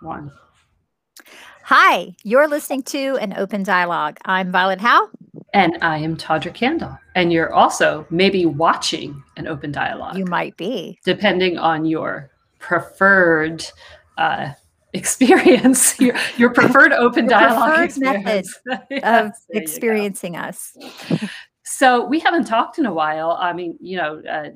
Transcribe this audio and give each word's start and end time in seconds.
one. 0.00 0.32
Hi, 1.64 2.16
you're 2.24 2.48
listening 2.48 2.82
to 2.84 3.16
an 3.20 3.34
open 3.36 3.62
dialogue. 3.62 4.18
I'm 4.24 4.50
Violet 4.50 4.80
Howe. 4.80 5.08
And 5.54 5.78
I 5.82 5.98
am 5.98 6.16
Tawdra 6.16 6.52
Kandle. 6.52 6.98
And 7.14 7.32
you're 7.32 7.52
also 7.52 8.04
maybe 8.10 8.44
watching 8.44 9.22
an 9.36 9.46
open 9.46 9.70
dialogue. 9.70 10.18
You 10.18 10.24
might 10.24 10.56
be. 10.56 10.98
Depending 11.04 11.58
on 11.58 11.84
your 11.84 12.30
preferred 12.58 13.64
uh, 14.18 14.50
experience, 14.94 15.98
your, 16.00 16.16
your 16.36 16.50
preferred 16.50 16.92
open 16.92 17.26
Your 17.26 17.38
dialogue 17.38 17.90
preferred 17.90 18.24
method. 18.24 18.44
Of 18.66 18.80
Yes, 18.90 19.46
go. 19.52 19.58
experiencing 19.60 20.36
us. 20.36 20.76
So 21.62 22.04
we 22.04 22.18
haven't 22.18 22.44
talked 22.44 22.78
in 22.78 22.86
a 22.86 22.92
while. 22.92 23.38
I 23.40 23.52
mean, 23.52 23.78
you 23.80 23.96
know, 23.96 24.22
uh, 24.28 24.48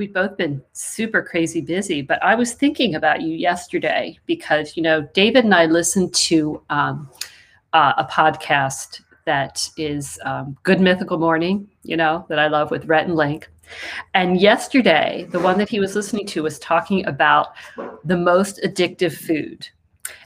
we've 0.00 0.14
both 0.14 0.34
been 0.38 0.62
super 0.72 1.22
crazy 1.22 1.60
busy, 1.60 2.00
but 2.00 2.24
I 2.24 2.34
was 2.34 2.54
thinking 2.54 2.94
about 2.94 3.20
you 3.20 3.36
yesterday 3.36 4.18
because, 4.24 4.74
you 4.74 4.82
know, 4.82 5.02
David 5.12 5.44
and 5.44 5.54
I 5.54 5.66
listened 5.66 6.14
to 6.14 6.62
um, 6.70 7.10
uh, 7.74 7.92
a 7.98 8.06
podcast 8.06 9.02
that 9.26 9.68
is 9.76 10.18
um, 10.24 10.56
Good 10.62 10.80
Mythical 10.80 11.18
Morning, 11.18 11.68
you 11.82 11.98
know, 11.98 12.24
that 12.30 12.38
I 12.38 12.48
love 12.48 12.70
with 12.70 12.86
Rhett 12.86 13.08
and 13.08 13.14
Link. 13.14 13.50
And 14.14 14.40
yesterday, 14.40 15.28
the 15.28 15.38
one 15.38 15.58
that 15.58 15.68
he 15.68 15.80
was 15.80 15.94
listening 15.94 16.26
to 16.28 16.42
was 16.44 16.58
talking 16.58 17.04
about 17.04 17.48
the 18.02 18.16
most 18.16 18.58
addictive 18.64 19.12
food. 19.12 19.68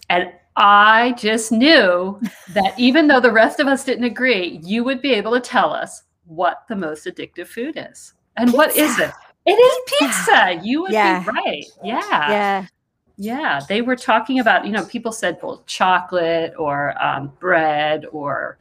And 0.09 0.31
I 0.55 1.17
just 1.19 1.51
knew 1.51 2.21
that 2.51 2.79
even 2.79 3.09
though 3.09 3.21
the 3.21 3.33
rest 3.33 3.59
of 3.59 3.67
us 3.67 3.85
didn't 3.85 4.05
agree, 4.05 4.61
you 4.63 4.85
would 4.85 5.03
be 5.03 5.15
able 5.15 5.33
to 5.33 5.41
tell 5.41 5.73
us 5.73 6.05
what 6.27 6.63
the 6.69 6.77
most 6.77 7.07
addictive 7.07 7.49
food 7.49 7.75
is. 7.77 8.13
And 8.37 8.53
what 8.53 8.77
is 8.77 9.01
it? 9.01 9.11
It 9.47 9.53
is 9.53 9.79
pizza. 9.99 10.61
You 10.63 10.83
would 10.83 10.93
Yeah. 10.93 11.21
be 11.21 11.31
right. 11.31 11.65
Yeah. 11.83 12.31
Yeah. 12.31 12.67
Yeah. 13.17 13.61
They 13.69 13.83
were 13.83 13.97
talking 13.97 14.41
about, 14.41 14.65
you 14.65 14.73
know, 14.73 14.85
people 14.85 15.13
said, 15.13 15.39
well, 15.43 15.63
chocolate 15.67 16.55
or 16.59 16.95
um, 17.03 17.33
bread 17.39 18.07
or 18.11 18.59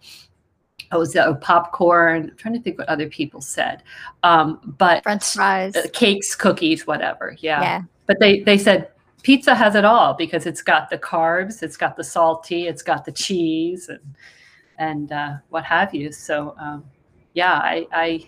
oh, 0.92 1.04
so 1.04 1.36
popcorn. 1.36 2.30
I'm 2.32 2.38
trying 2.38 2.54
to 2.54 2.62
think 2.62 2.78
what 2.78 2.90
other 2.90 3.08
people 3.08 3.42
said. 3.42 3.84
Um, 4.24 4.76
but 4.78 5.04
French 5.04 5.34
fries. 5.34 5.76
uh, 5.76 5.88
cakes, 5.94 6.36
cookies, 6.36 6.86
whatever. 6.86 7.36
Yeah. 7.40 7.62
Yeah. 7.62 7.82
But 8.06 8.20
they 8.20 8.42
they 8.42 8.58
said 8.58 8.90
pizza 9.24 9.56
has 9.56 9.76
it 9.76 9.86
all 9.86 10.14
because 10.14 10.46
it's 10.46 10.62
got 10.62 10.90
the 10.90 10.98
carbs, 10.98 11.64
it's 11.64 11.78
got 11.78 11.96
the 11.96 12.04
salty, 12.04 12.68
it's 12.68 12.84
got 12.84 13.06
the 13.06 13.12
cheese, 13.12 13.90
and 13.90 14.16
and 14.78 15.12
uh, 15.12 15.36
what 15.50 15.64
have 15.64 15.96
you. 15.96 16.12
So 16.12 16.56
um, 16.60 16.84
yeah, 17.34 17.54
I 17.54 17.88
I 17.92 18.28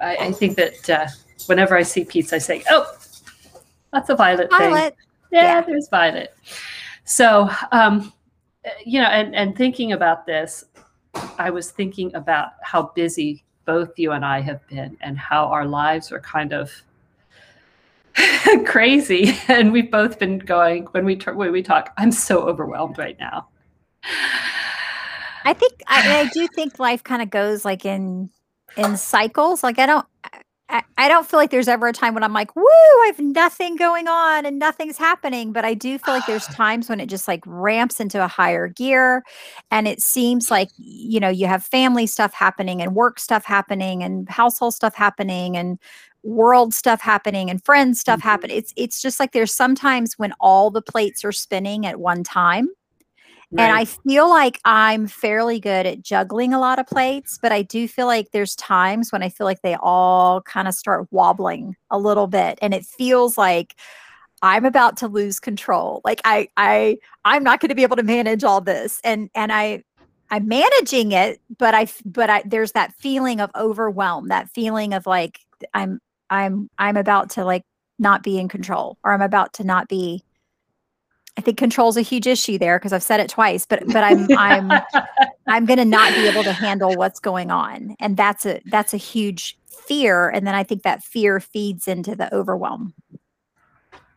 I, 0.00 0.16
I 0.26 0.32
think 0.32 0.56
that 0.56 0.90
uh, 0.90 1.06
whenever 1.46 1.76
I 1.76 1.82
see 1.82 2.04
pizza, 2.04 2.36
I 2.36 2.38
say, 2.38 2.62
oh, 2.70 2.86
that's 3.92 4.08
a 4.10 4.16
violet 4.16 4.50
thing. 4.50 4.70
Violet. 4.70 4.96
Yeah, 5.30 5.42
Yeah. 5.42 5.60
there's 5.62 5.88
violet. 5.88 6.34
So 7.04 7.50
um, 7.72 8.12
you 8.84 9.00
know, 9.00 9.08
and 9.08 9.34
and 9.34 9.56
thinking 9.56 9.92
about 9.92 10.26
this, 10.26 10.64
I 11.38 11.50
was 11.50 11.70
thinking 11.70 12.14
about 12.14 12.52
how 12.62 12.92
busy 12.94 13.44
both 13.66 13.98
you 13.98 14.12
and 14.12 14.24
I 14.24 14.40
have 14.40 14.66
been, 14.68 14.96
and 15.00 15.18
how 15.18 15.46
our 15.46 15.66
lives 15.66 16.12
are 16.12 16.20
kind 16.20 16.52
of 16.52 16.70
crazy. 18.66 19.38
And 19.48 19.72
we've 19.72 19.90
both 19.90 20.18
been 20.18 20.38
going 20.38 20.84
when 20.92 21.04
we 21.04 21.16
talk, 21.16 21.34
when 21.36 21.52
we 21.52 21.62
talk. 21.62 21.92
I'm 21.96 22.12
so 22.12 22.42
overwhelmed 22.42 22.98
right 22.98 23.18
now. 23.18 23.48
I 25.46 25.52
think 25.52 25.82
I, 25.86 26.20
I 26.20 26.30
do 26.32 26.46
think 26.48 26.78
life 26.78 27.04
kind 27.04 27.20
of 27.22 27.30
goes 27.30 27.64
like 27.64 27.84
in 27.84 28.30
in 28.76 28.96
cycles. 28.96 29.62
Like 29.62 29.78
I 29.78 29.86
don't 29.86 30.06
I, 30.70 30.82
I 30.96 31.08
don't 31.08 31.26
feel 31.26 31.38
like 31.38 31.50
there's 31.50 31.68
ever 31.68 31.88
a 31.88 31.92
time 31.92 32.14
when 32.14 32.22
I'm 32.24 32.32
like, 32.32 32.56
woo, 32.56 32.64
I 32.64 33.04
have 33.06 33.18
nothing 33.20 33.76
going 33.76 34.08
on 34.08 34.46
and 34.46 34.58
nothing's 34.58 34.96
happening. 34.96 35.52
But 35.52 35.64
I 35.64 35.74
do 35.74 35.98
feel 35.98 36.14
like 36.14 36.24
there's 36.26 36.48
times 36.48 36.88
when 36.88 37.00
it 37.00 37.08
just 37.08 37.28
like 37.28 37.42
ramps 37.46 38.00
into 38.00 38.22
a 38.24 38.28
higher 38.28 38.68
gear. 38.68 39.22
And 39.70 39.86
it 39.86 40.00
seems 40.00 40.50
like, 40.50 40.68
you 40.78 41.20
know, 41.20 41.28
you 41.28 41.46
have 41.46 41.64
family 41.64 42.06
stuff 42.06 42.32
happening 42.32 42.80
and 42.80 42.94
work 42.94 43.20
stuff 43.20 43.44
happening 43.44 44.02
and 44.02 44.28
household 44.28 44.74
stuff 44.74 44.94
happening 44.94 45.56
and 45.56 45.78
world 46.22 46.72
stuff 46.72 47.02
happening 47.02 47.50
and 47.50 47.62
friends 47.62 48.00
stuff 48.00 48.20
Mhm. 48.20 48.22
happening. 48.22 48.56
It's 48.56 48.72
it's 48.76 49.02
just 49.02 49.20
like 49.20 49.32
there's 49.32 49.52
sometimes 49.54 50.14
when 50.18 50.32
all 50.40 50.70
the 50.70 50.80
plates 50.82 51.24
are 51.24 51.32
spinning 51.32 51.84
at 51.84 52.00
one 52.00 52.24
time. 52.24 52.70
And 53.52 53.72
I 53.72 53.84
feel 53.84 54.28
like 54.28 54.60
I'm 54.64 55.06
fairly 55.06 55.60
good 55.60 55.86
at 55.86 56.02
juggling 56.02 56.52
a 56.52 56.58
lot 56.58 56.78
of 56.78 56.86
plates, 56.86 57.38
but 57.40 57.52
I 57.52 57.62
do 57.62 57.86
feel 57.86 58.06
like 58.06 58.30
there's 58.32 58.56
times 58.56 59.12
when 59.12 59.22
I 59.22 59.28
feel 59.28 59.44
like 59.44 59.62
they 59.62 59.76
all 59.80 60.42
kind 60.42 60.66
of 60.66 60.74
start 60.74 61.06
wobbling 61.10 61.76
a 61.90 61.98
little 61.98 62.26
bit 62.26 62.58
and 62.62 62.74
it 62.74 62.84
feels 62.84 63.38
like 63.38 63.76
I'm 64.42 64.64
about 64.64 64.96
to 64.98 65.08
lose 65.08 65.40
control. 65.40 66.00
Like 66.04 66.20
I 66.24 66.48
I 66.56 66.98
I'm 67.24 67.44
not 67.44 67.60
going 67.60 67.68
to 67.68 67.74
be 67.74 67.82
able 67.82 67.96
to 67.96 68.02
manage 68.02 68.44
all 68.44 68.60
this 68.60 69.00
and 69.04 69.30
and 69.34 69.52
I 69.52 69.84
I'm 70.30 70.48
managing 70.48 71.12
it, 71.12 71.40
but 71.58 71.74
I 71.74 71.86
but 72.04 72.28
I 72.30 72.42
there's 72.44 72.72
that 72.72 72.92
feeling 72.98 73.40
of 73.40 73.50
overwhelm, 73.54 74.28
that 74.28 74.48
feeling 74.50 74.94
of 74.94 75.06
like 75.06 75.38
I'm 75.74 76.00
I'm 76.30 76.68
I'm 76.78 76.96
about 76.96 77.30
to 77.30 77.44
like 77.44 77.62
not 77.98 78.22
be 78.22 78.38
in 78.38 78.48
control 78.48 78.98
or 79.04 79.12
I'm 79.12 79.22
about 79.22 79.52
to 79.54 79.64
not 79.64 79.88
be 79.88 80.24
I 81.36 81.40
think 81.40 81.58
control's 81.58 81.96
a 81.96 82.02
huge 82.02 82.26
issue 82.26 82.58
there 82.58 82.78
because 82.78 82.92
I've 82.92 83.02
said 83.02 83.18
it 83.20 83.28
twice, 83.28 83.66
but 83.66 83.86
but 83.88 84.04
I'm 84.04 84.26
I'm 84.38 84.82
I'm 85.46 85.66
going 85.66 85.78
to 85.78 85.84
not 85.84 86.14
be 86.14 86.28
able 86.28 86.44
to 86.44 86.52
handle 86.52 86.94
what's 86.94 87.18
going 87.18 87.50
on, 87.50 87.96
and 87.98 88.16
that's 88.16 88.46
a 88.46 88.60
that's 88.66 88.94
a 88.94 88.98
huge 88.98 89.58
fear, 89.66 90.28
and 90.28 90.46
then 90.46 90.54
I 90.54 90.62
think 90.62 90.82
that 90.82 91.02
fear 91.02 91.40
feeds 91.40 91.88
into 91.88 92.14
the 92.14 92.32
overwhelm. 92.34 92.94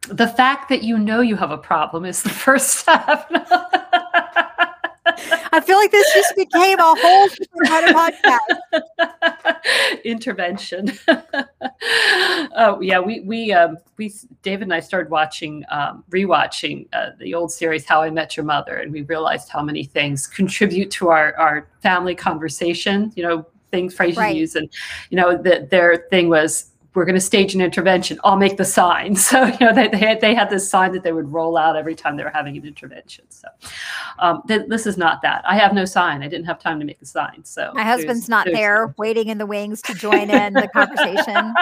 the 0.09 0.27
fact 0.27 0.69
that 0.69 0.83
you 0.83 0.97
know 0.97 1.21
you 1.21 1.35
have 1.35 1.51
a 1.51 1.57
problem 1.57 2.05
is 2.05 2.23
the 2.23 2.29
first 2.45 2.77
step. 2.77 3.29
I 5.57 5.59
feel 5.59 5.77
like 5.77 5.91
this 5.91 6.13
just 6.13 6.35
became 6.35 6.77
a 6.77 6.95
whole 6.95 7.27
different 7.29 7.67
kind 7.67 7.89
of 7.89 7.95
podcast. 7.95 9.57
intervention. 10.03 10.91
oh 12.55 12.79
yeah, 12.79 12.99
we 12.99 13.21
we 13.21 13.51
um, 13.53 13.77
we 13.97 14.13
David 14.43 14.63
and 14.63 14.73
I 14.73 14.79
started 14.79 15.09
watching 15.09 15.63
um, 15.71 16.03
rewatching 16.11 16.87
uh, 16.93 17.09
the 17.19 17.33
old 17.33 17.51
series 17.51 17.85
How 17.85 18.03
I 18.03 18.11
Met 18.11 18.37
Your 18.37 18.45
Mother, 18.45 18.75
and 18.75 18.91
we 18.91 19.01
realized 19.01 19.49
how 19.49 19.63
many 19.63 19.83
things 19.83 20.27
contribute 20.27 20.91
to 20.91 21.09
our 21.09 21.35
our 21.37 21.67
family 21.81 22.13
conversation. 22.13 23.11
You 23.15 23.23
know, 23.23 23.45
things 23.71 23.95
phrases 23.95 24.19
Right. 24.19 24.35
used, 24.35 24.55
and 24.55 24.69
you 25.09 25.17
know 25.17 25.35
that 25.41 25.71
their 25.71 26.05
thing 26.11 26.29
was. 26.29 26.67
We're 26.97 27.05
going 27.05 27.13
to 27.13 27.21
stage 27.21 27.53
an 27.53 27.61
intervention. 27.61 28.19
I'll 28.23 28.37
make 28.37 28.57
the 28.57 28.65
sign. 28.65 29.15
So 29.27 29.45
you 29.45 29.57
know 29.59 29.73
they, 29.73 29.87
they 29.89 29.97
had 29.97 30.21
they 30.21 30.33
had 30.33 30.49
this 30.49 30.67
sign 30.69 30.93
that 30.93 31.03
they 31.03 31.11
would 31.11 31.31
roll 31.31 31.57
out 31.57 31.75
every 31.75 31.95
time 31.95 32.15
they 32.15 32.23
were 32.23 32.31
having 32.31 32.55
an 32.57 32.65
intervention. 32.65 33.25
So 33.29 33.47
um, 34.19 34.41
th- 34.47 34.67
this 34.67 34.87
is 34.87 34.97
not 34.97 35.21
that. 35.21 35.43
I 35.45 35.57
have 35.57 35.73
no 35.73 35.85
sign. 35.85 36.23
I 36.23 36.27
didn't 36.27 36.45
have 36.45 36.59
time 36.59 36.79
to 36.79 36.85
make 36.85 36.99
the 36.99 37.05
sign. 37.05 37.43
So 37.43 37.71
My 37.75 37.83
husband's 37.83 38.29
not 38.29 38.47
there, 38.51 38.95
waiting 38.97 39.27
in 39.27 39.37
the 39.37 39.45
wings 39.45 39.81
to 39.83 39.93
join 39.93 40.31
in 40.31 40.53
the 40.53 40.69
conversation. 40.73 41.25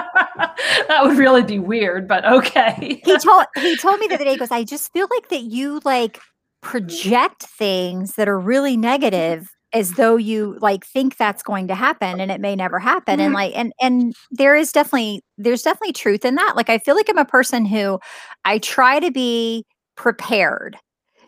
that 0.88 1.00
would 1.02 1.18
really 1.18 1.44
be 1.44 1.60
weird, 1.60 2.08
but 2.08 2.24
okay. 2.26 3.02
He 3.04 3.18
told 3.18 3.46
he 3.56 3.76
told 3.78 4.00
me 4.00 4.08
the 4.08 4.16
other 4.16 4.26
day. 4.26 4.32
He 4.32 4.38
goes, 4.38 4.52
"I 4.52 4.64
just 4.64 4.94
feel 4.94 5.08
like 5.10 5.28
that 5.30 5.42
you 5.42 5.82
like 5.84 6.22
project 6.62 7.44
things 7.44 8.14
that 8.16 8.30
are 8.30 8.40
really 8.40 8.78
negative." 8.78 9.52
As 9.76 9.92
though 9.94 10.18
you 10.18 10.58
like 10.62 10.86
think 10.88 11.18
that's 11.18 11.44
going 11.44 11.68
to 11.68 11.76
happen 11.76 12.20
and 12.22 12.32
it 12.32 12.42
may 12.42 12.56
never 12.56 12.80
happen 12.80 13.20
and 13.20 13.32
Mhm. 13.32 13.36
like 13.36 13.54
and 13.56 13.74
and 13.82 14.16
there 14.32 14.56
is 14.56 14.72
definitely 14.72 15.22
there's 15.38 15.64
definitely 15.64 15.94
truth 15.94 16.26
in 16.26 16.36
that 16.36 16.56
like 16.56 16.70
i 16.72 16.80
feel 16.80 16.96
like 16.96 17.10
i'm 17.10 17.20
a 17.20 17.26
person 17.26 17.66
who 17.66 18.00
i 18.46 18.58
try 18.60 19.00
to 19.00 19.12
be 19.12 19.66
prepared. 19.98 20.78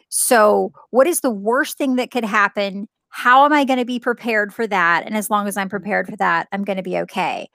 So 0.09 0.71
what 0.91 1.07
is 1.07 1.21
the 1.21 1.31
worst 1.31 1.77
thing 1.77 1.97
that 1.97 2.11
could 2.11 2.25
happen? 2.25 2.87
How 3.09 3.45
am 3.45 3.53
i 3.53 3.65
going 3.65 3.79
to 3.79 3.85
be 3.85 3.99
prepared 3.99 4.53
for 4.53 4.67
that? 4.67 5.03
And 5.05 5.17
as 5.17 5.29
long 5.29 5.47
as 5.47 5.57
i'm 5.57 5.69
prepared 5.69 6.07
for 6.07 6.15
that 6.17 6.47
i'm 6.53 6.63
going 6.65 6.77
to 6.77 6.83
be 6.83 6.97
okay. 6.99 7.49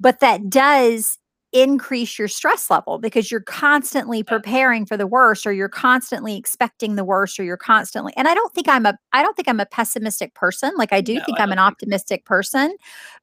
But 0.00 0.20
that 0.20 0.50
does 0.50 1.18
increase 1.52 2.18
your 2.18 2.28
stress 2.28 2.70
level 2.70 2.98
because 2.98 3.30
you're 3.30 3.40
constantly 3.40 4.22
preparing 4.22 4.86
for 4.86 4.96
the 4.96 5.06
worst 5.06 5.46
or 5.46 5.52
you're 5.52 5.68
constantly 5.68 6.36
expecting 6.36 6.94
the 6.94 7.04
worst 7.04 7.40
or 7.40 7.44
you're 7.44 7.56
constantly 7.56 8.12
and 8.16 8.28
I 8.28 8.34
don't 8.34 8.54
think 8.54 8.68
I'm 8.68 8.86
a 8.86 8.96
I 9.12 9.22
don't 9.22 9.34
think 9.36 9.48
I'm 9.48 9.58
a 9.58 9.66
pessimistic 9.66 10.34
person 10.34 10.72
like 10.76 10.92
I 10.92 11.00
do 11.00 11.14
No, 11.16 11.20
think 11.20 11.40
I 11.40 11.42
I'm 11.42 11.50
an 11.52 11.58
optimistic 11.58 12.24
person 12.24 12.76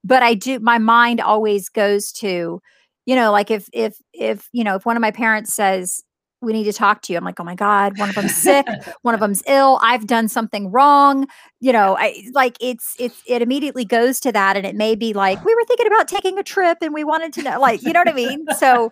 but 0.03 0.23
I 0.23 0.33
do 0.33 0.59
my 0.59 0.77
mind 0.77 1.21
always 1.21 1.69
goes 1.69 2.11
to 2.13 2.61
you 3.05 3.15
know 3.15 3.31
like 3.31 3.49
if 3.49 3.69
if 3.73 3.97
if 4.13 4.49
you 4.51 4.63
know 4.63 4.75
if 4.75 4.85
one 4.85 4.97
of 4.97 5.01
my 5.01 5.11
parents 5.11 5.53
says 5.53 6.03
we 6.41 6.53
need 6.53 6.65
to 6.65 6.73
talk 6.73 7.01
to 7.01 7.13
you. 7.13 7.17
I'm 7.17 7.25
like 7.25 7.39
oh 7.39 7.43
my 7.43 7.55
god 7.55 7.97
one 7.97 8.09
of 8.09 8.15
them's 8.15 8.35
sick 8.35 8.65
one 9.01 9.13
of 9.13 9.19
them's 9.19 9.41
ill 9.47 9.79
i've 9.81 10.07
done 10.07 10.27
something 10.27 10.71
wrong. 10.71 11.27
You 11.59 11.73
know 11.73 11.97
i 11.97 12.23
like 12.33 12.55
it's 12.61 12.95
it's 12.99 13.23
it 13.25 13.41
immediately 13.41 13.83
goes 13.83 14.19
to 14.21 14.31
that 14.31 14.55
and 14.55 14.65
it 14.65 14.75
may 14.75 14.93
be 14.95 15.13
like 15.13 15.43
we 15.43 15.55
were 15.55 15.63
thinking 15.65 15.87
about 15.87 16.07
taking 16.07 16.37
a 16.37 16.43
trip 16.43 16.77
and 16.81 16.93
we 16.93 17.03
wanted 17.03 17.33
to 17.33 17.41
know 17.43 17.59
like 17.59 17.81
you 17.81 17.93
know 17.93 18.01
what 18.01 18.09
i 18.09 18.13
mean? 18.13 18.45
So 18.57 18.91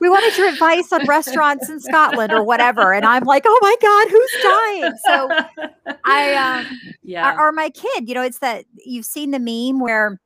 we 0.00 0.08
wanted 0.08 0.36
your 0.38 0.48
advice 0.48 0.92
on 0.92 1.04
restaurants 1.06 1.68
in 1.68 1.80
scotland 1.80 2.32
or 2.32 2.44
whatever 2.44 2.92
and 2.92 3.04
i'm 3.04 3.24
like 3.24 3.42
oh 3.46 3.58
my 3.60 3.76
god 3.82 4.08
who's 4.08 4.32
dying? 4.42 4.92
So 5.04 5.96
i 6.04 6.34
um 6.34 6.80
yeah. 7.02 7.34
or, 7.34 7.48
or 7.48 7.52
my 7.52 7.70
kid 7.70 8.08
you 8.08 8.14
know 8.14 8.22
it's 8.22 8.38
that 8.38 8.64
you've 8.84 9.06
seen 9.06 9.32
the 9.32 9.40
meme 9.40 9.80
where 9.80 10.20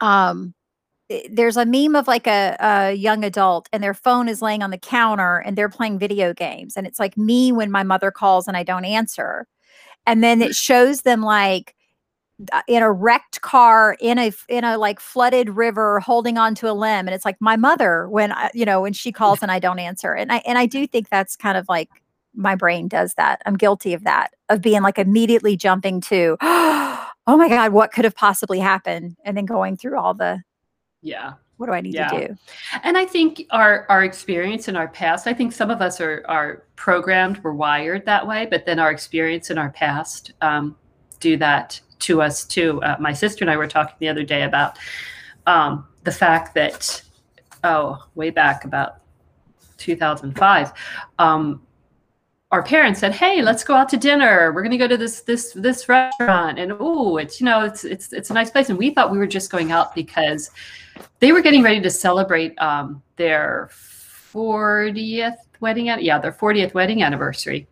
um 0.00 0.54
there's 1.30 1.56
a 1.56 1.64
meme 1.64 1.94
of 1.94 2.08
like 2.08 2.26
a, 2.26 2.56
a 2.58 2.92
young 2.92 3.24
adult 3.24 3.68
and 3.72 3.82
their 3.82 3.94
phone 3.94 4.28
is 4.28 4.42
laying 4.42 4.62
on 4.62 4.70
the 4.70 4.78
counter 4.78 5.38
and 5.38 5.56
they're 5.56 5.68
playing 5.68 5.98
video 5.98 6.34
games 6.34 6.76
and 6.76 6.86
it's 6.86 6.98
like 6.98 7.16
me 7.16 7.52
when 7.52 7.70
my 7.70 7.82
mother 7.82 8.10
calls 8.10 8.48
and 8.48 8.56
I 8.56 8.62
don't 8.62 8.84
answer. 8.84 9.46
And 10.04 10.22
then 10.22 10.42
it 10.42 10.54
shows 10.54 11.02
them 11.02 11.22
like 11.22 11.74
uh, 12.52 12.62
in 12.68 12.82
a 12.82 12.92
wrecked 12.92 13.40
car 13.40 13.96
in 14.00 14.18
a 14.18 14.32
in 14.48 14.64
a 14.64 14.76
like 14.76 15.00
flooded 15.00 15.50
river 15.50 16.00
holding 16.00 16.38
onto 16.38 16.68
a 16.68 16.72
limb 16.72 17.06
and 17.06 17.10
it's 17.10 17.24
like 17.24 17.36
my 17.40 17.56
mother 17.56 18.08
when 18.08 18.32
I, 18.32 18.50
you 18.52 18.64
know 18.64 18.82
when 18.82 18.92
she 18.92 19.10
calls 19.12 19.42
and 19.42 19.50
I 19.50 19.58
don't 19.58 19.78
answer. 19.78 20.12
And 20.12 20.32
I 20.32 20.38
and 20.38 20.58
I 20.58 20.66
do 20.66 20.86
think 20.86 21.08
that's 21.08 21.36
kind 21.36 21.56
of 21.56 21.66
like 21.68 21.88
my 22.34 22.54
brain 22.54 22.88
does 22.88 23.14
that. 23.14 23.40
I'm 23.46 23.56
guilty 23.56 23.94
of 23.94 24.04
that 24.04 24.34
of 24.48 24.60
being 24.60 24.82
like 24.82 24.98
immediately 24.98 25.56
jumping 25.56 26.00
to 26.02 26.36
oh 26.42 27.08
my 27.26 27.48
god 27.48 27.72
what 27.72 27.92
could 27.92 28.04
have 28.04 28.16
possibly 28.16 28.58
happened? 28.58 29.16
and 29.24 29.36
then 29.36 29.46
going 29.46 29.76
through 29.76 29.98
all 29.98 30.12
the 30.14 30.42
yeah 31.02 31.34
what 31.56 31.66
do 31.66 31.72
I 31.72 31.80
need 31.80 31.94
yeah. 31.94 32.08
to 32.08 32.28
do? 32.28 32.36
And 32.82 32.98
I 32.98 33.06
think 33.06 33.46
our 33.50 33.86
our 33.88 34.04
experience 34.04 34.68
in 34.68 34.76
our 34.76 34.88
past, 34.88 35.26
I 35.26 35.32
think 35.32 35.52
some 35.52 35.70
of 35.70 35.80
us 35.80 36.00
are 36.00 36.22
are 36.28 36.64
programmed, 36.76 37.42
we're 37.42 37.52
wired 37.52 38.04
that 38.06 38.26
way, 38.26 38.46
but 38.50 38.66
then 38.66 38.78
our 38.78 38.90
experience 38.90 39.50
in 39.50 39.56
our 39.56 39.70
past 39.70 40.32
um, 40.42 40.76
do 41.18 41.36
that 41.38 41.80
to 42.00 42.20
us 42.20 42.44
too. 42.44 42.82
Uh, 42.82 42.96
my 43.00 43.12
sister 43.12 43.42
and 43.42 43.50
I 43.50 43.56
were 43.56 43.66
talking 43.66 43.96
the 44.00 44.08
other 44.08 44.22
day 44.22 44.42
about 44.42 44.78
um, 45.46 45.86
the 46.04 46.12
fact 46.12 46.54
that 46.54 47.02
oh, 47.64 48.04
way 48.14 48.30
back 48.30 48.64
about 48.64 49.00
2005. 49.78 50.72
Um, 51.18 51.62
our 52.52 52.62
parents 52.62 53.00
said, 53.00 53.12
"Hey, 53.12 53.40
let's 53.42 53.64
go 53.64 53.74
out 53.74 53.88
to 53.88 53.96
dinner. 53.96 54.52
We're 54.52 54.62
going 54.62 54.70
to 54.70 54.76
go 54.76 54.86
to 54.86 54.96
this 54.96 55.22
this 55.22 55.52
this 55.52 55.88
restaurant, 55.88 56.58
and 56.58 56.74
oh, 56.78 57.16
it's 57.16 57.40
you 57.40 57.46
know, 57.46 57.64
it's 57.64 57.84
it's 57.84 58.12
it's 58.12 58.30
a 58.30 58.34
nice 58.34 58.50
place." 58.50 58.68
And 58.68 58.78
we 58.78 58.90
thought 58.90 59.10
we 59.10 59.18
were 59.18 59.26
just 59.26 59.50
going 59.50 59.72
out 59.72 59.94
because 59.94 60.50
they 61.20 61.32
were 61.32 61.42
getting 61.42 61.62
ready 61.62 61.80
to 61.80 61.90
celebrate 61.90 62.58
um, 62.58 63.02
their 63.16 63.70
40th 63.72 65.36
wedding. 65.60 65.86
Yeah, 65.86 66.18
their 66.18 66.32
40th 66.32 66.74
wedding 66.74 67.02
anniversary. 67.02 67.66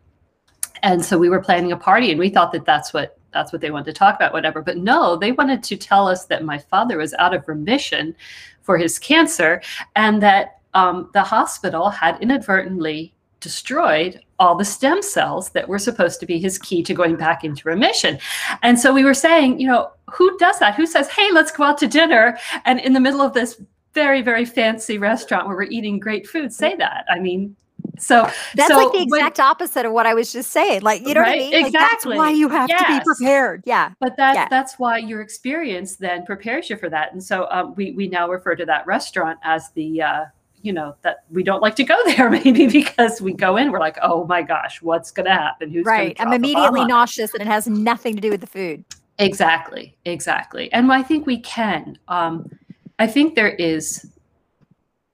And 0.83 1.05
so 1.05 1.17
we 1.17 1.29
were 1.29 1.41
planning 1.41 1.73
a 1.73 1.77
party, 1.77 2.11
and 2.11 2.19
we 2.19 2.31
thought 2.31 2.53
that 2.53 2.65
that's 2.65 2.93
what 2.93 3.19
that's 3.33 3.53
what 3.53 3.61
they 3.61 3.71
wanted 3.71 3.87
to 3.87 3.93
talk 3.93 4.15
about, 4.15 4.33
whatever. 4.33 4.63
But 4.63 4.77
no, 4.77 5.17
they 5.17 5.33
wanted 5.33 5.63
to 5.65 5.77
tell 5.77 6.07
us 6.07 6.27
that 6.27 6.45
my 6.45 6.59
father 6.59 6.99
was 6.99 7.15
out 7.15 7.35
of 7.35 7.49
remission 7.49 8.15
for 8.63 8.79
his 8.79 8.99
cancer, 8.99 9.63
and 9.97 10.23
that 10.23 10.61
um, 10.75 11.11
the 11.15 11.23
hospital 11.23 11.89
had 11.89 12.21
inadvertently 12.21 13.14
destroyed 13.45 14.21
all 14.41 14.57
the 14.57 14.65
stem 14.65 15.03
cells 15.03 15.51
that 15.51 15.69
were 15.69 15.79
supposed 15.79 16.19
to 16.19 16.27
be 16.27 16.41
his 16.41 16.59
key 16.59 16.83
to 16.83 16.95
going 16.95 17.15
back 17.15 17.45
into 17.45 17.69
remission. 17.69 18.19
And 18.63 18.81
so 18.81 18.93
we 18.93 19.05
were 19.05 19.15
saying, 19.15 19.61
you 19.61 19.69
know, 19.69 19.91
who 20.11 20.37
does 20.39 20.59
that? 20.59 20.75
Who 20.75 20.87
says, 20.87 21.09
hey, 21.09 21.31
let's 21.31 21.53
go 21.53 21.65
out 21.65 21.79
to 21.79 21.87
dinner? 21.87 22.37
And 22.65 22.81
in 22.81 22.95
the 22.95 23.01
middle 23.01 23.21
of 23.21 23.35
this 23.35 23.61
very, 23.93 24.23
very 24.23 24.45
fancy 24.45 24.99
restaurant 24.99 25.47
where 25.47 25.57
we're 25.57 25.65
eating 25.65 26.01
great 26.01 26.27
food, 26.27 26.53
say 26.53 26.75
that. 26.77 27.05
I 27.09 27.21
mean, 27.21 27.55
so 27.99 28.29
that's 28.55 28.73
so 28.73 28.79
like 28.79 28.93
the 28.93 29.03
exact 29.03 29.39
when, 29.39 29.47
opposite 29.47 29.87
of 29.87 29.93
what 29.93 30.07
I 30.07 30.15
was 30.15 30.33
just 30.33 30.51
saying. 30.51 30.83
Like, 30.83 31.07
you 31.07 31.15
know 31.15 31.21
right? 31.21 31.29
what 31.29 31.35
I 31.37 31.39
mean? 31.39 31.53
Like, 31.53 31.67
exactly. 31.67 31.89
that's 31.91 32.19
why 32.19 32.31
you 32.31 32.49
have 32.49 32.69
yes. 32.69 32.83
to 32.83 32.99
be 32.99 33.05
prepared. 33.05 33.63
Yeah. 33.67 33.93
But 34.01 34.17
that's 34.17 34.37
yeah. 34.37 34.49
that's 34.49 34.79
why 34.79 34.99
your 34.99 35.21
experience 35.21 35.97
then 35.97 36.25
prepares 36.25 36.71
you 36.71 36.77
for 36.77 36.89
that. 36.89 37.13
And 37.13 37.23
so 37.23 37.47
um, 37.51 37.75
we 37.77 37.93
we 37.93 38.09
now 38.09 38.29
refer 38.29 38.57
to 38.57 38.65
that 38.67 38.85
restaurant 38.87 39.39
as 39.45 39.71
the 39.73 40.03
uh, 40.03 40.25
you 40.65 40.73
know 40.73 40.97
that 41.03 41.25
we 41.31 41.43
don't 41.43 41.61
like 41.61 41.77
to 41.77 41.85
go 41.85 41.97
there 42.07 42.31
maybe 42.31 42.67
because 42.67 43.21
we 43.21 43.33
go 43.33 43.57
in 43.57 43.71
we're 43.71 43.79
like 43.79 43.99
oh 44.03 44.25
my 44.25 44.43
gosh 44.43 44.83
what's 44.83 45.11
going 45.11 45.27
to 45.27 45.33
happen? 45.33 45.71
Who's 45.71 45.85
right 45.85 46.17
i'm 46.19 46.33
immediately 46.33 46.85
nauseous 46.85 47.33
and 47.35 47.43
it 47.43 47.47
has 47.47 47.69
nothing 47.69 48.15
to 48.17 48.21
do 48.21 48.31
with 48.31 48.41
the 48.41 48.47
food. 48.47 48.85
Exactly 49.19 49.97
exactly. 50.05 50.73
And 50.73 50.91
i 50.91 51.03
think 51.03 51.27
we 51.27 51.39
can 51.39 51.99
um, 52.09 52.51
i 52.99 53.07
think 53.07 53.35
there 53.35 53.55
is 53.55 54.11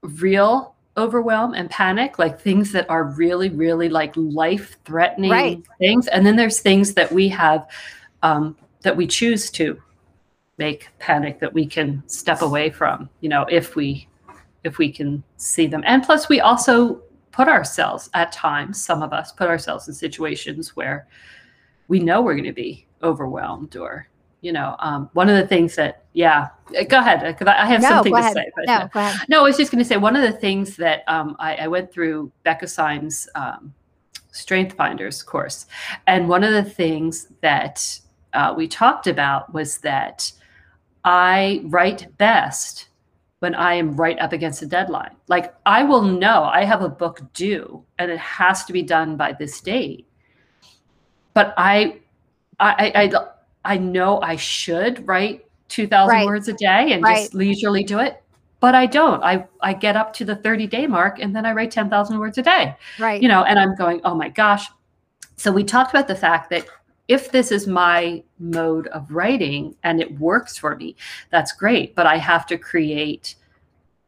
real 0.03 0.75
overwhelm 0.97 1.55
and 1.55 1.69
panic 1.71 2.19
like 2.19 2.41
things 2.41 2.73
that 2.73 2.89
are 2.89 3.05
really 3.05 3.49
really 3.49 3.89
like 3.89 4.13
life 4.17 4.77
threatening 4.85 5.31
right. 5.31 5.63
things. 5.79 6.07
And 6.09 6.25
then 6.25 6.37
there's 6.37 6.61
things 6.61 6.95
that 6.95 7.11
we 7.11 7.29
have 7.29 7.69
um, 8.23 8.57
that 8.83 8.97
we 8.97 9.07
choose 9.07 9.51
to 9.53 9.81
make 10.59 10.89
panic 10.99 11.41
that 11.41 11.53
we 11.55 11.67
can 11.67 12.03
step 12.07 12.43
away 12.43 12.69
from 12.71 13.09
you 13.21 13.29
know 13.29 13.47
if 13.51 13.77
we 13.77 14.07
if 14.65 14.79
we 14.79 14.93
can 14.93 15.23
see 15.37 15.67
them. 15.67 15.83
And 15.87 16.03
plus, 16.03 16.29
we 16.29 16.41
also 16.41 17.03
put 17.33 17.49
ourselves 17.49 18.11
at 18.15 18.33
times, 18.33 18.83
some 18.83 19.03
of 19.03 19.13
us 19.13 19.33
put 19.33 19.49
ourselves 19.49 19.89
in 19.89 19.95
situations 19.95 20.77
where 20.77 21.07
we 21.89 21.99
know 21.99 22.23
we're 22.23 22.35
going 22.35 22.45
to 22.45 22.53
be 22.53 22.87
overwhelmed 23.03 23.77
or 23.77 24.07
you 24.41 24.53
know 24.53 24.77
um, 24.79 25.11
one 25.13 25.29
of 25.29 25.37
the 25.37 25.47
things 25.47 25.75
that 25.77 26.05
yeah 26.13 26.49
go 26.89 26.99
ahead 26.99 27.21
because 27.21 27.47
i 27.47 27.67
have 27.67 27.83
no, 27.83 27.89
something 27.89 28.13
to 28.13 28.19
ahead. 28.19 28.35
say 28.35 28.51
but 28.57 28.67
no, 28.67 28.89
uh, 28.95 29.17
no 29.29 29.41
i 29.41 29.43
was 29.43 29.57
just 29.57 29.71
going 29.71 29.83
to 29.83 29.85
say 29.85 29.97
one 29.97 30.17
of 30.17 30.23
the 30.23 30.33
things 30.39 30.77
that 30.77 31.03
um, 31.09 31.37
I, 31.39 31.57
I, 31.57 31.69
went 31.69 31.93
through 31.93 32.31
becca 32.43 32.67
syme's 32.67 33.29
um, 33.35 33.75
strength 34.33 34.77
finders 34.77 35.23
course 35.23 35.67
and 36.07 36.29
one 36.29 36.45
of 36.45 36.53
the 36.53 36.65
things 36.65 37.29
that 37.41 37.99
uh, 38.33 38.55
we 38.57 38.69
talked 38.69 39.07
about 39.07 39.53
was 39.53 39.79
that 39.79 40.31
i 41.05 41.63
write 41.65 42.17
best 42.19 42.90
when 43.41 43.55
I 43.55 43.75
am 43.75 43.97
right 43.97 44.19
up 44.19 44.33
against 44.33 44.63
a 44.63 44.67
deadline. 44.67 45.17
Like 45.27 45.55
I 45.67 45.83
will 45.83 46.03
know 46.03 46.45
I 46.45 46.65
have 46.65 46.83
a 46.83 46.89
book 46.89 47.21
due 47.33 47.85
and 47.99 48.11
it 48.11 48.19
has 48.19 48.65
to 48.67 48.73
be 48.73 48.83
done 48.83 49.17
by 49.17 49.33
this 49.33 49.61
date. 49.61 50.07
But 51.35 51.55
I 51.57 52.01
I 52.59 52.93
I, 52.95 53.73
I 53.75 53.79
know 53.79 54.21
I 54.21 54.37
should 54.37 55.07
write 55.07 55.47
2000 55.69 56.15
right. 56.15 56.27
words 56.27 56.49
a 56.49 56.53
day 56.53 56.93
and 56.93 57.03
right. 57.03 57.17
just 57.17 57.35
leisurely 57.35 57.83
do 57.83 57.99
it. 57.99 58.23
But 58.61 58.75
I 58.75 58.85
don't. 58.85 59.23
I 59.23 59.47
I 59.63 59.73
get 59.73 59.97
up 59.97 60.13
to 60.15 60.25
the 60.25 60.37
30 60.37 60.67
day 60.67 60.87
mark 60.87 61.19
and 61.19 61.35
then 61.35 61.47
I 61.47 61.53
write 61.53 61.71
10,000 61.71 62.19
words 62.19 62.37
a 62.37 62.43
day. 62.43 62.77
Right. 62.99 63.23
You 63.23 63.29
know, 63.29 63.43
and 63.45 63.59
I'm 63.59 63.75
going, 63.75 64.03
"Oh 64.05 64.15
my 64.15 64.29
gosh." 64.29 64.67
So 65.37 65.51
we 65.51 65.65
talked 65.65 65.91
about 65.93 66.09
the 66.09 66.15
fact 66.15 66.51
that 66.51 66.67
if 67.11 67.33
this 67.33 67.51
is 67.51 67.67
my 67.67 68.23
mode 68.39 68.87
of 68.89 69.11
writing 69.11 69.75
and 69.83 70.01
it 70.01 70.21
works 70.21 70.57
for 70.57 70.77
me, 70.77 70.95
that's 71.31 71.51
great. 71.51 71.97
But 71.97 72.07
I 72.07 72.19
have 72.19 72.47
to 72.47 72.57
create 72.57 73.35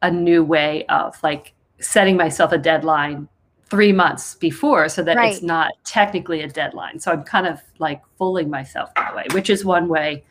a 0.02 0.10
new 0.10 0.44
way 0.44 0.86
of 0.86 1.20
like 1.20 1.52
setting 1.80 2.16
myself 2.16 2.52
a 2.52 2.58
deadline 2.58 3.28
three 3.68 3.90
months 3.90 4.36
before 4.36 4.88
so 4.88 5.02
that 5.02 5.16
right. 5.16 5.32
it's 5.32 5.42
not 5.42 5.72
technically 5.82 6.42
a 6.42 6.48
deadline. 6.48 7.00
So 7.00 7.10
I'm 7.10 7.24
kind 7.24 7.48
of 7.48 7.60
like 7.80 8.02
fooling 8.18 8.48
myself 8.48 8.94
that 8.94 9.16
way, 9.16 9.24
which 9.32 9.50
is 9.50 9.64
one 9.64 9.88
way 9.88 10.22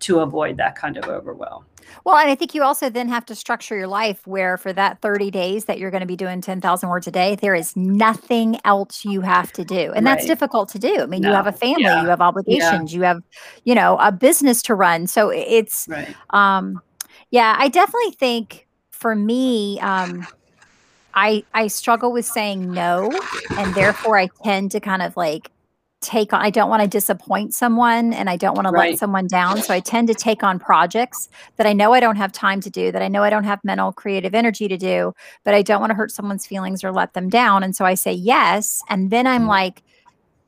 to 0.00 0.20
avoid 0.20 0.58
that 0.58 0.76
kind 0.76 0.96
of 0.96 1.06
overwhelm. 1.06 1.64
Well, 2.04 2.16
and 2.16 2.30
I 2.30 2.34
think 2.34 2.54
you 2.54 2.62
also 2.62 2.90
then 2.90 3.08
have 3.08 3.24
to 3.26 3.34
structure 3.34 3.76
your 3.76 3.86
life 3.86 4.26
where 4.26 4.56
for 4.56 4.72
that 4.72 5.00
30 5.00 5.30
days 5.30 5.64
that 5.66 5.78
you're 5.78 5.90
going 5.90 6.00
to 6.02 6.06
be 6.06 6.16
doing 6.16 6.40
10,000 6.40 6.88
words 6.88 7.06
a 7.06 7.10
day, 7.10 7.36
there 7.36 7.54
is 7.54 7.76
nothing 7.76 8.58
else 8.64 9.04
you 9.04 9.20
have 9.20 9.52
to 9.52 9.64
do. 9.64 9.92
And 9.94 10.04
right. 10.06 10.16
that's 10.16 10.26
difficult 10.26 10.68
to 10.70 10.78
do. 10.78 11.00
I 11.00 11.06
mean, 11.06 11.22
no. 11.22 11.30
you 11.30 11.34
have 11.34 11.46
a 11.46 11.52
family, 11.52 11.84
yeah. 11.84 12.02
you 12.02 12.08
have 12.08 12.20
obligations, 12.20 12.92
yeah. 12.92 12.96
you 12.96 13.02
have, 13.04 13.22
you 13.64 13.74
know, 13.74 13.96
a 14.00 14.12
business 14.12 14.62
to 14.62 14.74
run. 14.74 15.06
So 15.06 15.30
it's, 15.30 15.86
right. 15.88 16.14
um, 16.30 16.80
yeah, 17.30 17.56
I 17.58 17.68
definitely 17.68 18.12
think 18.12 18.66
for 18.90 19.14
me, 19.14 19.80
um, 19.80 20.26
I 21.14 21.44
I 21.52 21.66
struggle 21.66 22.12
with 22.12 22.24
saying 22.24 22.70
no, 22.70 23.10
and 23.56 23.74
therefore 23.74 24.18
I 24.18 24.28
tend 24.44 24.70
to 24.72 24.80
kind 24.80 25.02
of 25.02 25.16
like 25.16 25.50
take 26.02 26.32
on 26.32 26.42
i 26.42 26.50
don't 26.50 26.68
want 26.68 26.82
to 26.82 26.88
disappoint 26.88 27.54
someone 27.54 28.12
and 28.12 28.28
i 28.28 28.36
don't 28.36 28.54
want 28.54 28.66
to 28.66 28.72
let 28.72 28.98
someone 28.98 29.26
down 29.26 29.62
so 29.62 29.72
i 29.72 29.80
tend 29.80 30.08
to 30.08 30.14
take 30.14 30.42
on 30.42 30.58
projects 30.58 31.28
that 31.56 31.66
i 31.66 31.72
know 31.72 31.92
i 31.92 32.00
don't 32.00 32.16
have 32.16 32.32
time 32.32 32.60
to 32.60 32.68
do 32.68 32.92
that 32.92 33.00
i 33.00 33.08
know 33.08 33.22
i 33.22 33.30
don't 33.30 33.44
have 33.44 33.62
mental 33.64 33.92
creative 33.92 34.34
energy 34.34 34.68
to 34.68 34.76
do 34.76 35.14
but 35.44 35.54
i 35.54 35.62
don't 35.62 35.80
want 35.80 35.90
to 35.90 35.94
hurt 35.94 36.10
someone's 36.10 36.44
feelings 36.44 36.82
or 36.84 36.92
let 36.92 37.14
them 37.14 37.28
down 37.28 37.62
and 37.62 37.74
so 37.76 37.84
i 37.84 37.94
say 37.94 38.12
yes 38.12 38.82
and 38.90 39.10
then 39.10 39.26
i'm 39.26 39.42
mm-hmm. 39.42 39.50
like 39.50 39.82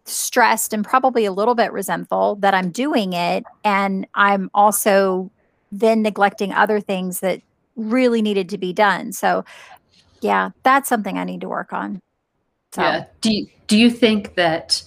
stressed 0.05 0.75
and 0.75 0.85
probably 0.85 1.25
a 1.25 1.33
little 1.33 1.55
bit 1.55 1.73
resentful 1.73 2.35
that 2.37 2.53
i'm 2.53 2.71
doing 2.71 3.13
it 3.13 3.45
and 3.65 4.07
i'm 4.15 4.51
also 4.53 5.31
then 5.73 6.03
neglecting 6.03 6.53
other 6.53 6.81
things 6.81 7.21
that 7.21 7.41
really 7.77 8.21
needed 8.21 8.49
to 8.49 8.59
be 8.59 8.73
done 8.73 9.13
so 9.13 9.45
yeah 10.21 10.51
that's 10.65 10.89
something 10.89 11.17
i 11.17 11.25
need 11.25 11.41
to 11.41 11.49
work 11.49 11.73
on 11.73 12.01
so. 12.73 12.83
yeah 12.83 13.05
do 13.21 13.33
you, 13.33 13.47
do 13.67 13.79
you 13.79 13.91
think 13.91 14.35
that 14.35 14.83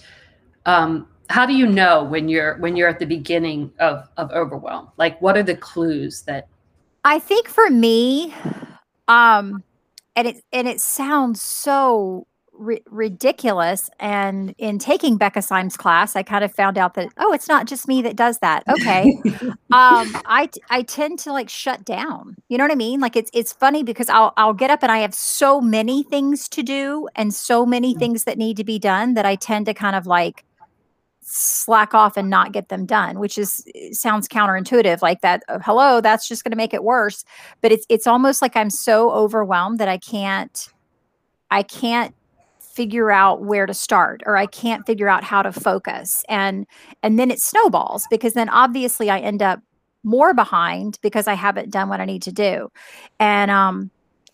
um, 0.68 1.08
how 1.30 1.46
do 1.46 1.54
you 1.54 1.66
know 1.66 2.04
when 2.04 2.28
you're 2.28 2.56
when 2.58 2.76
you're 2.76 2.88
at 2.88 2.98
the 2.98 3.06
beginning 3.06 3.72
of 3.78 4.08
of 4.16 4.30
overwhelm? 4.30 4.88
Like 4.96 5.20
what 5.20 5.36
are 5.36 5.42
the 5.42 5.56
clues 5.56 6.22
that 6.22 6.48
i 7.04 7.18
think 7.18 7.48
for 7.48 7.70
me 7.70 8.34
um 9.06 9.62
and 10.16 10.28
it 10.28 10.44
and 10.52 10.66
it 10.66 10.80
sounds 10.80 11.40
so 11.40 12.26
ri- 12.52 12.82
ridiculous 12.86 13.88
and 14.00 14.54
in 14.58 14.78
taking 14.78 15.16
becca 15.16 15.40
syme's 15.40 15.76
class 15.76 16.16
i 16.16 16.22
kind 16.22 16.44
of 16.44 16.52
found 16.52 16.76
out 16.76 16.94
that 16.94 17.08
oh 17.18 17.32
it's 17.32 17.48
not 17.48 17.66
just 17.66 17.86
me 17.86 18.02
that 18.02 18.16
does 18.16 18.38
that. 18.38 18.62
Okay. 18.68 19.16
Um 19.70 20.16
i 20.24 20.48
i 20.70 20.82
tend 20.82 21.18
to 21.20 21.32
like 21.32 21.50
shut 21.50 21.84
down. 21.84 22.34
You 22.48 22.56
know 22.56 22.64
what 22.64 22.72
i 22.72 22.74
mean? 22.74 23.00
Like 23.00 23.16
it's 23.16 23.30
it's 23.34 23.52
funny 23.52 23.82
because 23.82 24.08
i'll 24.08 24.32
i'll 24.38 24.54
get 24.54 24.70
up 24.70 24.82
and 24.82 24.90
i 24.90 24.98
have 24.98 25.14
so 25.14 25.60
many 25.60 26.02
things 26.04 26.48
to 26.48 26.62
do 26.62 27.06
and 27.14 27.34
so 27.34 27.66
many 27.66 27.94
mm. 27.94 27.98
things 27.98 28.24
that 28.24 28.38
need 28.38 28.56
to 28.56 28.64
be 28.64 28.78
done 28.78 29.12
that 29.14 29.26
i 29.26 29.36
tend 29.36 29.66
to 29.66 29.74
kind 29.74 29.94
of 29.94 30.06
like 30.06 30.44
slack 31.30 31.92
off 31.92 32.16
and 32.16 32.30
not 32.30 32.52
get 32.52 32.70
them 32.70 32.86
done 32.86 33.18
which 33.18 33.36
is 33.36 33.62
sounds 33.92 34.26
counterintuitive 34.26 35.02
like 35.02 35.20
that 35.20 35.42
oh, 35.50 35.58
hello 35.58 36.00
that's 36.00 36.26
just 36.26 36.42
going 36.42 36.50
to 36.50 36.56
make 36.56 36.72
it 36.72 36.82
worse. 36.82 37.24
But 37.60 37.70
it's 37.72 37.86
it's 37.88 38.06
almost 38.06 38.40
like 38.40 38.56
i'm 38.56 38.70
so 38.70 39.10
overwhelmed 39.10 39.78
that 39.78 39.88
i 39.88 39.98
can't 39.98 40.68
i 41.50 41.62
can't 41.62 42.14
figure 42.60 43.10
out 43.10 43.42
where 43.42 43.66
to 43.66 43.74
start 43.74 44.22
or 44.24 44.36
i 44.36 44.46
can't 44.46 44.86
figure 44.86 45.08
out 45.08 45.22
how 45.22 45.42
to 45.42 45.52
focus. 45.52 46.24
And 46.28 46.66
and 47.02 47.18
then 47.18 47.30
it 47.30 47.40
snowballs 47.40 48.06
because 48.10 48.32
then 48.32 48.48
obviously 48.48 49.10
i 49.10 49.18
end 49.18 49.42
up 49.42 49.60
more 50.04 50.32
behind 50.32 50.98
because 51.02 51.26
i 51.26 51.34
haven't 51.34 51.70
done 51.70 51.88
what 51.90 52.00
i 52.00 52.06
need 52.06 52.22
to 52.22 52.32
do. 52.32 52.70
And 53.20 53.50
um 53.50 53.90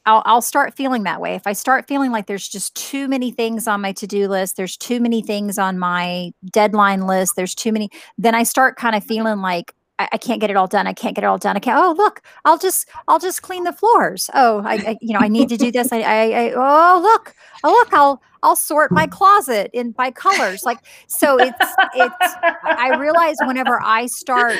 I'll, 0.07 0.23
I'll 0.27 0.43
start 0.43 0.77
feeling 0.77 1.05
that 1.05 1.21
way. 1.21 1.35
If 1.35 1.47
I 1.47 1.53
start 1.53 1.87
feeling 1.89 2.13
like 2.13 2.27
there's 2.27 2.49
just 2.49 2.75
too 2.75 3.09
many 3.09 3.31
things 3.31 3.67
on 3.67 3.81
my 3.81 3.93
to 3.93 4.07
do 4.07 4.29
list, 4.29 4.57
there's 4.57 4.77
too 4.77 5.01
many 5.01 5.23
things 5.23 5.59
on 5.59 5.79
my 5.79 6.33
deadline 6.51 7.07
list, 7.07 7.37
there's 7.37 7.55
too 7.55 7.73
many, 7.73 7.91
then 8.19 8.35
I 8.35 8.43
start 8.43 8.77
kind 8.77 8.95
of 8.95 9.03
mm-hmm. 9.03 9.09
feeling 9.09 9.39
like 9.41 9.75
I, 9.99 10.09
I 10.13 10.19
can't 10.19 10.41
get 10.41 10.51
it 10.51 10.57
all 10.57 10.67
done. 10.67 10.87
I 10.87 10.93
can't 10.93 11.15
get 11.15 11.25
it 11.25 11.27
all 11.27 11.39
done. 11.39 11.57
I 11.57 11.61
can't. 11.61 11.79
Oh, 11.79 11.95
look, 11.97 12.21
I'll 12.45 12.59
just, 12.59 12.89
I'll 13.09 13.19
just 13.19 13.43
clean 13.43 13.65
the 13.65 13.73
floors. 13.73 14.29
Oh, 14.35 14.61
I, 14.65 14.75
I 14.75 14.99
you 15.01 15.15
know, 15.15 15.21
I 15.21 15.29
need 15.29 15.49
to 15.51 15.57
do 15.57 15.71
this. 15.71 15.93
I, 15.93 16.01
I, 16.01 16.31
I, 16.31 16.53
oh, 16.55 17.01
look, 17.01 17.35
oh, 17.63 17.71
look, 17.71 17.93
I'll, 17.93 18.23
I'll 18.43 18.57
sort 18.57 18.93
my 18.93 19.07
closet 19.07 19.71
in 19.73 19.93
by 19.93 20.11
colors. 20.11 20.65
Like, 20.65 20.81
so 21.07 21.39
it's, 21.39 21.57
it's, 21.95 22.35
I 22.63 22.97
realize 22.99 23.37
whenever 23.41 23.81
I 23.83 24.07
start 24.07 24.59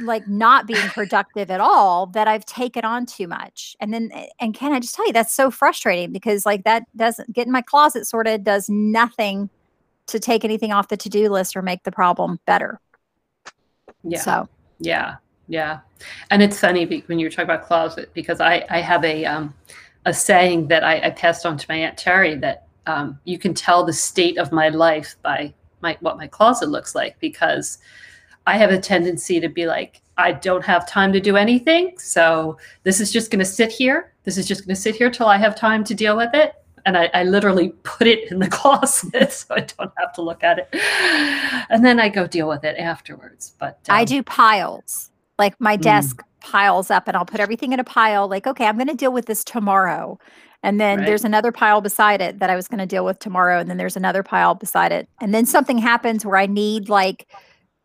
like 0.00 0.26
not 0.28 0.66
being 0.66 0.88
productive 0.88 1.50
at 1.50 1.60
all 1.60 2.06
that 2.06 2.28
I've 2.28 2.44
taken 2.44 2.84
on 2.84 3.06
too 3.06 3.26
much. 3.26 3.76
And 3.80 3.92
then 3.92 4.10
eh, 4.12 4.26
and 4.40 4.54
can 4.54 4.72
I 4.72 4.80
just 4.80 4.94
tell 4.94 5.06
you 5.06 5.12
that's 5.12 5.32
so 5.32 5.50
frustrating 5.50 6.12
because 6.12 6.46
like 6.46 6.64
that 6.64 6.84
doesn't 6.96 7.32
get 7.32 7.46
in 7.46 7.52
my 7.52 7.62
closet 7.62 8.06
sorted 8.06 8.44
does 8.44 8.68
nothing 8.68 9.50
to 10.06 10.18
take 10.18 10.44
anything 10.44 10.72
off 10.72 10.88
the 10.88 10.96
to-do 10.96 11.30
list 11.30 11.56
or 11.56 11.62
make 11.62 11.82
the 11.84 11.92
problem 11.92 12.38
better. 12.46 12.80
Yeah. 14.02 14.20
So 14.20 14.48
yeah. 14.78 15.16
Yeah. 15.48 15.80
And 16.30 16.42
it's 16.42 16.58
funny 16.58 17.02
when 17.06 17.18
you 17.18 17.26
are 17.26 17.30
talking 17.30 17.44
about 17.44 17.64
closet 17.64 18.10
because 18.14 18.40
I 18.40 18.64
I 18.70 18.80
have 18.80 19.04
a 19.04 19.24
um 19.24 19.54
a 20.06 20.12
saying 20.12 20.68
that 20.68 20.84
I, 20.84 21.00
I 21.00 21.10
passed 21.10 21.46
on 21.46 21.56
to 21.56 21.66
my 21.68 21.76
Aunt 21.76 21.96
Terry 21.96 22.34
that 22.36 22.66
um, 22.86 23.18
you 23.24 23.38
can 23.38 23.54
tell 23.54 23.84
the 23.84 23.92
state 23.92 24.38
of 24.38 24.52
my 24.52 24.68
life 24.68 25.16
by 25.22 25.52
my 25.80 25.96
what 26.00 26.16
my 26.16 26.26
closet 26.26 26.68
looks 26.68 26.94
like 26.94 27.18
because 27.20 27.78
I 28.46 28.56
have 28.58 28.70
a 28.70 28.78
tendency 28.78 29.40
to 29.40 29.48
be 29.48 29.66
like, 29.66 30.02
I 30.16 30.32
don't 30.32 30.64
have 30.64 30.86
time 30.88 31.12
to 31.12 31.20
do 31.20 31.36
anything. 31.36 31.98
So 31.98 32.58
this 32.82 33.00
is 33.00 33.12
just 33.12 33.30
going 33.30 33.40
to 33.40 33.44
sit 33.44 33.72
here. 33.72 34.12
This 34.24 34.38
is 34.38 34.46
just 34.46 34.64
going 34.64 34.74
to 34.74 34.80
sit 34.80 34.94
here 34.94 35.10
till 35.10 35.26
I 35.26 35.38
have 35.38 35.56
time 35.56 35.84
to 35.84 35.94
deal 35.94 36.16
with 36.16 36.34
it. 36.34 36.54
And 36.86 36.98
I, 36.98 37.10
I, 37.14 37.24
literally 37.24 37.70
put 37.82 38.06
it 38.06 38.30
in 38.30 38.40
the 38.40 38.48
closet 38.50 39.32
so 39.32 39.54
I 39.54 39.60
don't 39.60 39.90
have 39.96 40.12
to 40.14 40.22
look 40.22 40.44
at 40.44 40.58
it. 40.58 40.68
And 41.70 41.82
then 41.82 41.98
I 41.98 42.10
go 42.10 42.26
deal 42.26 42.46
with 42.46 42.62
it 42.62 42.76
afterwards. 42.76 43.54
But 43.58 43.78
um, 43.88 43.96
I 43.96 44.04
do 44.04 44.22
piles. 44.22 45.10
Like 45.38 45.58
my 45.58 45.78
mm. 45.78 45.80
desk 45.80 46.18
mm. 46.18 46.40
piles 46.40 46.90
up 46.90 47.08
and 47.08 47.16
I'll 47.16 47.24
put 47.24 47.40
everything 47.40 47.72
in 47.72 47.80
a 47.80 47.84
pile. 47.84 48.28
Like, 48.28 48.46
okay, 48.46 48.66
I'm 48.66 48.76
going 48.76 48.88
to 48.88 48.94
deal 48.94 49.12
with 49.12 49.24
this 49.24 49.42
tomorrow. 49.44 50.18
And 50.62 50.78
then 50.78 50.98
right. 50.98 51.06
there's 51.06 51.24
another 51.24 51.52
pile 51.52 51.80
beside 51.80 52.20
it 52.20 52.38
that 52.38 52.50
I 52.50 52.56
was 52.56 52.68
going 52.68 52.78
to 52.78 52.86
deal 52.86 53.04
with 53.04 53.18
tomorrow. 53.18 53.60
And 53.60 53.68
then 53.68 53.78
there's 53.78 53.96
another 53.96 54.22
pile 54.22 54.54
beside 54.54 54.92
it. 54.92 55.08
And 55.22 55.34
then 55.34 55.46
something 55.46 55.78
happens 55.78 56.24
where 56.24 56.36
I 56.36 56.46
need 56.46 56.90
like, 56.90 57.26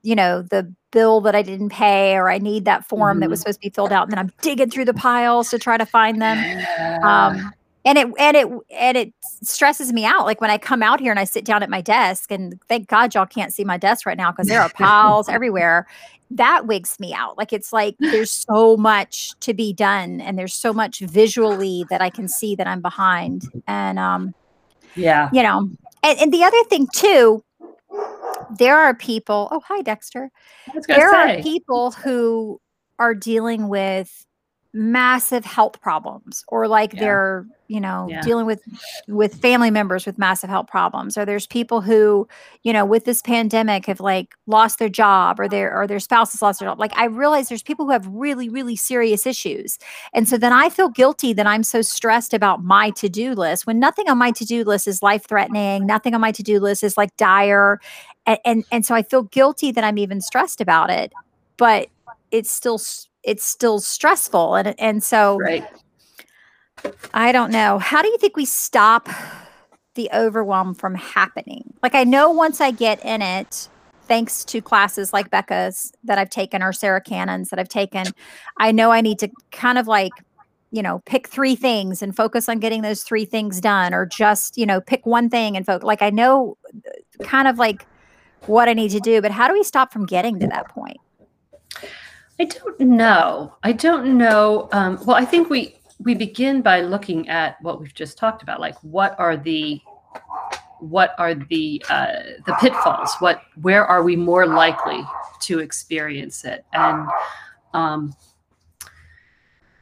you 0.02 0.16
know, 0.16 0.42
the 0.42 0.74
bill 0.92 1.22
that 1.22 1.36
I 1.36 1.42
didn't 1.42 1.70
pay, 1.70 2.16
or 2.16 2.30
I 2.30 2.38
need 2.38 2.66
that 2.66 2.86
form 2.86 3.16
mm-hmm. 3.16 3.20
that 3.22 3.30
was 3.30 3.40
mm-hmm. 3.40 3.44
supposed 3.44 3.62
to 3.62 3.68
be 3.68 3.74
filled 3.74 3.92
out, 3.92 4.04
and 4.04 4.12
then 4.12 4.20
I'm 4.20 4.32
digging 4.42 4.70
through 4.70 4.86
the 4.86 4.94
piles 4.94 5.50
to 5.50 5.60
try 5.60 5.78
to 5.78 5.86
find 5.86 6.22
them. 6.22 6.38
Yeah. 6.38 7.00
Um, 7.04 7.54
and 7.86 7.98
it 7.98 8.08
and 8.20 8.38
it 8.38 8.48
and 8.72 8.98
it 8.98 9.14
stresses 9.42 9.94
me 9.94 10.06
out. 10.06 10.26
Like 10.26 10.42
when 10.42 10.50
I 10.50 10.58
come 10.58 10.84
out 10.84 11.00
here 11.00 11.12
and 11.12 11.20
I 11.20 11.24
sit 11.24 11.46
down 11.46 11.64
at 11.64 11.70
my 11.70 11.82
desk, 11.82 12.32
and 12.32 12.60
thank 12.68 12.88
God 12.88 13.16
y'all 13.16 13.26
can't 13.26 13.54
see 13.54 13.64
my 13.64 13.78
desk 13.78 14.06
right 14.06 14.18
now 14.18 14.32
because 14.32 14.48
there 14.48 14.62
are 14.62 14.70
piles 14.74 15.30
everywhere. 15.30 15.88
That 16.32 16.68
wigs 16.68 17.00
me 17.00 17.14
out. 17.14 17.38
Like 17.38 17.54
it's 17.54 17.74
like 17.74 17.96
there's 18.00 18.32
so 18.32 18.78
much 18.78 19.38
to 19.40 19.54
be 19.54 19.74
done, 19.74 20.22
and 20.22 20.38
there's 20.38 20.54
so 20.54 20.74
much 20.74 21.00
visually 21.00 21.86
that 21.90 22.02
I 22.02 22.10
can 22.10 22.28
see 22.28 22.56
that 22.56 22.68
I'm 22.68 22.82
behind. 22.82 23.50
And 23.68 23.98
um, 23.98 24.36
yeah, 24.96 25.30
you 25.32 25.42
know, 25.42 25.70
and, 26.04 26.20
and 26.20 26.34
the 26.34 26.44
other 26.44 26.64
thing 26.66 26.88
too 26.94 27.44
there 28.58 28.78
are 28.78 28.94
people, 28.94 29.48
oh, 29.52 29.62
hi, 29.66 29.82
Dexter. 29.82 30.32
There 30.88 31.12
say. 31.12 31.40
are 31.40 31.42
people 31.44 31.92
who 31.92 32.60
are 32.98 33.14
dealing 33.14 33.70
with 33.70 34.26
massive 34.74 35.46
health 35.46 35.82
problems 35.82 36.44
or 36.48 36.68
like 36.68 36.94
yeah. 36.94 37.00
they're 37.00 37.46
you 37.68 37.80
know 37.80 38.08
yeah. 38.08 38.22
dealing 38.22 38.46
with 38.46 38.62
with 39.08 39.34
family 39.42 39.72
members 39.72 40.06
with 40.06 40.20
massive 40.20 40.48
health 40.48 40.68
problems 40.68 41.18
or 41.18 41.26
there's 41.26 41.48
people 41.48 41.82
who 41.82 42.28
you 42.62 42.72
know 42.72 42.86
with 42.86 43.04
this 43.06 43.20
pandemic 43.22 43.88
have 43.88 44.00
like 44.00 44.36
lost 44.46 44.78
their 44.78 44.90
job 44.90 45.40
or 45.40 45.48
their 45.48 45.76
or 45.76 45.88
their 45.88 46.00
spouse 46.00 46.34
has 46.34 46.42
lost 46.44 46.60
their 46.60 46.70
job 46.70 46.78
like 46.78 46.96
i 46.96 47.06
realize 47.06 47.50
there's 47.50 47.64
people 47.64 47.86
who 47.86 47.92
have 47.92 48.06
really 48.08 48.48
really 48.48 48.76
serious 48.76 49.26
issues 49.26 49.80
and 50.14 50.30
so 50.30 50.38
then 50.38 50.54
i 50.54 50.70
feel 50.70 50.90
guilty 50.90 51.34
that 51.34 51.48
i'm 51.48 51.64
so 51.64 51.82
stressed 51.82 52.34
about 52.34 52.64
my 52.64 52.92
to-do 52.92 53.34
list 53.34 53.66
when 53.66 53.80
nothing 53.80 54.08
on 54.08 54.20
my 54.20 54.30
to-do 54.30 54.64
list 54.64 54.88
is 54.88 55.02
life 55.02 55.26
threatening 55.28 55.84
nothing 55.88 56.14
on 56.14 56.22
my 56.22 56.32
to-do 56.32 56.60
list 56.60 56.84
is 56.84 56.96
like 56.96 57.16
dire 57.18 57.80
and, 58.28 58.38
and 58.46 58.66
and 58.72 58.86
so 58.86 58.94
i 58.94 59.02
feel 59.02 59.24
guilty 59.24 59.72
that 59.72 59.84
i'm 59.84 59.98
even 59.98 60.22
stressed 60.22 60.62
about 60.62 60.92
it 60.92 61.12
but 61.58 61.88
it's 62.32 62.52
still 62.52 62.80
it's 63.30 63.46
still 63.46 63.80
stressful 63.80 64.56
and 64.56 64.76
and 64.80 65.04
so 65.04 65.38
right. 65.38 65.64
I 67.14 67.32
don't 67.32 67.52
know. 67.52 67.78
How 67.78 68.02
do 68.02 68.08
you 68.08 68.18
think 68.18 68.36
we 68.36 68.46
stop 68.46 69.10
the 69.96 70.10
overwhelm 70.14 70.74
from 70.74 70.96
happening? 70.96 71.74
Like 71.84 71.94
I 71.94 72.06
know 72.06 72.32
once 72.32 72.62
I 72.62 72.72
get 72.72 73.04
in 73.06 73.22
it, 73.22 73.68
thanks 74.08 74.44
to 74.46 74.62
classes 74.62 75.12
like 75.14 75.30
Becca's 75.30 75.92
that 76.06 76.18
I've 76.18 76.30
taken 76.30 76.64
or 76.64 76.72
Sarah 76.74 77.02
Cannon's 77.02 77.50
that 77.50 77.60
I've 77.60 77.70
taken, 77.70 78.06
I 78.58 78.72
know 78.72 78.92
I 78.92 79.02
need 79.02 79.20
to 79.20 79.30
kind 79.52 79.78
of 79.78 79.88
like 79.88 80.14
you 80.72 80.82
know 80.82 81.00
pick 81.06 81.28
three 81.28 81.56
things 81.56 82.02
and 82.02 82.16
focus 82.16 82.50
on 82.50 82.60
getting 82.60 82.82
those 82.82 83.04
three 83.04 83.26
things 83.26 83.62
done 83.62 83.94
or 83.94 84.06
just 84.06 84.58
you 84.58 84.66
know 84.66 84.80
pick 84.82 85.06
one 85.06 85.30
thing 85.30 85.58
and 85.58 85.66
focus 85.66 85.84
like 85.84 86.04
i 86.04 86.12
know 86.12 86.56
uh, 86.88 87.24
kind 87.24 87.48
of 87.48 87.58
like 87.58 87.88
what 88.46 88.70
i 88.70 88.74
need 88.74 88.92
to 88.92 89.00
do 89.00 89.20
but 89.20 89.32
how 89.32 89.48
do 89.48 89.54
we 89.56 89.64
stop 89.64 89.92
from 89.92 90.06
getting 90.06 90.40
to 90.40 90.46
that 90.46 90.70
point 90.70 90.98
I 92.40 92.46
don't 92.46 92.80
know. 92.80 93.56
I 93.64 93.74
don't 93.74 94.18
know. 94.18 94.70
Um, 94.72 94.98
well, 95.06 95.18
I 95.18 95.26
think 95.26 95.50
we 95.50 95.76
we 96.00 96.16
begin 96.16 96.62
by 96.62 96.80
looking 96.82 97.28
at 97.28 97.62
what 97.62 97.82
we've 97.82 97.94
just 97.94 98.18
talked 98.18 98.42
about, 98.42 98.62
like 98.62 98.76
what 98.82 99.14
are 99.20 99.36
the 99.36 99.82
what 100.80 101.14
are 101.18 101.36
the 101.36 101.84
uh, 101.90 102.22
the 102.46 102.56
pitfalls? 102.62 103.14
What 103.20 103.42
where 103.62 103.86
are 103.86 104.04
we 104.04 104.16
more 104.16 104.48
likely 104.48 105.06
to 105.42 105.60
experience 105.60 106.46
it? 106.46 106.66
And 106.72 107.10
um, 107.74 108.16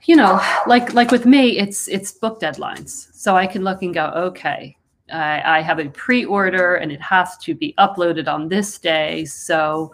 you 0.05 0.15
know, 0.15 0.41
like 0.65 0.95
like 0.95 1.11
with 1.11 1.27
me, 1.27 1.59
it's 1.59 1.87
it's 1.87 2.11
book 2.11 2.41
deadlines, 2.41 3.13
so 3.13 3.35
I 3.35 3.45
can 3.45 3.63
look 3.63 3.83
and 3.83 3.93
go, 3.93 4.07
okay, 4.07 4.75
I, 5.13 5.59
I 5.59 5.61
have 5.61 5.77
a 5.77 5.89
pre-order 5.89 6.75
and 6.75 6.91
it 6.91 7.01
has 7.01 7.37
to 7.39 7.53
be 7.53 7.75
uploaded 7.77 8.27
on 8.27 8.49
this 8.49 8.79
day, 8.79 9.25
so 9.25 9.93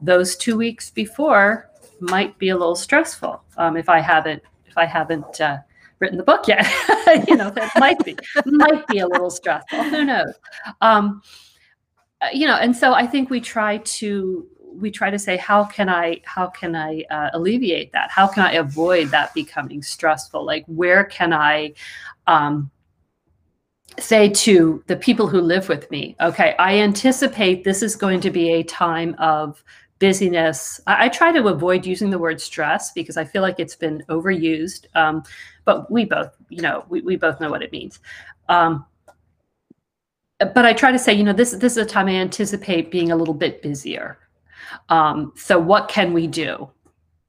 those 0.00 0.34
two 0.34 0.56
weeks 0.56 0.90
before 0.90 1.69
might 2.00 2.38
be 2.38 2.50
a 2.50 2.56
little 2.56 2.76
stressful 2.76 3.42
um, 3.56 3.76
if 3.76 3.88
I 3.88 4.00
haven't 4.00 4.42
if 4.66 4.78
I 4.78 4.86
haven't 4.86 5.40
uh, 5.40 5.58
written 5.98 6.16
the 6.16 6.24
book 6.24 6.48
yet. 6.48 6.66
you 7.28 7.36
know, 7.36 7.50
that 7.50 7.70
might 7.78 8.02
be 8.04 8.16
might 8.46 8.86
be 8.88 8.98
a 8.98 9.06
little 9.06 9.30
stressful. 9.30 9.82
Who 9.84 10.04
knows? 10.04 10.34
Um, 10.80 11.22
uh, 12.20 12.28
you 12.32 12.46
know, 12.46 12.56
and 12.56 12.76
so 12.76 12.92
I 12.92 13.06
think 13.06 13.30
we 13.30 13.40
try 13.40 13.78
to 13.78 14.46
we 14.72 14.90
try 14.90 15.10
to 15.10 15.18
say 15.18 15.36
how 15.36 15.64
can 15.64 15.88
I 15.88 16.20
how 16.24 16.46
can 16.48 16.74
I 16.74 17.04
uh, 17.10 17.30
alleviate 17.34 17.92
that? 17.92 18.10
How 18.10 18.26
can 18.26 18.44
I 18.44 18.52
avoid 18.52 19.08
that 19.08 19.32
becoming 19.34 19.82
stressful? 19.82 20.44
Like 20.44 20.64
where 20.66 21.04
can 21.04 21.32
I 21.32 21.74
um, 22.26 22.70
say 23.98 24.28
to 24.28 24.82
the 24.86 24.96
people 24.96 25.26
who 25.26 25.40
live 25.40 25.68
with 25.68 25.90
me, 25.90 26.16
okay, 26.20 26.54
I 26.58 26.78
anticipate 26.78 27.64
this 27.64 27.82
is 27.82 27.96
going 27.96 28.20
to 28.20 28.30
be 28.30 28.50
a 28.50 28.62
time 28.62 29.14
of 29.18 29.62
busyness. 30.00 30.80
I, 30.88 31.04
I, 31.04 31.08
try 31.08 31.30
to 31.30 31.46
avoid 31.46 31.86
using 31.86 32.10
the 32.10 32.18
word 32.18 32.40
stress 32.40 32.90
because 32.90 33.16
I 33.16 33.24
feel 33.24 33.42
like 33.42 33.60
it's 33.60 33.76
been 33.76 34.02
overused. 34.08 34.86
Um, 34.96 35.22
but 35.64 35.88
we 35.90 36.04
both, 36.04 36.34
you 36.48 36.62
know, 36.62 36.84
we, 36.88 37.02
we 37.02 37.14
both 37.14 37.38
know 37.38 37.50
what 37.50 37.62
it 37.62 37.70
means. 37.70 38.00
Um, 38.48 38.84
but 40.38 40.64
I 40.64 40.72
try 40.72 40.90
to 40.90 40.98
say, 40.98 41.12
you 41.12 41.22
know, 41.22 41.34
this 41.34 41.52
this 41.52 41.76
is 41.76 41.78
a 41.78 41.86
time 41.86 42.08
I 42.08 42.14
anticipate 42.14 42.90
being 42.90 43.12
a 43.12 43.16
little 43.16 43.34
bit 43.34 43.62
busier. 43.62 44.18
Um, 44.88 45.32
so 45.36 45.58
what 45.58 45.88
can 45.88 46.12
we 46.12 46.26
do? 46.26 46.70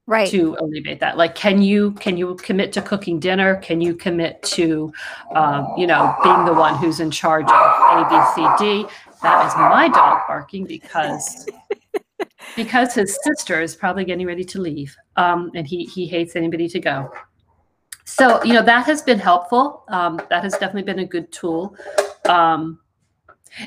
Right. 0.08 0.28
to 0.30 0.58
alleviate 0.60 1.00
that 1.00 1.16
like 1.16 1.36
can 1.36 1.62
you 1.62 1.92
can 1.92 2.18
you 2.18 2.36
commit 2.36 2.74
to 2.74 2.82
cooking 2.82 3.18
dinner 3.20 3.58
can 3.58 3.80
you 3.80 3.94
commit 3.94 4.42
to 4.44 4.92
um, 5.36 5.72
you 5.78 5.88
know 5.88 6.14
being 6.22 6.44
the 6.44 6.54
one 6.54 6.76
who's 6.76 7.00
in 7.00 7.12
charge 7.12 7.46
of 7.46 7.52
a 7.52 8.10
b 8.10 8.16
c 8.36 8.48
d 8.60 8.90
that 9.22 9.46
is 9.46 9.56
my 9.56 9.88
dog 9.88 10.22
barking 10.28 10.66
because 10.66 11.46
because 12.56 12.94
his 12.94 13.18
sister 13.24 13.62
is 13.62 13.76
probably 13.76 14.06
getting 14.06 14.28
ready 14.28 14.44
to 14.44 14.62
leave 14.62 14.96
um, 15.16 15.52
and 15.56 15.68
he 15.68 15.86
he 15.86 16.06
hates 16.06 16.36
anybody 16.36 16.68
to 16.70 16.80
go. 16.80 17.12
So 18.06 18.44
you 18.44 18.54
know 18.54 18.64
that 18.64 18.86
has 18.86 19.02
been 19.02 19.20
helpful. 19.20 19.84
Um, 19.88 20.22
that 20.30 20.44
has 20.44 20.54
definitely 20.54 20.84
been 20.84 21.00
a 21.00 21.06
good 21.06 21.32
tool. 21.32 21.76
Um, 22.28 22.80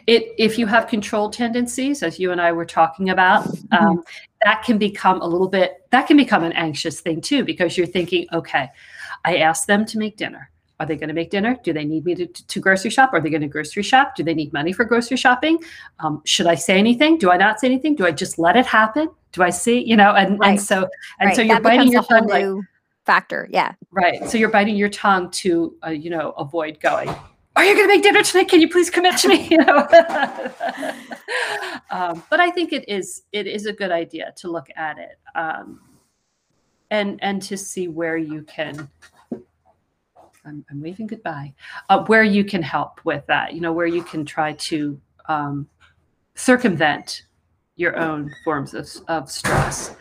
it 0.07 0.35
if 0.38 0.59
you 0.59 0.66
have 0.66 0.87
control 0.87 1.31
tendencies 1.31 2.02
as 2.02 2.19
you 2.19 2.33
and 2.33 2.40
i 2.40 2.50
were 2.50 2.64
talking 2.64 3.11
about 3.11 3.45
Mm-hmm. 3.45 3.87
um, 3.87 4.04
that 4.45 4.62
can 4.62 4.78
become 4.78 5.21
a 5.21 5.26
little 5.26 5.49
bit 5.49 5.87
that 5.90 6.07
can 6.07 6.16
become 6.16 6.45
an 6.45 6.52
anxious 6.52 7.00
thing 7.00 7.21
too 7.21 7.45
because 7.45 7.76
you're 7.76 7.87
thinking 7.87 8.26
okay 8.33 8.69
i 9.25 9.38
asked 9.38 9.66
them 9.66 9.85
to 9.87 9.99
make 9.99 10.16
dinner 10.16 10.50
are 10.81 10.87
they 10.87 10.97
going 10.97 11.09
to 11.09 11.14
make 11.14 11.31
dinner 11.31 11.59
do 11.62 11.73
they 11.73 11.85
need 11.85 12.04
me 12.04 12.14
to, 12.14 12.26
to 12.26 12.61
grocery 12.61 12.90
shop 12.90 13.11
are 13.12 13.21
they 13.21 13.31
going 13.31 13.43
to 13.43 13.49
grocery 13.49 13.83
shop 13.83 14.14
do 14.16 14.23
they 14.23 14.35
need 14.35 14.52
money 14.52 14.73
for 14.73 14.85
grocery 14.85 15.16
shopping 15.16 15.59
um, 16.00 16.21
should 16.25 16.47
i 16.47 16.54
say 16.54 16.78
anything 16.78 17.16
do 17.19 17.31
i 17.31 17.37
not 17.37 17.61
say 17.61 17.66
anything 17.66 17.95
do 17.95 18.07
i 18.07 18.11
just 18.11 18.38
let 18.38 18.57
it 18.57 18.66
happen 18.66 19.09
do 19.33 19.43
i 19.43 19.50
see 19.50 19.85
you 19.85 19.97
know 19.97 20.12
and, 20.14 20.38
Right. 20.38 20.50
and 20.50 20.61
so 20.61 20.88
and 21.21 21.28
right. 21.28 21.37
so 21.37 21.43
you're 21.43 21.57
that 21.57 21.62
biting 21.62 21.93
your 21.93 22.02
tongue 22.02 22.26
like 22.26 22.64
factor. 23.04 23.49
Yeah. 23.50 23.73
Right. 23.90 24.28
So 24.28 24.38
you're 24.38 24.50
biting 24.50 24.76
your 24.76 24.88
tongue 24.88 25.31
to, 25.33 25.76
uh, 25.85 25.90
you 25.90 26.11
know, 26.11 26.31
avoid 26.33 26.81
going. 26.81 27.09
Are 27.57 27.64
you 27.64 27.75
going 27.75 27.88
to 27.88 27.95
make 27.95 28.02
dinner 28.02 28.23
tonight? 28.23 28.49
Can 28.49 28.61
you 28.61 28.69
please 28.69 28.90
commit 28.90 29.16
to 29.19 29.28
me? 29.28 29.49
You 29.50 29.59
know. 29.59 29.78
um, 31.90 32.23
but 32.31 32.40
I 32.40 32.50
think 32.50 32.73
it 32.73 32.88
is 32.88 33.23
it 33.33 33.47
is 33.47 33.66
a 33.66 33.73
good 33.73 33.93
idea 33.93 34.33
to 34.38 34.50
look 34.50 34.66
at 34.76 34.99
it 34.99 35.19
um, 35.35 35.81
and 36.90 37.23
and 37.23 37.40
to 37.43 37.57
see 37.57 37.88
where 37.88 38.16
you 38.16 38.43
can. 38.43 38.88
I'm, 40.44 40.64
I'm 40.70 40.80
waving 40.82 41.06
goodbye. 41.06 41.54
Uh, 41.88 42.04
where 42.04 42.22
you 42.22 42.44
can 42.44 42.62
help 42.62 43.00
with 43.04 43.26
that, 43.26 43.54
you 43.54 43.60
know, 43.60 43.72
where 43.72 43.86
you 43.86 44.02
can 44.02 44.24
try 44.24 44.52
to 44.52 45.00
um, 45.28 45.68
circumvent 46.34 47.22
your 47.76 47.96
own 47.96 48.30
forms 48.44 48.74
of, 48.74 48.88
of 49.08 49.30
stress. 49.30 49.96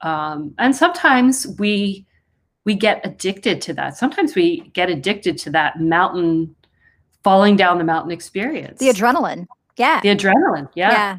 Um, 0.00 0.54
and 0.58 0.74
sometimes 0.74 1.46
we 1.58 2.06
we 2.64 2.74
get 2.74 3.04
addicted 3.04 3.60
to 3.62 3.74
that. 3.74 3.96
Sometimes 3.96 4.36
we 4.36 4.60
get 4.72 4.88
addicted 4.88 5.36
to 5.38 5.50
that 5.50 5.80
mountain 5.80 6.54
falling 7.24 7.56
down 7.56 7.78
the 7.78 7.84
mountain 7.84 8.12
experience. 8.12 8.78
The 8.78 8.88
adrenaline. 8.88 9.46
Yeah. 9.76 10.00
The 10.00 10.14
adrenaline. 10.14 10.68
Yeah. 10.74 10.92
yeah. 10.92 11.18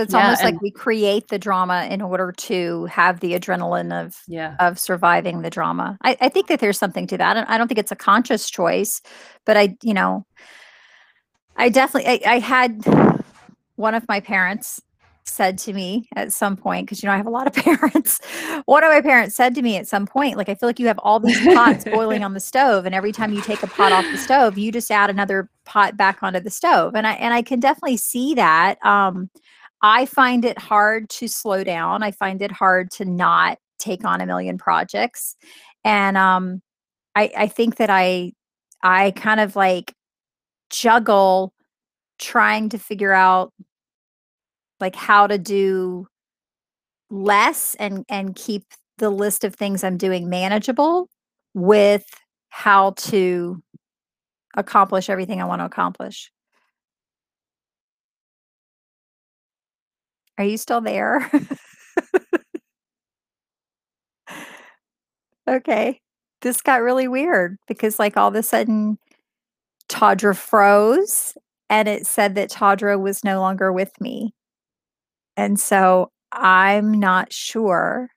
So 0.00 0.04
it's 0.04 0.14
Yeah, 0.14 0.20
almost 0.22 0.44
like 0.44 0.60
we 0.62 0.70
create 0.70 1.28
the 1.28 1.38
drama 1.38 1.86
in 1.90 2.00
order 2.00 2.32
to 2.32 2.86
have 2.86 3.20
the 3.20 3.34
adrenaline 3.34 3.92
of 3.92 4.16
Yeah. 4.26 4.56
of 4.58 4.78
surviving 4.78 5.42
the 5.42 5.50
drama. 5.50 5.98
I, 6.02 6.16
I 6.20 6.28
think 6.30 6.48
that 6.48 6.60
there's 6.60 6.78
something 6.78 7.06
to 7.08 7.18
that. 7.18 7.36
And 7.36 7.46
I 7.48 7.58
don't 7.58 7.68
think 7.68 7.78
it's 7.78 7.92
a 7.92 7.96
conscious 7.96 8.50
choice, 8.50 9.00
but 9.46 9.56
I, 9.56 9.76
you 9.82 9.94
know, 9.94 10.26
I 11.56 11.68
definitely 11.68 12.24
I, 12.24 12.34
I 12.34 12.38
had 12.38 12.80
one 13.76 13.94
of 13.94 14.06
my 14.08 14.20
parents 14.20 14.80
said 15.26 15.58
to 15.58 15.72
me 15.72 16.08
at 16.16 16.32
some 16.32 16.56
point, 16.56 16.86
because 16.86 17.02
you 17.02 17.08
know 17.08 17.12
I 17.12 17.16
have 17.16 17.26
a 17.26 17.30
lot 17.30 17.46
of 17.46 17.52
parents. 17.64 18.20
One 18.66 18.82
of 18.84 18.90
my 18.90 19.00
parents 19.00 19.36
said 19.36 19.54
to 19.56 19.62
me 19.62 19.76
at 19.76 19.88
some 19.88 20.06
point, 20.06 20.36
like, 20.36 20.48
I 20.48 20.54
feel 20.54 20.68
like 20.68 20.80
you 20.80 20.88
have 20.88 20.98
all 21.00 21.20
these 21.20 21.40
pots 21.42 21.84
boiling 21.84 22.24
on 22.24 22.34
the 22.34 22.40
stove, 22.40 22.86
and 22.86 22.94
every 22.94 23.12
time 23.12 23.32
you 23.32 23.42
take 23.42 23.62
a 23.62 23.68
pot 23.68 23.92
off 23.92 24.10
the 24.10 24.18
stove, 24.18 24.58
you 24.58 24.72
just 24.72 24.90
add 24.90 25.10
another 25.10 25.50
pot 25.64 25.96
back 25.96 26.22
onto 26.22 26.40
the 26.40 26.50
stove. 26.50 26.94
And 26.96 27.06
I 27.06 27.12
and 27.14 27.34
I 27.34 27.42
can 27.42 27.60
definitely 27.60 27.96
see 27.98 28.34
that. 28.34 28.84
Um, 28.84 29.30
I 29.82 30.06
find 30.06 30.44
it 30.44 30.58
hard 30.58 31.08
to 31.10 31.28
slow 31.28 31.64
down. 31.64 32.02
I 32.02 32.10
find 32.10 32.42
it 32.42 32.52
hard 32.52 32.90
to 32.92 33.04
not 33.04 33.58
take 33.78 34.04
on 34.04 34.20
a 34.20 34.26
million 34.26 34.58
projects. 34.58 35.36
And 35.84 36.16
um 36.16 36.62
I 37.16 37.30
I 37.36 37.46
think 37.48 37.76
that 37.76 37.90
I 37.90 38.32
I 38.82 39.12
kind 39.12 39.40
of 39.40 39.56
like 39.56 39.94
juggle 40.70 41.54
trying 42.18 42.68
to 42.70 42.78
figure 42.78 43.12
out 43.12 43.52
like 44.80 44.96
how 44.96 45.26
to 45.26 45.38
do 45.38 46.06
less 47.10 47.74
and 47.76 48.04
and 48.08 48.34
keep 48.36 48.64
the 48.98 49.10
list 49.10 49.44
of 49.44 49.54
things 49.54 49.82
I'm 49.84 49.96
doing 49.96 50.28
manageable 50.28 51.08
with 51.54 52.04
how 52.50 52.92
to 52.92 53.62
accomplish 54.56 55.08
everything 55.10 55.40
I 55.40 55.44
want 55.44 55.60
to 55.60 55.66
accomplish. 55.66 56.30
Are 60.40 60.44
you 60.44 60.56
still 60.56 60.80
there? 60.80 61.30
okay. 65.48 66.00
This 66.40 66.62
got 66.62 66.80
really 66.80 67.08
weird 67.08 67.58
because, 67.68 67.98
like, 67.98 68.16
all 68.16 68.28
of 68.28 68.34
a 68.34 68.42
sudden, 68.42 68.96
Tawdra 69.90 70.34
froze 70.34 71.34
and 71.68 71.88
it 71.88 72.06
said 72.06 72.36
that 72.36 72.48
Tawdra 72.50 72.98
was 72.98 73.22
no 73.22 73.38
longer 73.38 73.70
with 73.70 73.92
me. 74.00 74.32
And 75.36 75.60
so 75.60 76.10
I'm 76.32 76.90
not 76.98 77.34
sure 77.34 78.08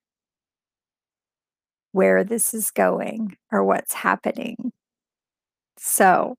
where 1.91 2.23
this 2.23 2.53
is 2.53 2.71
going 2.71 3.35
or 3.51 3.65
what's 3.65 3.91
happening. 3.91 4.71
So 5.77 6.35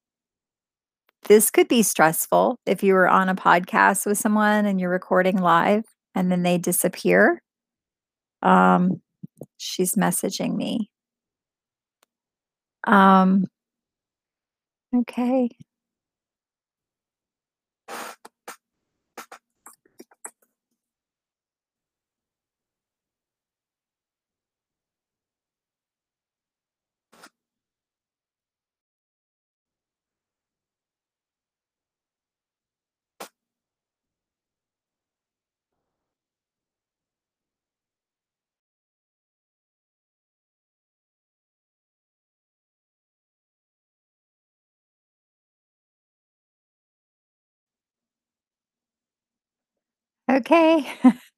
this 1.24 1.50
could 1.50 1.68
be 1.68 1.82
stressful 1.82 2.58
if 2.66 2.82
you 2.82 2.94
were 2.94 3.08
on 3.08 3.28
a 3.28 3.34
podcast 3.34 4.06
with 4.06 4.18
someone 4.18 4.66
and 4.66 4.80
you're 4.80 4.90
recording 4.90 5.38
live 5.38 5.84
and 6.14 6.30
then 6.30 6.42
they 6.42 6.58
disappear. 6.58 7.40
Um, 8.42 9.00
she's 9.58 9.94
messaging 9.94 10.56
me. 10.56 10.90
Um, 12.86 13.46
okay. 14.94 15.48
Okay. 50.34 50.86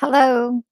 Hello. 0.00 0.62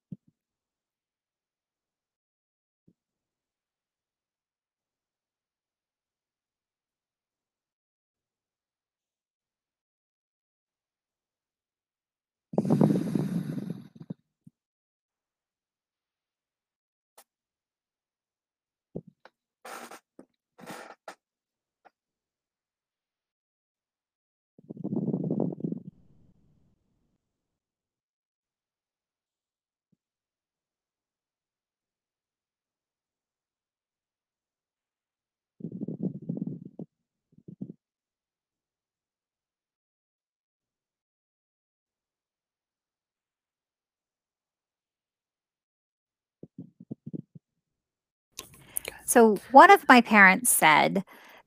So 49.09 49.37
one 49.53 49.71
of 49.71 49.89
my 49.89 50.03
parents 50.03 50.51
said 50.51 51.03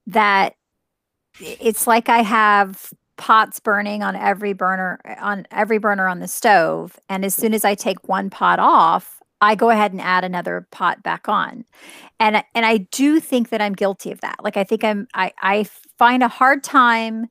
that 0.07 0.55
it's 1.39 1.85
like 1.85 2.09
I 2.09 2.23
have 2.23 2.91
pots 3.17 3.59
burning 3.59 4.01
on 4.01 4.15
every 4.15 4.53
burner 4.53 4.99
on 5.21 5.45
every 5.51 5.77
burner 5.77 6.07
on 6.07 6.19
the 6.19 6.27
stove 6.27 6.99
and 7.07 7.23
as 7.23 7.35
soon 7.35 7.53
as 7.53 7.63
I 7.63 7.75
take 7.75 8.09
one 8.09 8.31
pot 8.31 8.57
off, 8.57 9.19
I 9.41 9.53
go 9.53 9.69
ahead 9.69 9.91
and 9.91 10.01
add 10.01 10.23
another 10.23 10.67
pot 10.71 11.03
back 11.03 11.29
on. 11.29 11.63
And 12.19 12.43
and 12.55 12.65
I 12.65 12.77
do 12.77 13.19
think 13.19 13.49
that 13.49 13.61
I'm 13.61 13.73
guilty 13.73 14.11
of 14.11 14.21
that. 14.21 14.37
Like 14.43 14.57
I 14.57 14.63
think 14.63 14.83
I'm 14.83 15.07
I 15.13 15.31
I 15.43 15.65
find 15.99 16.23
a 16.23 16.27
hard 16.27 16.63
time 16.63 17.27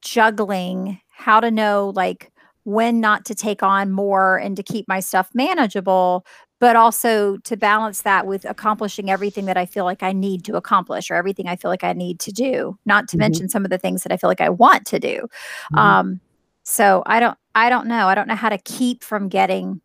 juggling 0.00 1.00
how 1.10 1.40
to 1.40 1.50
know 1.50 1.92
like 1.96 2.30
when 2.62 3.00
not 3.00 3.24
to 3.24 3.34
take 3.34 3.62
on 3.62 3.90
more 3.90 4.36
and 4.36 4.56
to 4.56 4.62
keep 4.62 4.86
my 4.86 5.00
stuff 5.00 5.30
manageable 5.34 6.24
but 6.58 6.76
also 6.76 7.36
to 7.38 7.56
balance 7.56 8.02
that 8.02 8.26
with 8.26 8.44
accomplishing 8.44 9.10
everything 9.10 9.44
that 9.46 9.56
I 9.56 9.66
feel 9.66 9.84
like 9.84 10.02
I 10.02 10.12
need 10.12 10.44
to 10.46 10.56
accomplish 10.56 11.10
or 11.10 11.14
everything 11.14 11.48
I 11.48 11.56
feel 11.56 11.70
like 11.70 11.84
I 11.84 11.92
need 11.92 12.18
to 12.20 12.32
do, 12.32 12.78
not 12.86 13.08
to 13.08 13.16
mm-hmm. 13.16 13.20
mention 13.20 13.48
some 13.48 13.64
of 13.64 13.70
the 13.70 13.78
things 13.78 14.02
that 14.02 14.12
I 14.12 14.16
feel 14.16 14.28
like 14.28 14.40
I 14.40 14.48
want 14.48 14.86
to 14.86 14.98
do. 14.98 15.28
Mm-hmm. 15.72 15.78
Um, 15.78 16.20
so 16.62 17.02
I 17.06 17.20
don't, 17.20 17.38
I 17.54 17.68
don't 17.68 17.86
know. 17.86 18.08
I 18.08 18.14
don't 18.14 18.28
know 18.28 18.34
how 18.34 18.48
to 18.48 18.58
keep 18.58 19.04
from 19.04 19.28
getting 19.28 19.80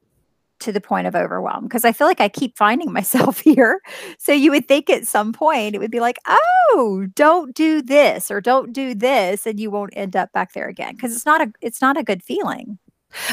to 0.61 0.71
the 0.71 0.81
point 0.81 1.07
of 1.07 1.15
overwhelm 1.15 1.63
because 1.63 1.83
I 1.83 1.91
feel 1.91 2.07
like 2.07 2.21
I 2.21 2.29
keep 2.29 2.55
finding 2.57 2.93
myself 2.93 3.39
here. 3.41 3.81
So 4.17 4.31
you 4.31 4.51
would 4.51 4.67
think 4.67 4.89
at 4.89 5.05
some 5.05 5.33
point 5.33 5.75
it 5.75 5.79
would 5.79 5.91
be 5.91 5.99
like, 5.99 6.19
oh, 6.27 7.07
don't 7.15 7.53
do 7.53 7.81
this 7.81 8.31
or 8.31 8.39
don't 8.39 8.71
do 8.71 8.95
this, 8.95 9.45
and 9.45 9.59
you 9.59 9.69
won't 9.69 9.93
end 9.95 10.15
up 10.15 10.31
back 10.31 10.53
there 10.53 10.67
again 10.67 10.95
because 10.95 11.13
it's 11.13 11.25
not 11.25 11.41
a, 11.41 11.51
it's 11.61 11.81
not 11.81 11.97
a 11.97 12.03
good 12.03 12.23
feeling. 12.23 12.77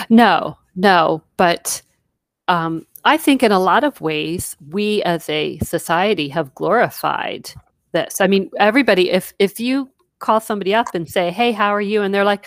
No, 0.09 0.59
no, 0.75 1.23
but 1.37 1.83
um, 2.49 2.87
I 3.09 3.17
think 3.17 3.43
in 3.43 3.53
a 3.53 3.59
lot 3.59 3.85
of 3.85 4.03
ways, 4.03 4.55
we 4.69 5.03
as 5.05 5.31
a 5.31 5.59
society 5.61 6.29
have 6.29 6.55
glorified 6.55 7.51
this. 7.93 8.21
I 8.21 8.27
mean, 8.27 8.51
everybody, 8.59 9.09
if 9.11 9.33
if 9.39 9.59
you 9.59 9.91
call 10.19 10.41
somebody 10.41 10.75
up 10.75 10.95
and 10.95 11.09
say, 11.09 11.31
Hey, 11.31 11.53
how 11.53 11.71
are 11.75 11.81
you? 11.81 12.03
And 12.03 12.15
they're 12.15 12.27
like, 12.27 12.47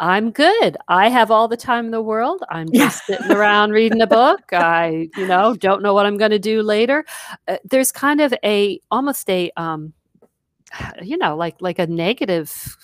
I'm 0.00 0.30
good. 0.30 0.78
I 0.88 1.10
have 1.10 1.30
all 1.30 1.48
the 1.48 1.56
time 1.58 1.84
in 1.84 1.90
the 1.90 2.00
world. 2.00 2.42
I'm 2.48 2.72
just 2.72 3.04
sitting 3.04 3.30
around 3.30 3.72
reading 3.72 4.00
a 4.00 4.06
book. 4.06 4.40
I, 4.52 5.10
you 5.18 5.26
know, 5.26 5.54
don't 5.54 5.82
know 5.82 5.92
what 5.92 6.06
I'm 6.06 6.16
going 6.16 6.30
to 6.30 6.38
do 6.38 6.62
later. 6.62 7.04
Uh, 7.46 7.58
there's 7.64 7.92
kind 7.92 8.22
of 8.22 8.32
a 8.42 8.80
almost 8.90 9.28
a 9.28 9.50
um 9.58 9.92
you 11.02 11.18
know, 11.18 11.36
like 11.36 11.56
like 11.60 11.78
a 11.78 11.86
negative 11.86 12.74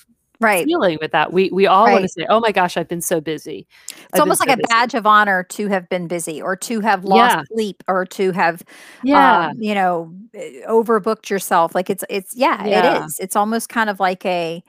right. 0.41 0.65
feeling 0.65 0.99
with 1.01 1.13
that. 1.13 1.33
We 1.33 1.51
we 1.51 1.67
all 1.67 1.87
right. 1.87 1.93
want 1.93 2.05
to 2.05 2.09
say, 2.09 2.27
"Oh 2.29 2.41
my 2.41 2.53
gosh, 2.53 2.77
I've 2.77 2.89
been 2.89 3.01
so 3.01 3.21
busy." 3.21 3.67
It's 3.89 3.97
I've 4.15 4.21
almost 4.21 4.41
like 4.41 4.49
so 4.49 4.55
a 4.55 4.57
busy. 4.57 4.67
badge 4.69 4.95
of 4.95 5.07
honor 5.07 5.43
to 5.45 5.69
have 5.69 5.89
been 5.89 6.09
busy, 6.09 6.41
or 6.41 6.57
to 6.57 6.81
have 6.81 7.05
lost 7.05 7.37
yeah. 7.37 7.43
sleep, 7.53 7.83
or 7.89 8.05
to 8.07 8.33
have, 8.33 8.63
yeah, 9.03 9.49
um, 9.49 9.63
you 9.63 9.75
know, 9.75 10.15
eh, 10.35 10.61
overbooked 10.69 11.31
yourself. 11.31 11.75
Like 11.75 11.91
it's 11.91 12.05
it's 12.09 12.37
yeah, 12.37 12.67
yeah, 12.67 12.99
it 12.99 13.05
is. 13.05 13.19
It's 13.21 13.37
almost 13.37 13.69
kind 13.69 13.91
of 13.91 14.01
like 14.01 14.25
a 14.27 14.63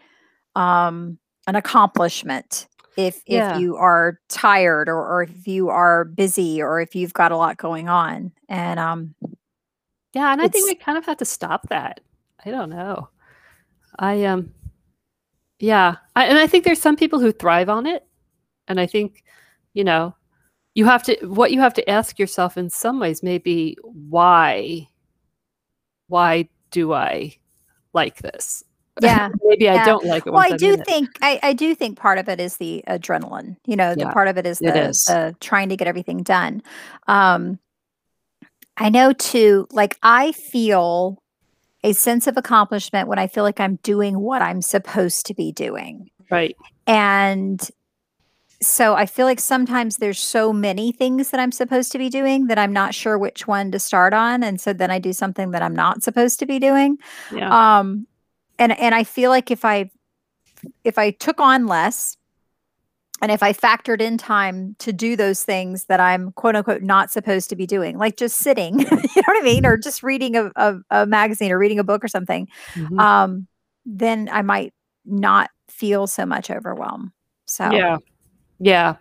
um 0.55 1.17
an 1.47 1.55
accomplishment 1.55 2.67
if 2.97 3.21
yeah. 3.25 3.55
if 3.55 3.61
you 3.61 3.75
are 3.75 4.19
tired 4.29 4.89
or, 4.89 4.97
or 4.97 5.23
if 5.23 5.47
you 5.47 5.69
are 5.69 6.05
busy 6.05 6.61
or 6.61 6.79
if 6.79 6.95
you've 6.95 7.13
got 7.13 7.31
a 7.31 7.37
lot 7.37 7.57
going 7.57 7.89
on 7.89 8.31
and 8.49 8.79
um 8.79 9.13
yeah 10.13 10.31
and 10.31 10.41
i 10.41 10.47
think 10.47 10.67
we 10.67 10.75
kind 10.75 10.97
of 10.97 11.05
have 11.05 11.17
to 11.17 11.25
stop 11.25 11.67
that 11.69 11.99
i 12.45 12.51
don't 12.51 12.69
know 12.69 13.09
i 13.99 14.23
um 14.23 14.49
yeah. 15.59 15.95
I, 16.15 16.25
and 16.25 16.37
I 16.37 16.47
think 16.47 16.63
there's 16.65 16.81
some 16.81 16.95
people 16.95 17.19
who 17.19 17.31
thrive 17.31 17.69
on 17.69 17.85
it. 17.85 18.05
And 18.67 18.79
I 18.79 18.85
think, 18.85 19.23
you 19.73 19.83
know, 19.83 20.15
you 20.73 20.85
have 20.85 21.03
to, 21.03 21.15
what 21.27 21.51
you 21.51 21.59
have 21.59 21.73
to 21.75 21.89
ask 21.89 22.19
yourself 22.19 22.57
in 22.57 22.69
some 22.69 22.99
ways 22.99 23.23
maybe 23.23 23.77
why, 23.81 24.87
why 26.07 26.49
do 26.71 26.93
I 26.93 27.35
like 27.93 28.21
this? 28.21 28.63
Yeah. 29.01 29.27
maybe 29.43 29.65
yeah. 29.65 29.81
I 29.81 29.85
don't 29.85 30.05
like 30.05 30.25
it. 30.25 30.31
Well, 30.31 30.41
I 30.41 30.55
do 30.55 30.77
think, 30.77 31.09
I, 31.21 31.37
I 31.43 31.51
do 31.51 31.75
think 31.75 31.97
part 31.97 32.17
of 32.17 32.29
it 32.29 32.39
is 32.39 32.55
the 32.55 32.81
adrenaline, 32.87 33.57
you 33.65 33.75
know, 33.75 33.93
the 33.93 34.05
yeah, 34.05 34.13
part 34.13 34.29
of 34.29 34.37
it 34.37 34.45
is 34.45 34.59
the, 34.59 34.69
it 34.69 34.77
is. 34.77 35.03
the 35.03 35.35
trying 35.41 35.67
to 35.67 35.75
get 35.75 35.89
everything 35.89 36.23
done. 36.23 36.63
Um, 37.05 37.59
I 38.77 38.87
know 38.87 39.11
too, 39.11 39.67
like 39.71 39.97
I 40.01 40.31
feel 40.31 41.21
a 41.85 41.93
sense 41.93 42.25
of 42.25 42.35
accomplishment 42.35 43.07
when 43.07 43.19
I 43.19 43.27
feel 43.27 43.43
like 43.43 43.59
I'm 43.59 43.75
doing 43.83 44.19
what 44.19 44.41
I'm 44.41 44.63
supposed 44.63 45.27
to 45.27 45.35
be 45.35 45.51
doing. 45.51 46.09
Right. 46.31 46.57
And 46.87 47.61
so 48.59 48.95
I 48.95 49.05
feel 49.05 49.27
like 49.27 49.39
sometimes 49.39 49.97
there's 49.97 50.19
so 50.19 50.51
many 50.51 50.91
things 50.91 51.29
that 51.29 51.39
I'm 51.39 51.51
supposed 51.51 51.91
to 51.91 51.99
be 51.99 52.09
doing 52.09 52.47
that 52.47 52.57
I'm 52.57 52.73
not 52.73 52.95
sure 52.95 53.19
which 53.19 53.45
one 53.45 53.71
to 53.71 53.77
start 53.77 54.15
on. 54.15 54.41
And 54.41 54.59
so 54.59 54.73
then 54.73 54.89
I 54.89 54.97
do 54.97 55.13
something 55.13 55.51
that 55.51 55.61
I'm 55.61 55.75
not 55.75 56.01
supposed 56.01 56.39
to 56.39 56.47
be 56.47 56.57
doing. 56.57 56.97
Yeah. 57.31 57.77
Um 57.77 58.07
and 58.57 58.71
and 58.79 58.95
I 58.95 59.03
feel 59.03 59.29
like 59.29 59.51
if 59.51 59.63
I 59.63 59.91
if 60.83 60.97
I 60.97 61.11
took 61.11 61.39
on 61.39 61.67
less 61.67 62.17
and 63.21 63.31
if 63.31 63.41
I 63.41 63.53
factored 63.53 64.01
in 64.01 64.17
time 64.17 64.75
to 64.79 64.91
do 64.91 65.15
those 65.15 65.43
things 65.43 65.85
that 65.85 65.99
I'm 65.99 66.31
quote 66.33 66.55
unquote 66.55 66.81
not 66.81 67.11
supposed 67.11 67.49
to 67.49 67.55
be 67.55 67.65
doing, 67.65 67.97
like 67.97 68.17
just 68.17 68.37
sitting, 68.37 68.79
you 68.79 68.85
know 68.85 69.23
what 69.25 69.41
I 69.41 69.41
mean, 69.41 69.65
or 69.65 69.77
just 69.77 70.03
reading 70.03 70.35
a, 70.35 70.51
a, 70.55 70.75
a 70.91 71.05
magazine 71.05 71.51
or 71.51 71.57
reading 71.57 71.79
a 71.79 71.83
book 71.83 72.03
or 72.03 72.07
something, 72.07 72.47
mm-hmm. 72.73 72.99
um, 72.99 73.47
then 73.85 74.29
I 74.31 74.41
might 74.41 74.73
not 75.05 75.49
feel 75.69 76.07
so 76.07 76.25
much 76.25 76.51
overwhelm. 76.51 77.13
So 77.45 77.71
yeah, 77.71 77.97
yeah, 78.59 78.95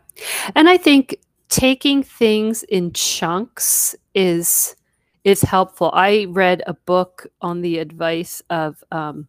and 0.55 0.68
I 0.68 0.77
think 0.77 1.16
taking 1.48 2.03
things 2.03 2.62
in 2.64 2.92
chunks 2.92 3.94
is 4.14 4.77
is 5.24 5.42
helpful. 5.42 5.90
I 5.94 6.27
read 6.29 6.62
a 6.66 6.74
book 6.74 7.27
on 7.40 7.62
the 7.62 7.79
advice 7.79 8.42
of 8.50 8.85
um, 8.92 9.27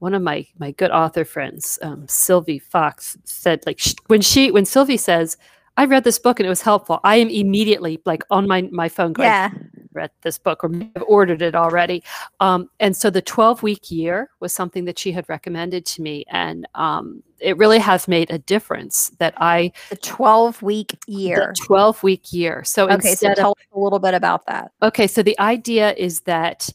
one 0.00 0.14
of 0.14 0.22
my 0.22 0.46
my 0.58 0.72
good 0.72 0.90
author 0.90 1.24
friends, 1.24 1.78
um, 1.82 2.06
Sylvie 2.08 2.58
Fox, 2.58 3.16
said 3.24 3.62
like 3.66 3.78
sh- 3.78 3.94
when 4.08 4.20
she 4.20 4.50
when 4.50 4.64
Sylvie 4.64 4.96
says, 4.96 5.36
"I 5.76 5.84
read 5.84 6.04
this 6.04 6.18
book 6.18 6.40
and 6.40 6.46
it 6.46 6.50
was 6.50 6.62
helpful," 6.62 7.00
I 7.04 7.16
am 7.16 7.28
immediately 7.28 8.00
like 8.04 8.24
on 8.30 8.48
my 8.48 8.62
my 8.72 8.88
phone 8.88 9.12
going, 9.12 9.28
"Yeah, 9.28 9.50
read 9.92 10.10
this 10.22 10.38
book 10.38 10.64
or 10.64 10.70
I've 10.74 11.04
ordered 11.06 11.42
it 11.42 11.54
already." 11.54 12.02
Um, 12.40 12.70
and 12.80 12.96
so 12.96 13.10
the 13.10 13.20
twelve 13.22 13.62
week 13.62 13.90
year 13.90 14.30
was 14.40 14.54
something 14.54 14.86
that 14.86 14.98
she 14.98 15.12
had 15.12 15.28
recommended 15.28 15.84
to 15.86 16.02
me, 16.02 16.24
and 16.30 16.66
um, 16.74 17.22
it 17.38 17.58
really 17.58 17.78
has 17.78 18.08
made 18.08 18.30
a 18.30 18.38
difference. 18.38 19.10
That 19.18 19.34
I 19.36 19.70
the 19.90 19.96
twelve 19.96 20.62
week 20.62 20.98
year, 21.08 21.52
twelve 21.58 22.02
week 22.02 22.32
year. 22.32 22.64
So 22.64 22.90
okay, 22.90 23.14
so 23.14 23.34
tell 23.34 23.52
of, 23.52 23.58
us 23.58 23.66
a 23.74 23.78
little 23.78 23.98
bit 23.98 24.14
about 24.14 24.46
that. 24.46 24.72
Okay, 24.82 25.06
so 25.06 25.22
the 25.22 25.38
idea 25.38 25.92
is 25.92 26.22
that 26.22 26.70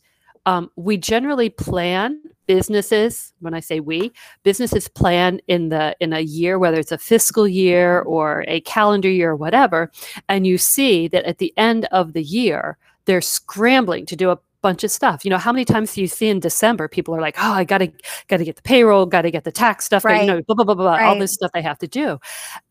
um, 0.45 0.69
we 0.75 0.95
generally 0.97 1.49
plan 1.49 2.21
businesses 2.47 3.33
when 3.39 3.53
i 3.53 3.59
say 3.59 3.79
we 3.79 4.11
businesses 4.43 4.87
plan 4.87 5.39
in 5.47 5.69
the 5.69 5.95
in 5.99 6.13
a 6.13 6.21
year 6.21 6.59
whether 6.59 6.79
it's 6.79 6.91
a 6.91 6.97
fiscal 6.97 7.47
year 7.47 8.01
or 8.01 8.43
a 8.47 8.61
calendar 8.61 9.09
year 9.09 9.31
or 9.31 9.35
whatever 9.35 9.91
and 10.29 10.47
you 10.47 10.57
see 10.57 11.07
that 11.07 11.25
at 11.25 11.37
the 11.37 11.53
end 11.57 11.85
of 11.91 12.13
the 12.13 12.23
year 12.23 12.77
they're 13.05 13.21
scrambling 13.21 14.05
to 14.05 14.15
do 14.15 14.29
a 14.29 14.39
bunch 14.61 14.83
of 14.83 14.89
stuff 14.89 15.23
you 15.23 15.29
know 15.29 15.37
how 15.37 15.51
many 15.51 15.63
times 15.63 15.93
do 15.93 16.01
you 16.01 16.07
see 16.07 16.27
in 16.27 16.39
december 16.39 16.87
people 16.87 17.15
are 17.15 17.21
like 17.21 17.35
oh 17.37 17.51
i 17.51 17.63
gotta 17.63 17.91
gotta 18.27 18.43
get 18.43 18.55
the 18.55 18.63
payroll 18.63 19.05
gotta 19.05 19.29
get 19.29 19.43
the 19.43 19.51
tax 19.51 19.85
stuff 19.85 20.03
right. 20.03 20.21
you 20.21 20.27
know 20.27 20.41
blah 20.43 20.55
blah 20.55 20.65
blah 20.65 20.73
blah 20.73 20.95
right. 20.95 21.05
all 21.05 21.19
this 21.19 21.33
stuff 21.33 21.51
they 21.53 21.61
have 21.61 21.77
to 21.77 21.87
do 21.87 22.19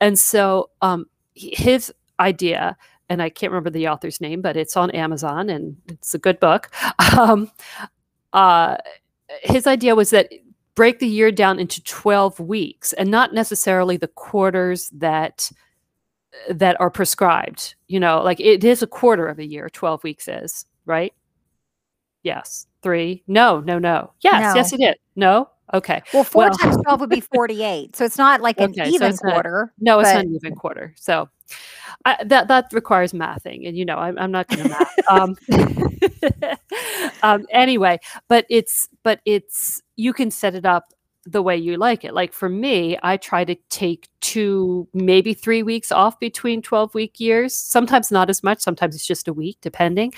and 0.01 0.19
so 0.19 0.71
um 0.83 1.07
his 1.35 1.93
idea 2.19 2.77
and 3.09 3.23
I 3.23 3.29
can't 3.29 3.53
remember 3.53 3.71
the 3.71 3.89
author's 3.89 4.21
name, 4.21 4.41
but 4.41 4.57
it's 4.57 4.77
on 4.77 4.91
Amazon 4.91 5.51
and 5.51 5.77
it's 5.89 6.15
a 6.15 6.19
good 6.19 6.41
book. 6.41 6.71
Um, 7.19 7.51
uh, 8.33 8.77
his 9.43 9.67
idea 9.67 9.95
was 9.95 10.11
that 10.11 10.33
break 10.75 10.99
the 10.99 11.07
year 11.07 11.31
down 11.31 11.59
into 11.59 11.83
12 11.85 12.41
weeks 12.41 12.93
and 12.95 13.11
not 13.11 13.33
necessarily 13.33 13.97
the 13.97 14.09
quarters 14.09 14.91
that 14.91 15.51
that 16.51 16.79
are 16.81 16.91
prescribed 16.91 17.77
you 17.87 18.01
know 18.01 18.21
like 18.21 18.41
it 18.41 18.65
is 18.65 18.83
a 18.83 18.89
quarter 18.89 19.29
of 19.29 19.39
a 19.39 19.47
year 19.47 19.69
12 19.69 20.03
weeks 20.03 20.27
is 20.27 20.67
right? 20.87 21.13
Yes. 22.23 22.67
Three? 22.83 23.23
No 23.27 23.61
no 23.61 23.79
no. 23.79 24.13
Yes 24.21 24.43
no. 24.43 24.55
yes 24.55 24.73
it 24.73 24.81
is. 24.81 24.95
No 25.17 25.49
okay 25.73 26.03
well 26.13 26.25
four 26.25 26.45
well, 26.45 26.57
times 26.59 26.77
12 26.85 27.01
would 27.01 27.11
be 27.11 27.21
48 27.35 27.97
so 27.97 28.05
it's 28.05 28.19
not 28.19 28.41
like 28.41 28.61
an 28.61 28.75
even 28.87 29.17
so 29.17 29.29
quarter 29.29 29.73
not, 29.79 29.95
no 29.95 30.01
it's 30.01 30.13
not 30.13 30.25
an 30.25 30.35
even 30.35 30.55
quarter 30.55 30.95
so 30.97 31.29
I, 32.05 32.23
that 32.25 32.49
that 32.49 32.73
requires 32.73 33.13
mathing, 33.13 33.67
and 33.67 33.77
you 33.77 33.85
know 33.85 33.97
I'm, 33.97 34.19
I'm 34.19 34.31
not 34.31 34.49
going 34.49 34.63
to 34.63 34.69
math. 34.69 34.89
um, 35.11 35.37
um, 37.23 37.47
anyway, 37.51 37.99
but 38.29 38.47
it's 38.51 38.89
but 39.03 39.21
it's 39.25 39.83
you 39.97 40.13
can 40.13 40.31
set 40.31 40.55
it 40.55 40.67
up 40.67 40.93
the 41.25 41.43
way 41.43 41.57
you 41.57 41.77
like 41.77 42.05
it. 42.05 42.15
Like 42.15 42.33
for 42.33 42.49
me, 42.49 42.99
I 43.03 43.17
try 43.17 43.45
to 43.45 43.57
take 43.71 44.09
two, 44.25 44.89
maybe 44.95 45.35
three 45.35 45.63
weeks 45.63 45.93
off 45.93 46.19
between 46.19 46.63
12 46.63 46.95
week 46.95 47.21
years. 47.21 47.55
Sometimes 47.55 48.11
not 48.11 48.31
as 48.31 48.43
much, 48.43 48.61
sometimes 48.61 48.95
it's 48.95 49.07
just 49.07 49.29
a 49.29 49.35
week, 49.35 49.59
depending. 49.61 50.15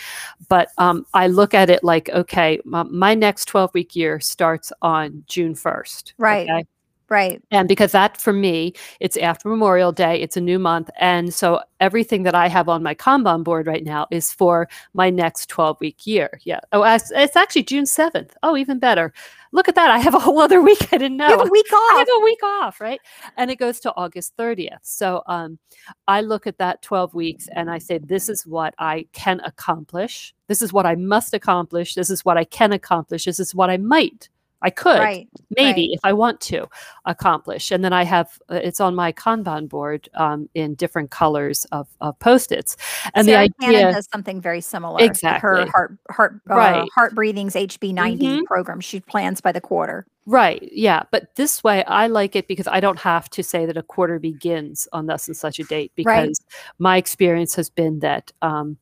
But 0.49 0.69
um, 0.79 1.05
I 1.12 1.27
look 1.27 1.55
at 1.55 1.71
it 1.71 1.83
like, 1.83 2.09
okay, 2.11 2.61
my, 2.64 2.85
my 2.85 3.14
next 3.16 3.47
12 3.47 3.75
week 3.75 3.97
year 3.97 4.21
starts 4.21 4.73
on 4.81 5.25
June 5.27 5.55
1st. 5.55 6.12
Right. 6.19 6.49
Okay? 6.49 6.64
Right. 7.09 7.40
And 7.53 7.69
because 7.69 7.92
that 7.92 8.16
for 8.16 8.33
me, 8.33 8.73
it's 8.99 9.16
after 9.16 9.49
Memorial 9.49 9.92
Day, 9.92 10.21
it's 10.21 10.37
a 10.37 10.40
new 10.40 10.59
month. 10.59 10.90
And 10.99 11.33
so 11.33 11.61
everything 11.79 12.25
that 12.25 12.35
I 12.35 12.49
have 12.49 12.69
on 12.69 12.83
my 12.83 12.97
Kanban 12.97 13.45
board 13.45 13.69
right 13.69 13.85
now 13.85 14.09
is 14.11 14.33
for 14.33 14.69
my 14.92 15.09
next 15.09 15.49
12 15.49 15.81
week 15.81 16.05
year. 16.05 16.40
Yeah. 16.42 16.59
Oh, 16.73 16.83
it's 16.83 17.37
actually 17.37 17.62
June 17.62 17.85
7th. 17.85 18.33
Oh, 18.42 18.57
even 18.57 18.81
better. 18.81 19.12
Look 19.53 19.69
at 19.69 19.77
that. 19.77 19.88
I 19.88 19.99
have 19.99 20.14
a 20.14 20.19
whole 20.19 20.40
other 20.40 20.61
week 20.71 20.92
I 20.92 20.99
didn't 20.99 21.16
know. 21.16 21.29
You 21.29 21.38
have 21.38 21.47
a 21.47 21.51
week 21.51 21.73
off. 21.73 21.95
I 21.95 21.99
have 21.99 22.09
a 22.12 22.25
week 22.25 22.42
off, 22.42 22.81
right? 22.81 23.01
And 23.37 23.53
it 23.53 23.57
goes 23.57 23.79
to 23.81 23.95
August 23.95 24.37
30th. 24.37 24.79
So 24.83 25.23
um, 25.29 25.61
I 26.09 26.23
look 26.23 26.49
at 26.49 26.59
that 26.59 26.83
12 26.83 27.14
weeks 27.14 27.49
and 27.55 27.71
I 27.71 27.79
say, 27.79 27.99
this 27.99 28.29
is 28.29 28.45
what 28.49 28.75
I 28.79 29.07
can 29.12 29.40
accomplish. 29.45 30.35
This 30.49 30.61
is 30.61 30.73
what 30.73 30.87
I 30.87 30.97
must 30.97 31.35
accomplish. 31.35 31.95
This 31.95 32.11
is 32.11 32.25
what 32.25 32.37
I 32.37 32.45
can 32.45 32.73
accomplish. 32.73 33.27
This 33.27 33.38
is 33.38 33.55
what 33.55 33.71
I 33.71 33.77
might 33.77 34.29
I 34.62 34.71
could 34.71 34.99
right, 34.99 35.29
maybe 35.51 35.83
right. 35.83 35.90
if 35.92 36.01
I 36.03 36.12
want 36.12 36.40
to 36.42 36.66
accomplish. 37.05 37.71
And 37.71 37.85
then 37.85 37.92
I 37.92 38.05
have 38.05 38.38
uh, 38.51 38.55
it's 38.55 38.81
on 38.81 38.95
my 38.95 39.12
Kanban 39.12 39.69
board 39.69 40.09
um, 40.14 40.49
in 40.55 40.75
different 40.75 41.11
colors 41.11 41.66
of, 41.73 41.88
of 42.01 42.19
post-its. 42.19 42.77
And 43.14 43.27
Sarah 43.27 43.49
the 43.49 43.66
idea 43.66 43.79
Cannon 43.81 43.95
does 43.95 44.09
something 44.11 44.40
very 44.40 44.61
similar. 44.61 45.03
Exactly. 45.03 45.49
Her 45.49 45.66
heart 45.66 45.99
heart 46.11 46.40
uh, 46.51 46.55
Right. 46.55 46.88
heart 46.95 47.14
breathing's 47.14 47.55
HB 47.55 47.92
90 47.92 48.27
Mhm. 48.27 48.45
program. 48.45 48.81
She 48.81 49.01
plans 49.01 49.40
by 49.40 49.53
the 49.53 49.61
quarter. 49.61 50.07
Right. 50.25 50.69
Yeah. 50.73 51.05
But 51.12 51.37
this 51.37 51.62
way, 51.62 51.85
I 51.85 52.09
like 52.09 52.35
it 52.35 52.49
because 52.49 52.66
I 52.66 52.81
don't 52.81 52.99
have 52.99 53.31
to 53.31 53.45
say 53.45 53.66
that 53.66 53.77
a 53.77 53.83
quarter 53.83 54.19
begins 54.19 54.88
on 54.92 55.07
thus 55.07 55.29
and 55.29 55.37
such 55.37 55.61
a 55.61 55.64
date 55.64 55.92
because 55.95 56.40
my 56.79 56.97
experience 56.97 57.55
has 57.55 57.71
been 57.71 58.01
that. 58.01 58.33
Um, 58.42 58.79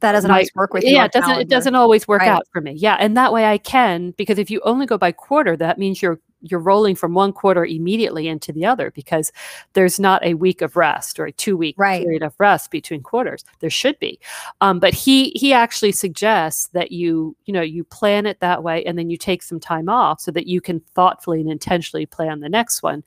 That 0.00 0.12
doesn't 0.12 0.28
my- 0.28 0.34
always 0.36 0.50
work 0.54 0.72
with 0.74 0.84
you 0.84 0.90
yeah, 0.90 1.04
it 1.04 1.12
doesn't. 1.12 1.40
It 1.40 1.48
doesn't 1.48 1.74
always 1.74 2.08
work 2.08 2.20
Right. 2.20 2.28
out 2.28 2.46
for 2.52 2.60
me. 2.60 2.72
Yeah, 2.72 2.96
and 2.98 3.16
that 3.16 3.32
way 3.32 3.44
I 3.46 3.58
can 3.58 4.12
because 4.12 4.38
if 4.38 4.50
you 4.50 4.60
only 4.64 4.86
go 4.86 4.96
by 4.98 5.12
quarter, 5.12 5.56
that 5.58 5.78
means 5.78 6.00
you're 6.02 6.18
you're 6.42 6.60
rolling 6.60 6.94
from 6.94 7.14
one 7.14 7.32
quarter 7.32 7.64
immediately 7.64 8.28
into 8.28 8.52
the 8.52 8.64
other 8.64 8.90
because 8.92 9.32
there's 9.74 10.00
not 10.00 10.24
a 10.24 10.34
week 10.34 10.62
of 10.62 10.76
rest 10.76 11.18
or 11.18 11.26
a 11.26 11.32
two 11.32 11.56
week 11.56 11.74
Right. 11.78 12.02
period 12.02 12.22
of 12.22 12.34
rest 12.38 12.70
between 12.70 13.02
quarters. 13.02 13.44
There 13.60 13.70
should 13.70 13.98
be, 13.98 14.18
um, 14.60 14.78
but 14.80 14.94
he 14.94 15.30
he 15.30 15.52
actually 15.52 15.92
suggests 15.92 16.68
that 16.68 16.92
you 16.92 17.36
you 17.44 17.52
know 17.52 17.62
you 17.62 17.84
plan 17.84 18.26
it 18.26 18.40
that 18.40 18.62
way 18.62 18.84
and 18.84 18.98
then 18.98 19.10
you 19.10 19.16
take 19.16 19.42
some 19.42 19.60
time 19.60 19.88
off 19.88 20.20
so 20.20 20.30
that 20.32 20.46
you 20.46 20.60
can 20.60 20.80
thoughtfully 20.94 21.40
and 21.40 21.50
intentionally 21.50 22.06
plan 22.06 22.40
the 22.40 22.48
next 22.48 22.82
one. 22.82 23.04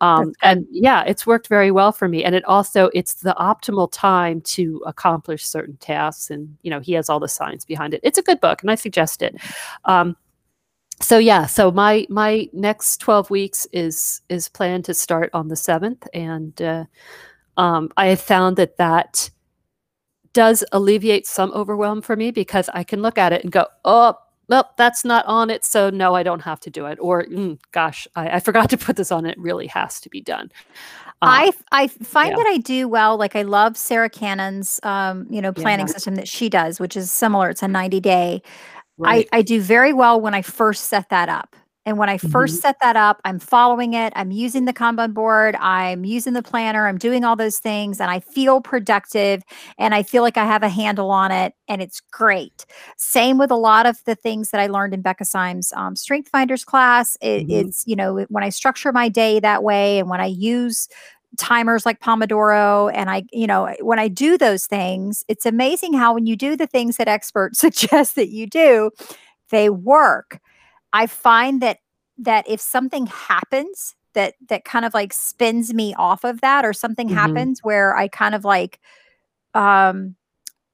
Um, 0.00 0.32
and 0.42 0.66
yeah, 0.70 1.04
it's 1.06 1.26
worked 1.26 1.48
very 1.48 1.70
well 1.70 1.92
for 1.92 2.08
me. 2.08 2.24
And 2.24 2.34
it 2.34 2.44
also 2.46 2.90
it's 2.94 3.14
the 3.14 3.34
optimal 3.38 3.90
time 3.92 4.40
to 4.42 4.82
accomplish 4.86 5.44
certain 5.44 5.76
tasks. 5.76 6.30
And 6.30 6.56
you 6.62 6.70
know 6.70 6.80
he 6.80 6.92
has 6.94 7.10
all 7.10 7.20
the 7.20 7.28
science 7.28 7.64
behind 7.64 7.92
it. 7.94 8.00
It's 8.02 8.18
a 8.18 8.22
good 8.22 8.40
book, 8.40 8.62
and 8.62 8.70
I 8.70 8.76
suggest 8.76 9.20
it. 9.20 9.36
Um, 9.84 10.16
so 11.00 11.18
yeah, 11.18 11.46
so 11.46 11.70
my 11.70 12.06
my 12.10 12.48
next 12.52 12.98
twelve 12.98 13.30
weeks 13.30 13.66
is 13.72 14.20
is 14.28 14.48
planned 14.48 14.84
to 14.86 14.94
start 14.94 15.30
on 15.32 15.48
the 15.48 15.56
seventh, 15.56 16.06
and 16.14 16.60
uh, 16.62 16.84
um, 17.56 17.90
I 17.96 18.06
have 18.08 18.20
found 18.20 18.56
that 18.58 18.76
that 18.78 19.30
does 20.32 20.64
alleviate 20.72 21.26
some 21.26 21.50
overwhelm 21.52 22.02
for 22.02 22.16
me 22.16 22.30
because 22.30 22.68
I 22.74 22.84
can 22.84 23.02
look 23.02 23.18
at 23.18 23.32
it 23.32 23.42
and 23.44 23.52
go, 23.52 23.66
oh. 23.84 24.14
Well, 24.48 24.68
that's 24.76 25.04
not 25.04 25.24
on 25.26 25.48
it, 25.48 25.64
so 25.64 25.90
no, 25.90 26.16
I 26.16 26.24
don't 26.24 26.40
have 26.42 26.58
to 26.62 26.70
do 26.70 26.86
it. 26.86 26.98
Or, 27.00 27.22
"Mm, 27.24 27.60
gosh, 27.70 28.08
I, 28.16 28.30
I 28.30 28.40
forgot 28.40 28.68
to 28.70 28.76
put 28.76 28.96
this 28.96 29.12
on. 29.12 29.24
It 29.24 29.38
really 29.38 29.68
has 29.68 30.00
to 30.00 30.08
be 30.10 30.20
done. 30.20 30.50
Um, 31.22 31.28
I 31.30 31.52
I 31.72 31.86
find 31.88 32.30
yeah. 32.30 32.36
that 32.36 32.46
I 32.48 32.58
do 32.58 32.88
well. 32.88 33.16
Like 33.16 33.36
I 33.36 33.42
love 33.42 33.76
Sarah 33.76 34.10
Cannon's 34.10 34.80
um, 34.82 35.26
you 35.30 35.40
know, 35.42 35.52
planning 35.52 35.86
Yeah. 35.86 35.92
system 35.92 36.16
that 36.16 36.28
she 36.28 36.48
does, 36.48 36.80
which 36.80 36.96
is 36.96 37.12
similar. 37.12 37.50
It's 37.50 37.62
a 37.62 37.68
90 37.68 38.00
day. 38.00 38.42
Right. 39.00 39.28
I, 39.32 39.38
I 39.38 39.42
do 39.42 39.60
very 39.60 39.92
well 39.92 40.20
when 40.20 40.34
I 40.34 40.42
first 40.42 40.86
set 40.86 41.08
that 41.10 41.28
up. 41.28 41.56
And 41.86 41.96
when 41.98 42.10
I 42.10 42.18
1st 42.18 42.58
Mhm. 42.58 42.60
set 42.60 42.76
that 42.82 42.96
up, 42.96 43.20
I'm 43.24 43.38
following 43.38 43.94
it. 43.94 44.12
I'm 44.14 44.30
using 44.30 44.66
the 44.66 44.72
Kanban 44.72 45.14
board. 45.14 45.56
I'm 45.56 46.04
using 46.04 46.34
the 46.34 46.42
planner. 46.42 46.86
I'm 46.86 46.98
doing 46.98 47.24
all 47.24 47.36
those 47.36 47.58
things 47.58 48.00
and 48.00 48.10
I 48.10 48.20
feel 48.20 48.60
productive 48.60 49.42
and 49.78 49.94
I 49.94 50.02
feel 50.02 50.22
like 50.22 50.36
I 50.36 50.44
have 50.44 50.62
a 50.62 50.68
handle 50.68 51.10
on 51.10 51.32
it 51.32 51.54
and 51.68 51.80
it's 51.80 52.00
great. 52.12 52.66
Same 52.98 53.38
with 53.38 53.50
a 53.50 53.56
lot 53.56 53.86
of 53.86 54.04
the 54.04 54.14
things 54.14 54.50
that 54.50 54.60
I 54.60 54.66
learned 54.66 54.92
in 54.92 55.00
Becca 55.00 55.24
Syme's 55.24 55.72
um, 55.74 55.96
Strength 55.96 56.28
Finders 56.28 56.64
class. 56.64 57.16
It, 57.22 57.46
Mhm. 57.46 57.48
It's, 57.48 57.82
you 57.86 57.96
know, 57.96 58.26
when 58.28 58.44
I 58.44 58.50
structure 58.50 58.92
my 58.92 59.08
day 59.08 59.40
that 59.40 59.62
way 59.62 59.98
and 59.98 60.08
when 60.10 60.20
I 60.20 60.26
use 60.26 60.86
timers 61.38 61.86
like 61.86 62.00
Pomodoro 62.00 62.90
and 62.94 63.10
I, 63.10 63.24
you 63.32 63.46
know, 63.46 63.74
when 63.80 63.98
I 63.98 64.08
do 64.08 64.36
those 64.38 64.66
things, 64.66 65.24
it's 65.28 65.46
amazing 65.46 65.92
how 65.94 66.14
when 66.14 66.26
you 66.26 66.36
do 66.36 66.56
the 66.56 66.66
things 66.66 66.96
that 66.96 67.08
experts 67.08 67.58
suggest 67.60 68.16
that 68.16 68.28
you 68.30 68.46
do, 68.46 68.90
they 69.50 69.70
work. 69.70 70.40
I 70.92 71.06
find 71.06 71.62
that 71.62 71.78
that 72.18 72.48
if 72.48 72.60
something 72.60 73.06
happens 73.06 73.94
that 74.14 74.34
that 74.48 74.64
kind 74.64 74.84
of 74.84 74.92
like 74.94 75.12
spins 75.12 75.72
me 75.72 75.94
off 75.96 76.24
of 76.24 76.40
that 76.42 76.64
or 76.64 76.72
something 76.72 77.08
Mhm. 77.08 77.14
happens 77.14 77.60
where 77.62 77.96
I 77.96 78.08
kind 78.08 78.34
of 78.34 78.44
like 78.44 78.80
um 79.54 80.16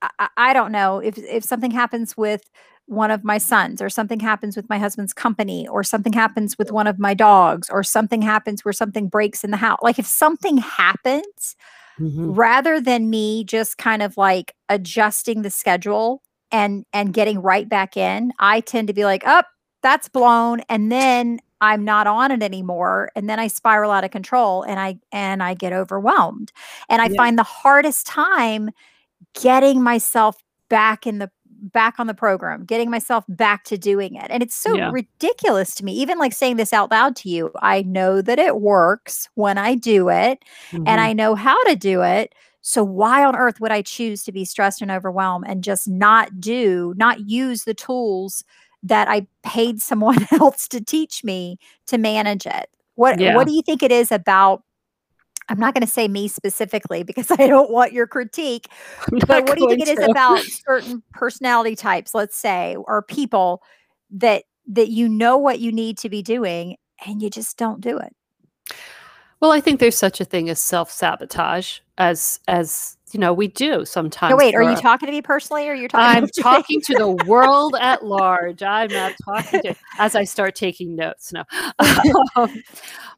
I- 0.02 0.28
I 0.36 0.52
don't 0.52 0.72
know 0.72 0.98
if 1.00 1.18
if 1.18 1.44
something 1.44 1.70
happens 1.70 2.16
with 2.16 2.42
one 2.86 3.10
of 3.10 3.24
my 3.24 3.38
sons 3.38 3.82
or 3.82 3.90
something 3.90 4.20
happens 4.20 4.56
with 4.56 4.68
my 4.68 4.78
husband's 4.78 5.12
company 5.12 5.66
or 5.68 5.82
something 5.82 6.12
happens 6.12 6.56
with 6.58 6.70
one 6.72 6.86
of 6.86 6.98
my 6.98 7.14
dogs 7.14 7.68
or 7.70 7.82
something 7.82 8.22
happens 8.22 8.64
where 8.64 8.72
something 8.72 9.08
breaks 9.08 9.42
in 9.44 9.50
the 9.50 9.56
house 9.56 9.78
like 9.82 9.98
if 9.98 10.06
something 10.06 10.56
happens 10.58 11.56
Mhm. 11.98 12.36
rather 12.36 12.80
than 12.80 13.08
me 13.10 13.42
just 13.44 13.78
kind 13.78 14.02
of 14.02 14.16
like 14.16 14.54
adjusting 14.68 15.42
the 15.42 15.50
schedule 15.50 16.22
and 16.52 16.84
and 16.92 17.12
getting 17.14 17.40
right 17.40 17.68
back 17.68 17.96
in 17.96 18.32
i 18.38 18.60
tend 18.60 18.86
to 18.88 18.94
be 18.94 19.04
like 19.04 19.26
up 19.26 19.48
that's 19.82 20.08
blown 20.08 20.60
and 20.68 20.92
then 20.92 21.40
i'm 21.62 21.84
not 21.84 22.06
on 22.06 22.30
it 22.30 22.42
anymore 22.42 23.10
and 23.16 23.28
then 23.30 23.40
i 23.40 23.46
spiral 23.48 23.90
out 23.90 24.04
of 24.04 24.10
control 24.10 24.62
and 24.62 24.78
i 24.78 24.96
and 25.10 25.42
i 25.42 25.54
get 25.54 25.72
overwhelmed 25.72 26.52
and 26.90 27.00
i 27.02 27.06
Yeah. 27.08 27.16
find 27.16 27.38
the 27.38 27.42
hardest 27.42 28.06
time 28.06 28.70
getting 29.40 29.82
myself 29.82 30.36
back 30.68 31.06
in 31.06 31.18
the 31.18 31.30
back 31.60 31.98
on 31.98 32.06
the 32.06 32.14
program 32.14 32.64
getting 32.64 32.90
myself 32.90 33.24
back 33.28 33.64
to 33.64 33.76
doing 33.78 34.14
it 34.14 34.26
and 34.30 34.42
it's 34.42 34.56
so 34.56 34.76
Yeah. 34.76 34.90
ridiculous 34.92 35.74
to 35.76 35.84
me 35.84 35.92
even 35.92 36.18
like 36.18 36.32
saying 36.32 36.56
this 36.56 36.72
out 36.72 36.90
loud 36.90 37.16
to 37.16 37.28
you 37.28 37.50
i 37.62 37.82
know 37.82 38.20
that 38.22 38.38
it 38.38 38.60
works 38.60 39.28
when 39.34 39.58
i 39.58 39.74
do 39.74 40.08
it 40.08 40.42
and 40.72 40.86
Mhm. 40.86 40.98
I 40.98 41.12
know 41.12 41.34
how 41.34 41.62
to 41.64 41.76
do 41.76 42.02
it. 42.02 42.34
So 42.62 42.82
why 42.82 43.24
on 43.24 43.36
earth 43.36 43.60
would 43.60 43.70
I 43.70 43.82
choose 43.82 44.24
to 44.24 44.32
be 44.32 44.44
stressed 44.44 44.82
and 44.82 44.90
overwhelmed 44.90 45.44
and 45.48 45.62
just 45.62 45.86
not 45.88 46.40
do, 46.40 46.94
not 46.96 47.28
use 47.28 47.62
the 47.62 47.74
tools 47.74 48.42
that 48.82 49.08
I 49.08 49.26
paid 49.44 49.80
someone 49.80 50.26
else 50.32 50.66
to 50.68 50.80
teach 50.80 51.22
me 51.22 51.58
to 51.86 51.96
manage 51.98 52.44
it? 52.46 52.68
What 52.96 53.20
Yeah. 53.20 53.36
what 53.36 53.46
do 53.46 53.52
you 53.54 53.62
think 53.62 53.82
it 53.84 53.92
is 53.92 54.10
about 54.10 54.62
I'm 55.48 55.58
not 55.58 55.74
going 55.74 55.82
to 55.82 55.92
say 55.92 56.08
me 56.08 56.28
specifically 56.28 57.02
because 57.02 57.30
I 57.38 57.46
don't 57.46 57.70
want 57.70 57.92
your 57.92 58.06
critique, 58.06 58.68
but 59.26 59.48
what 59.48 59.56
do 59.56 59.62
you 59.62 59.68
think 59.68 59.82
it 59.82 59.86
going 59.86 59.98
is 59.98 60.04
to. 60.04 60.10
about 60.10 60.40
certain 60.66 61.02
personality 61.12 61.76
types, 61.76 62.14
let's 62.14 62.36
say, 62.36 62.76
or 62.76 63.02
people 63.02 63.62
that 64.10 64.44
that 64.68 64.88
you 64.88 65.08
know 65.08 65.36
what 65.36 65.60
you 65.60 65.70
need 65.70 65.96
to 65.98 66.08
be 66.08 66.22
doing 66.22 66.76
and 67.06 67.22
you 67.22 67.30
just 67.30 67.56
don't 67.56 67.80
do 67.80 67.98
it? 67.98 68.14
Well, 69.40 69.52
I 69.52 69.60
think 69.60 69.80
there's 69.80 69.96
such 69.96 70.20
a 70.20 70.24
thing 70.24 70.48
as 70.48 70.60
self 70.60 70.90
sabotage, 70.90 71.80
as 71.98 72.40
as 72.48 72.96
you 73.12 73.20
know 73.20 73.32
we 73.32 73.48
do 73.48 73.84
sometimes. 73.84 74.30
No, 74.30 74.36
wait, 74.36 74.54
are 74.54 74.62
you 74.62 74.76
talking 74.76 75.06
to 75.06 75.12
me 75.12 75.20
personally 75.20 75.68
or 75.68 75.74
you're 75.74 75.88
talking 75.88 76.24
I'm 76.24 76.26
to 76.26 76.42
talking 76.42 76.80
to 76.80 76.94
the 76.94 77.10
world 77.26 77.76
at 77.78 78.04
large. 78.04 78.62
I'm 78.62 78.90
not 78.90 79.14
talking 79.24 79.60
to 79.62 79.74
as 79.98 80.14
I 80.14 80.24
start 80.24 80.54
taking 80.54 80.96
notes. 80.96 81.32
No, 81.32 81.44
um, 82.34 82.62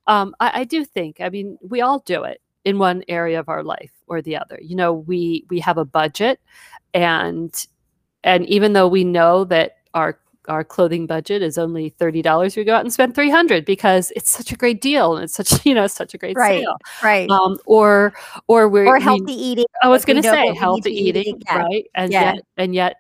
um, 0.09 0.35
I, 0.41 0.61
I 0.61 0.65
do 0.65 0.85
think. 0.85 1.21
I 1.21 1.29
mean, 1.29 1.57
we 1.63 1.81
all 1.81 2.01
do 2.01 2.25
it 2.25 2.41
in 2.65 2.79
one 2.79 3.05
area 3.09 3.39
of 3.39 3.49
our 3.49 3.63
life 3.63 3.93
or 4.09 4.21
the 4.21 4.37
other. 4.37 4.59
You 4.61 4.75
know, 4.75 4.93
we 4.93 5.45
we 5.51 5.61
have 5.61 5.79
a 5.79 5.85
budget, 5.85 6.41
and 6.95 7.55
and 8.25 8.45
even 8.47 8.73
though 8.73 8.89
we 8.89 9.05
know 9.05 9.45
that 9.45 9.77
our 9.95 10.19
our 10.49 10.65
clothing 10.65 11.07
budget 11.07 11.43
is 11.43 11.59
only 11.59 11.91
thirty 11.91 12.23
dollars, 12.23 12.57
we 12.57 12.65
go 12.65 12.75
out 12.75 12.81
and 12.81 12.93
spend 12.93 13.15
three 13.15 13.31
hundred 13.31 13.65
because 13.65 14.11
it's 14.17 14.31
such 14.31 14.51
a 14.51 14.57
great 14.57 14.81
deal 14.81 15.15
and 15.15 15.25
it's 15.25 15.35
such 15.35 15.65
you 15.67 15.75
know 15.75 15.87
such 15.87 16.15
a 16.15 16.19
great 16.19 16.37
Right. 16.37 16.63
sale. 16.63 16.77
right. 17.05 17.29
Um, 17.31 17.59
or 17.67 18.15
or 18.49 18.69
we're 18.69 18.87
or 18.87 18.97
we- 18.97 19.03
healthy 19.03 19.33
eating. 19.35 19.67
I 19.83 19.89
was 19.89 20.05
going 20.05 20.17
to 20.21 20.23
say 20.23 20.51
we 20.51 20.57
healthy 20.57 20.81
to 20.83 20.91
eat 20.91 21.13
to 21.13 21.21
eating, 21.21 21.43
yeah, 21.47 21.59
right? 21.59 21.85
And 21.95 22.13
yeah. 22.13 22.33
yet, 22.35 22.45
and 22.57 22.75
yet, 22.75 22.97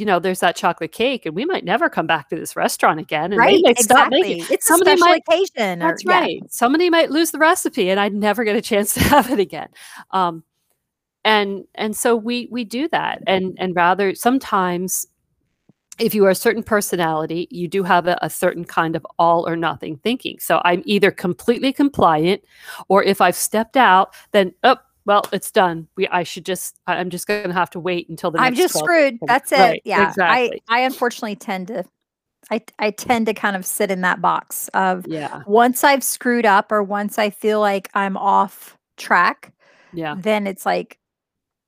you 0.00 0.06
know, 0.06 0.18
there's 0.18 0.40
that 0.40 0.56
chocolate 0.56 0.90
cake, 0.92 1.26
and 1.26 1.34
we 1.36 1.44
might 1.44 1.64
never 1.64 1.88
come 1.88 2.06
back 2.06 2.28
to 2.30 2.36
this 2.36 2.56
restaurant 2.56 2.98
again, 2.98 3.32
and 3.32 3.36
Right, 3.38 3.60
they 3.64 3.70
exactly. 3.70 4.20
making. 4.22 4.46
It's 4.50 4.66
Somebody 4.66 4.92
a 4.92 4.96
special 4.96 5.12
might- 5.12 5.22
occasion. 5.28 5.82
or- 5.82 5.88
That's 5.88 6.04
yeah. 6.04 6.18
right. 6.20 6.40
Somebody 6.48 6.90
might 6.90 7.10
lose 7.10 7.30
the 7.30 7.38
recipe, 7.38 7.90
and 7.90 8.00
I'd 8.00 8.14
never 8.14 8.42
get 8.44 8.56
a 8.56 8.62
chance 8.62 8.94
to 8.94 9.00
have 9.00 9.30
it 9.30 9.38
again. 9.38 9.68
Um, 10.10 10.42
and 11.24 11.64
and 11.74 11.94
so 11.94 12.16
we 12.16 12.48
we 12.50 12.64
do 12.64 12.88
that, 12.88 13.22
and 13.26 13.54
and 13.60 13.76
rather 13.76 14.14
sometimes. 14.14 15.06
If 15.98 16.14
you 16.14 16.24
are 16.24 16.30
a 16.30 16.34
certain 16.34 16.62
personality, 16.62 17.46
you 17.50 17.68
do 17.68 17.82
have 17.82 18.06
a, 18.06 18.18
a 18.22 18.30
certain 18.30 18.64
kind 18.64 18.96
of 18.96 19.06
all 19.18 19.46
or 19.46 19.54
nothing 19.54 19.98
thinking. 19.98 20.38
So 20.38 20.62
I'm 20.64 20.82
either 20.86 21.10
completely 21.10 21.74
compliant, 21.74 22.42
or 22.88 23.02
if 23.02 23.20
I've 23.20 23.36
stepped 23.36 23.76
out, 23.76 24.14
then 24.32 24.54
oh 24.64 24.76
well, 25.06 25.22
it's 25.32 25.50
done. 25.50 25.88
We 25.96 26.06
I 26.08 26.22
should 26.22 26.44
just 26.44 26.78
I'm 26.86 27.10
just 27.10 27.26
going 27.26 27.48
to 27.48 27.52
have 27.52 27.70
to 27.70 27.80
wait 27.80 28.08
until 28.08 28.30
the 28.30 28.40
I'm 28.40 28.54
just 28.54 28.78
screwed. 28.78 29.18
That's 29.26 29.52
it. 29.52 29.58
Right, 29.58 29.82
yeah. 29.84 30.08
exactly. 30.08 30.62
I, 30.68 30.78
I 30.78 30.80
unfortunately 30.80 31.36
tend 31.36 31.68
to 31.68 31.84
I, 32.50 32.62
I 32.78 32.90
tend 32.90 33.26
to 33.26 33.34
kind 33.34 33.54
of 33.54 33.64
sit 33.64 33.90
in 33.90 34.00
that 34.00 34.20
box 34.20 34.68
of 34.74 35.06
Yeah. 35.06 35.42
once 35.46 35.84
I've 35.84 36.02
screwed 36.02 36.46
up 36.46 36.72
or 36.72 36.82
once 36.82 37.18
I 37.18 37.30
feel 37.30 37.60
like 37.60 37.88
I'm 37.94 38.16
off 38.16 38.76
track, 38.96 39.52
Yeah. 39.92 40.14
then 40.18 40.46
it's 40.46 40.66
like 40.66 40.98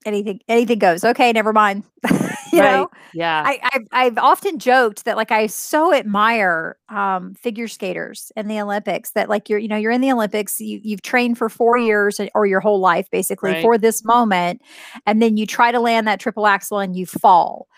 anything 0.05 0.41
anything 0.49 0.79
goes. 0.79 1.05
Okay, 1.05 1.33
never 1.33 1.53
mind. 1.53 1.85
you 2.57 2.61
right. 2.61 2.63
know, 2.63 2.91
Yeah. 3.13 3.47
I, 3.47 3.59
I've 3.73 3.87
I've 3.93 4.19
often 4.19 4.59
joked 4.59 5.05
that 5.05 5.17
like 5.17 5.33
I 5.33 5.47
so 5.47 5.93
admire 5.95 6.77
um, 6.89 7.35
figure 7.35 7.69
skaters 7.69 8.33
in 8.37 8.49
the 8.49 8.61
Olympics 8.61 9.11
that 9.13 9.29
like 9.29 9.49
you're 9.49 9.59
you 9.59 9.69
know 9.69 9.77
you're 9.77 9.91
in 9.93 10.01
the 10.01 10.13
Olympics 10.13 10.61
you 10.61 10.81
you've 10.83 11.03
trained 11.03 11.39
for 11.39 11.49
four 11.49 11.77
years 11.79 12.21
or 12.35 12.47
your 12.47 12.61
whole 12.61 12.81
life 12.81 13.11
basically 13.11 13.55
Right. 13.55 13.63
for 13.63 13.79
this 13.79 14.05
moment 14.05 14.63
and 15.07 15.23
then 15.23 15.37
you 15.37 15.47
try 15.47 15.73
to 15.73 15.81
land 15.81 16.07
that 16.09 16.21
triple 16.21 16.47
axel 16.47 16.79
and 16.79 16.97
you 16.97 17.07
fall. 17.07 17.69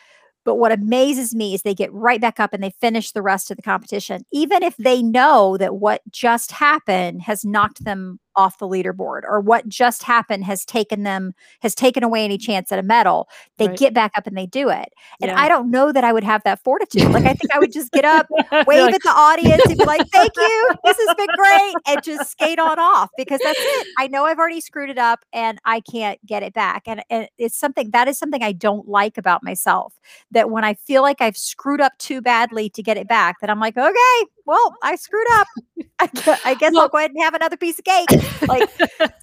But 0.44 0.56
what 0.56 0.72
amazes 0.72 1.34
me 1.34 1.54
is 1.54 1.62
they 1.62 1.74
get 1.74 1.92
right 1.92 2.20
back 2.20 2.38
up 2.40 2.52
and 2.52 2.62
they 2.62 2.70
finish 2.80 3.12
the 3.12 3.22
rest 3.22 3.50
of 3.50 3.56
the 3.56 3.62
competition, 3.62 4.24
even 4.32 4.62
if 4.62 4.76
they 4.76 5.02
know 5.02 5.56
that 5.58 5.76
what 5.76 6.02
just 6.10 6.52
happened 6.52 7.22
has 7.22 7.44
knocked 7.44 7.84
them 7.84 8.20
off 8.36 8.58
the 8.58 8.68
leaderboard 8.68 9.22
or 9.24 9.40
what 9.40 9.68
just 9.68 10.02
happened 10.02 10.44
has 10.44 10.64
taken 10.64 11.02
them 11.02 11.34
has 11.60 11.74
taken 11.74 12.02
away 12.02 12.24
any 12.24 12.38
mm. 12.38 12.42
chance 12.42 12.72
at 12.72 12.78
a 12.78 12.82
medal. 12.82 13.28
They 13.58 13.68
Right. 13.68 13.78
get 13.78 13.94
back 13.94 14.12
up 14.16 14.26
and 14.26 14.36
they 14.36 14.46
do 14.46 14.68
it. 14.68 14.92
And 15.20 15.30
Yeah. 15.30 15.40
i 15.40 15.48
don't 15.48 15.70
know 15.70 15.92
that 15.92 16.04
i 16.04 16.12
would 16.12 16.24
have 16.24 16.42
that 16.44 16.62
fortitude. 16.62 17.10
Like 17.10 17.24
i 17.24 17.34
think 17.34 17.54
i 17.54 17.58
would 17.58 17.72
just 17.72 17.92
get 17.92 18.04
up 18.16 18.26
wave 18.66 18.86
like, 18.86 18.94
at 18.94 19.02
the 19.02 19.10
audience 19.10 19.62
and 19.66 19.78
be 19.78 19.84
like 19.84 20.06
thank 20.08 20.32
you. 20.36 20.70
This 20.84 20.96
has 20.98 21.14
been 21.16 21.28
great 21.36 21.74
and 21.86 22.02
just 22.02 22.30
skate 22.30 22.58
on 22.58 22.78
off 22.78 23.10
because 23.16 23.40
that's 23.42 23.58
it. 23.60 23.86
I 23.98 24.06
know 24.08 24.24
i've 24.24 24.38
already 24.38 24.60
screwed 24.60 24.90
it 24.90 24.98
up 24.98 25.20
and 25.32 25.58
i 25.64 25.80
can't 25.80 26.24
get 26.26 26.42
it 26.42 26.52
back. 26.54 26.82
And, 26.86 27.02
and 27.10 27.28
it's 27.38 27.56
something 27.58 27.90
that 27.90 28.08
is 28.08 28.18
something 28.18 28.42
i 28.42 28.52
don't 28.52 28.88
like 28.88 29.18
about 29.18 29.42
myself 29.42 29.94
that 30.30 30.50
when 30.50 30.64
i 30.64 30.74
feel 30.74 31.02
like 31.02 31.20
i've 31.20 31.36
screwed 31.36 31.80
up 31.80 31.92
too 31.98 32.20
badly 32.20 32.68
to 32.70 32.82
get 32.82 32.96
it 32.96 33.08
back 33.08 33.40
that 33.40 33.50
i'm 33.50 33.60
like 33.60 33.76
okay 33.76 34.24
well 34.46 34.74
i 34.82 34.94
screwed 34.96 35.26
up 35.32 35.46
i, 35.98 36.06
gu- 36.06 36.40
I 36.44 36.54
guess 36.54 36.72
Well- 36.72 36.82
i'll 36.82 36.88
go 36.88 36.98
ahead 36.98 37.10
and 37.12 37.22
have 37.22 37.34
another 37.34 37.56
piece 37.56 37.78
of 37.78 37.84
cake 37.84 38.08
like 38.48 38.70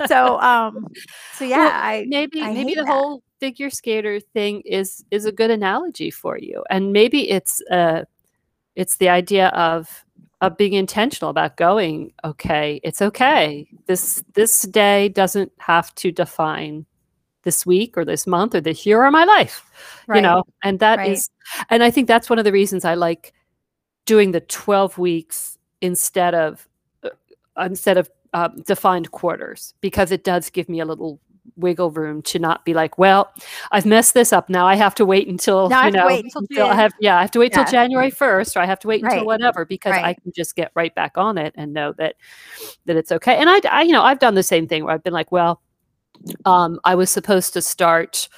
so 0.07 0.39
um 0.39 0.87
so 1.33 1.45
yeah 1.45 1.57
Well, 1.57 1.71
i 1.73 2.05
maybe 2.07 2.41
I 2.41 2.53
maybe 2.53 2.75
the 2.75 2.83
that. 2.83 2.87
whole 2.91 3.23
figure 3.39 3.69
skater 3.69 4.19
thing 4.19 4.61
is 4.61 5.03
is 5.11 5.25
a 5.25 5.31
good 5.31 5.51
analogy 5.51 6.11
for 6.11 6.37
you 6.37 6.63
and 6.69 6.93
maybe 6.93 7.29
it's 7.29 7.61
uh 7.71 8.03
it's 8.75 8.97
the 8.97 9.09
idea 9.09 9.47
of 9.49 10.05
of 10.41 10.57
being 10.57 10.73
intentional 10.73 11.29
about 11.29 11.57
going 11.57 12.13
okay 12.23 12.79
it's 12.83 13.01
okay 13.01 13.67
this 13.87 14.23
this 14.33 14.61
day 14.63 15.09
doesn't 15.09 15.51
have 15.59 15.93
to 15.95 16.11
define 16.11 16.85
this 17.43 17.65
week 17.65 17.97
or 17.97 18.05
this 18.05 18.27
month 18.27 18.53
or 18.53 18.61
this 18.61 18.85
year 18.85 19.03
or 19.03 19.09
my 19.11 19.23
life 19.23 19.65
you 20.13 20.21
know 20.21 20.43
and 20.63 20.79
that 20.79 21.07
is, 21.07 21.29
right. 21.57 21.65
and 21.71 21.83
i 21.83 21.89
think 21.91 22.07
that's 22.07 22.29
one 22.29 22.37
of 22.39 22.45
the 22.45 22.51
reasons 22.51 22.85
i 22.85 22.93
like 22.93 23.33
doing 24.11 24.31
the 24.31 24.41
12 24.41 24.97
weeks 24.97 25.57
instead 25.79 26.35
of 26.35 26.67
uh, 27.05 27.09
instead 27.61 27.97
of 27.97 28.09
um, 28.33 28.61
defined 28.67 29.09
quarters 29.11 29.73
because 29.79 30.11
it 30.11 30.25
does 30.25 30.49
give 30.49 30.67
me 30.67 30.81
a 30.81 30.85
little 30.85 31.21
wiggle 31.55 31.91
room 31.91 32.21
to 32.21 32.37
not 32.37 32.65
be 32.65 32.73
like 32.73 32.97
well 32.97 33.31
i've 33.71 33.85
messed 33.85 34.13
this 34.13 34.33
up. 34.33 34.49
Now 34.49 34.67
i 34.67 34.75
have 34.75 34.93
to 34.95 35.05
wait 35.05 35.29
until 35.29 35.69
Now 35.69 35.83
I 35.83 35.85
you 35.85 35.91
know 35.93 36.07
wait 36.07 36.25
until 36.25 36.41
until 36.41 36.67
i 36.67 36.75
have 36.75 36.91
yeah 36.99 37.17
i 37.17 37.21
have 37.21 37.31
to 37.31 37.39
wait 37.39 37.53
till 37.53 37.63
january 37.63 38.11
1st 38.11 38.57
or 38.57 38.59
i 38.59 38.65
have 38.65 38.79
to 38.79 38.87
wait 38.89 39.01
until 39.01 39.25
whatever 39.25 39.63
because 39.63 39.93
i 39.93 40.13
can 40.13 40.33
just 40.35 40.57
get 40.57 40.73
right 40.75 40.93
back 40.93 41.17
on 41.17 41.37
it 41.37 41.53
and 41.55 41.71
know 41.71 41.93
that 41.93 42.15
that 42.85 42.97
it's 42.97 43.13
okay. 43.13 43.37
And 43.37 43.49
I, 43.49 43.61
I 43.71 43.83
you 43.83 43.93
know 43.93 44.03
i've 44.03 44.19
done 44.19 44.35
the 44.35 44.43
same 44.43 44.67
thing 44.67 44.83
where 44.83 44.93
i've 44.93 45.03
been 45.03 45.13
like 45.13 45.31
well 45.31 45.61
um, 46.45 46.79
I 46.83 46.95
was 46.95 47.09
supposed 47.09 47.53
to 47.53 47.61
start 47.61 48.29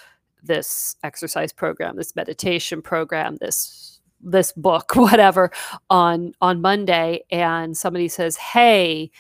this 0.44 0.96
exercise 1.04 1.54
program, 1.54 1.96
this 1.96 2.16
meditation 2.16 2.82
program, 2.82 3.38
this 3.40 3.93
this 4.24 4.52
book, 4.54 4.92
whatever, 4.96 5.52
on 5.90 6.34
on 6.42 6.62
Monday, 6.62 7.24
and 7.32 7.78
somebody 7.78 8.08
says, 8.08 8.38
"Hey, 8.38 9.12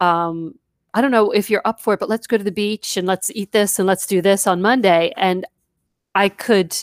um, 0.00 0.54
I 0.94 1.00
don't 1.00 1.10
know 1.10 1.30
if 1.30 1.50
you're 1.50 1.62
up 1.64 1.80
for 1.80 1.94
it, 1.94 2.00
but 2.00 2.08
let's 2.08 2.26
go 2.26 2.36
to 2.38 2.44
the 2.44 2.52
beach 2.52 2.96
and 2.96 3.06
let's 3.06 3.30
eat 3.34 3.52
this 3.52 3.78
and 3.78 3.86
let's 3.86 4.06
do 4.06 4.20
this 4.22 4.46
on 4.46 4.60
Monday." 4.62 5.12
And 5.16 5.46
I 6.14 6.28
could 6.28 6.76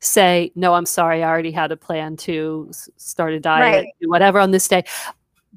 say, 0.00 0.52
"No, 0.54 0.74
I'm 0.74 0.86
sorry, 0.86 1.22
I 1.22 1.28
already 1.28 1.52
had 1.52 1.72
a 1.72 1.76
plan 1.76 2.16
to 2.18 2.70
start 2.96 3.32
a 3.32 3.40
diet, 3.40 3.84
Right. 3.84 4.08
whatever 4.08 4.38
on 4.40 4.50
this 4.50 4.68
day." 4.68 4.84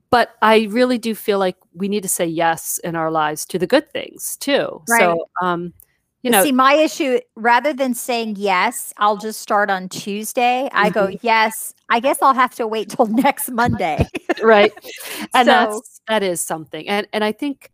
But 0.09 0.29
I 0.41 0.67
really 0.69 0.97
do 0.97 1.13
feel 1.15 1.37
like 1.39 1.57
we 1.73 1.87
need 1.89 2.03
to 2.03 2.09
say 2.09 2.25
yes 2.25 2.77
in 2.83 2.95
our 2.95 3.11
lives 3.11 3.45
to 3.47 3.59
the 3.59 3.67
good 3.67 3.91
things 3.91 4.37
too. 4.37 4.81
Right. 4.87 4.99
So, 5.01 5.27
um, 5.41 5.73
you 6.23 6.31
know, 6.31 6.43
see 6.43 6.51
my 6.51 6.73
issue 6.73 7.19
rather 7.35 7.73
than 7.73 7.93
saying 7.93 8.35
yes 8.37 8.93
i'll 8.97 9.17
just 9.17 9.39
start 9.41 9.69
on 9.69 9.87
tuesday 9.89 10.67
i 10.73 10.89
go 10.89 11.07
Mm-hmm. 11.07 11.17
yes 11.21 11.73
i 11.89 11.99
guess 11.99 12.21
i'll 12.21 12.33
have 12.33 12.55
to 12.55 12.67
wait 12.67 12.89
till 12.89 13.05
next 13.25 13.51
monday 13.51 14.05
right 14.41 14.73
and 15.33 15.45
So- 15.45 15.51
that's 15.51 16.01
that 16.07 16.23
is 16.23 16.41
something 16.41 16.87
and 16.89 17.07
and 17.13 17.23
i 17.23 17.31
think 17.31 17.71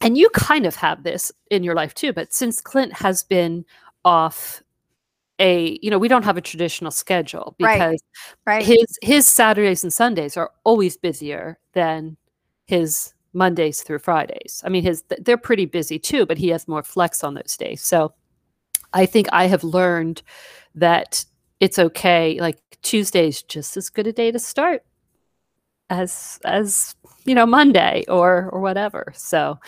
and 0.00 0.18
you 0.18 0.28
kind 0.30 0.66
of 0.66 0.74
have 0.76 1.02
this 1.02 1.32
in 1.50 1.62
your 1.62 1.74
life 1.74 1.94
too 1.94 2.12
but 2.12 2.32
since 2.34 2.60
clint 2.60 2.92
has 2.92 3.22
been 3.22 3.64
off 4.04 4.62
a 5.38 5.78
you 5.82 5.90
know 5.90 5.98
we 5.98 6.08
don't 6.08 6.24
have 6.24 6.36
a 6.36 6.40
traditional 6.42 6.90
schedule 6.90 7.56
Right. 7.58 7.78
because 7.78 8.02
right 8.46 8.64
his 8.64 8.84
his 9.02 9.26
saturdays 9.26 9.82
and 9.82 9.92
sundays 9.92 10.36
are 10.36 10.50
always 10.64 10.96
busier 10.96 11.58
than 11.72 12.16
his 12.66 13.13
mondays 13.34 13.82
through 13.82 13.98
fridays. 13.98 14.62
I 14.64 14.68
mean 14.68 14.82
his 14.84 15.04
they're 15.20 15.36
pretty 15.36 15.66
busy 15.66 15.98
too 15.98 16.26
but 16.26 16.38
he 16.38 16.48
has 16.48 16.68
more 16.68 16.82
flex 16.82 17.24
on 17.24 17.34
those 17.34 17.56
days. 17.56 17.82
So 17.82 18.14
i 18.92 19.06
think 19.06 19.26
i 19.32 19.46
have 19.46 19.64
learned 19.64 20.22
that 20.74 21.24
it's 21.60 21.78
okay 21.78 22.38
like 22.40 22.58
tuesday's 22.82 23.42
just 23.42 23.76
as 23.76 23.88
good 23.90 24.06
a 24.06 24.12
day 24.12 24.30
to 24.30 24.38
start 24.38 24.82
as 25.90 26.38
as 26.44 26.94
you 27.24 27.34
know 27.34 27.46
monday 27.46 28.04
or 28.08 28.48
or 28.50 28.60
whatever. 28.60 29.12
So 29.14 29.58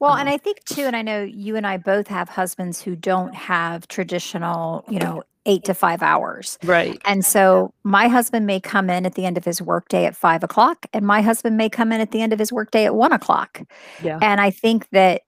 well 0.00 0.12
um, 0.12 0.20
and 0.20 0.28
i 0.28 0.36
think 0.36 0.62
too 0.64 0.82
and 0.82 0.96
i 0.96 1.02
know 1.02 1.22
you 1.22 1.56
and 1.56 1.66
i 1.66 1.76
both 1.76 2.08
have 2.08 2.28
husbands 2.28 2.80
who 2.82 2.94
don't 2.96 3.34
have 3.34 3.86
traditional 3.88 4.84
you 4.88 4.98
know 4.98 5.22
eight 5.46 5.64
to 5.64 5.74
five 5.74 6.02
hours. 6.02 6.58
Right. 6.64 6.98
And 7.04 7.24
so 7.24 7.72
my 7.82 8.08
husband 8.08 8.46
may 8.46 8.60
come 8.60 8.88
in 8.88 9.04
at 9.04 9.14
the 9.14 9.26
end 9.26 9.36
of 9.36 9.44
his 9.44 9.60
workday 9.60 10.06
at 10.06 10.16
five 10.16 10.42
o'clock 10.42 10.86
and 10.92 11.06
my 11.06 11.20
husband 11.20 11.56
may 11.56 11.68
come 11.68 11.92
in 11.92 12.00
at 12.00 12.12
the 12.12 12.22
end 12.22 12.32
of 12.32 12.38
his 12.38 12.52
workday 12.52 12.86
at 12.86 12.94
one 12.94 13.12
o'clock. 13.12 13.60
Yeah. 14.02 14.18
And 14.22 14.40
I 14.40 14.50
think 14.50 14.88
that 14.90 15.22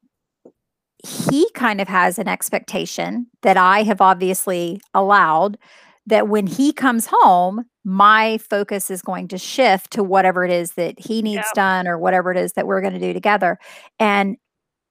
he 1.06 1.48
kind 1.52 1.80
of 1.80 1.88
has 1.88 2.18
an 2.18 2.28
expectation 2.28 3.26
that 3.42 3.56
I 3.56 3.82
have 3.82 4.00
obviously 4.00 4.80
allowed 4.94 5.58
that 6.06 6.28
when 6.28 6.46
he 6.46 6.72
comes 6.72 7.08
home, 7.10 7.64
my 7.84 8.38
focus 8.38 8.90
is 8.90 9.02
going 9.02 9.28
to 9.28 9.38
shift 9.38 9.90
to 9.92 10.02
whatever 10.02 10.44
it 10.44 10.50
is 10.50 10.72
that 10.72 10.98
he 10.98 11.20
needs 11.20 11.46
Yeah. 11.46 11.50
done 11.54 11.86
or 11.86 11.98
whatever 11.98 12.30
it 12.30 12.38
is 12.38 12.54
that 12.54 12.66
we're 12.66 12.80
going 12.80 12.94
to 12.94 13.00
do 13.00 13.12
together. 13.12 13.58
And 14.00 14.36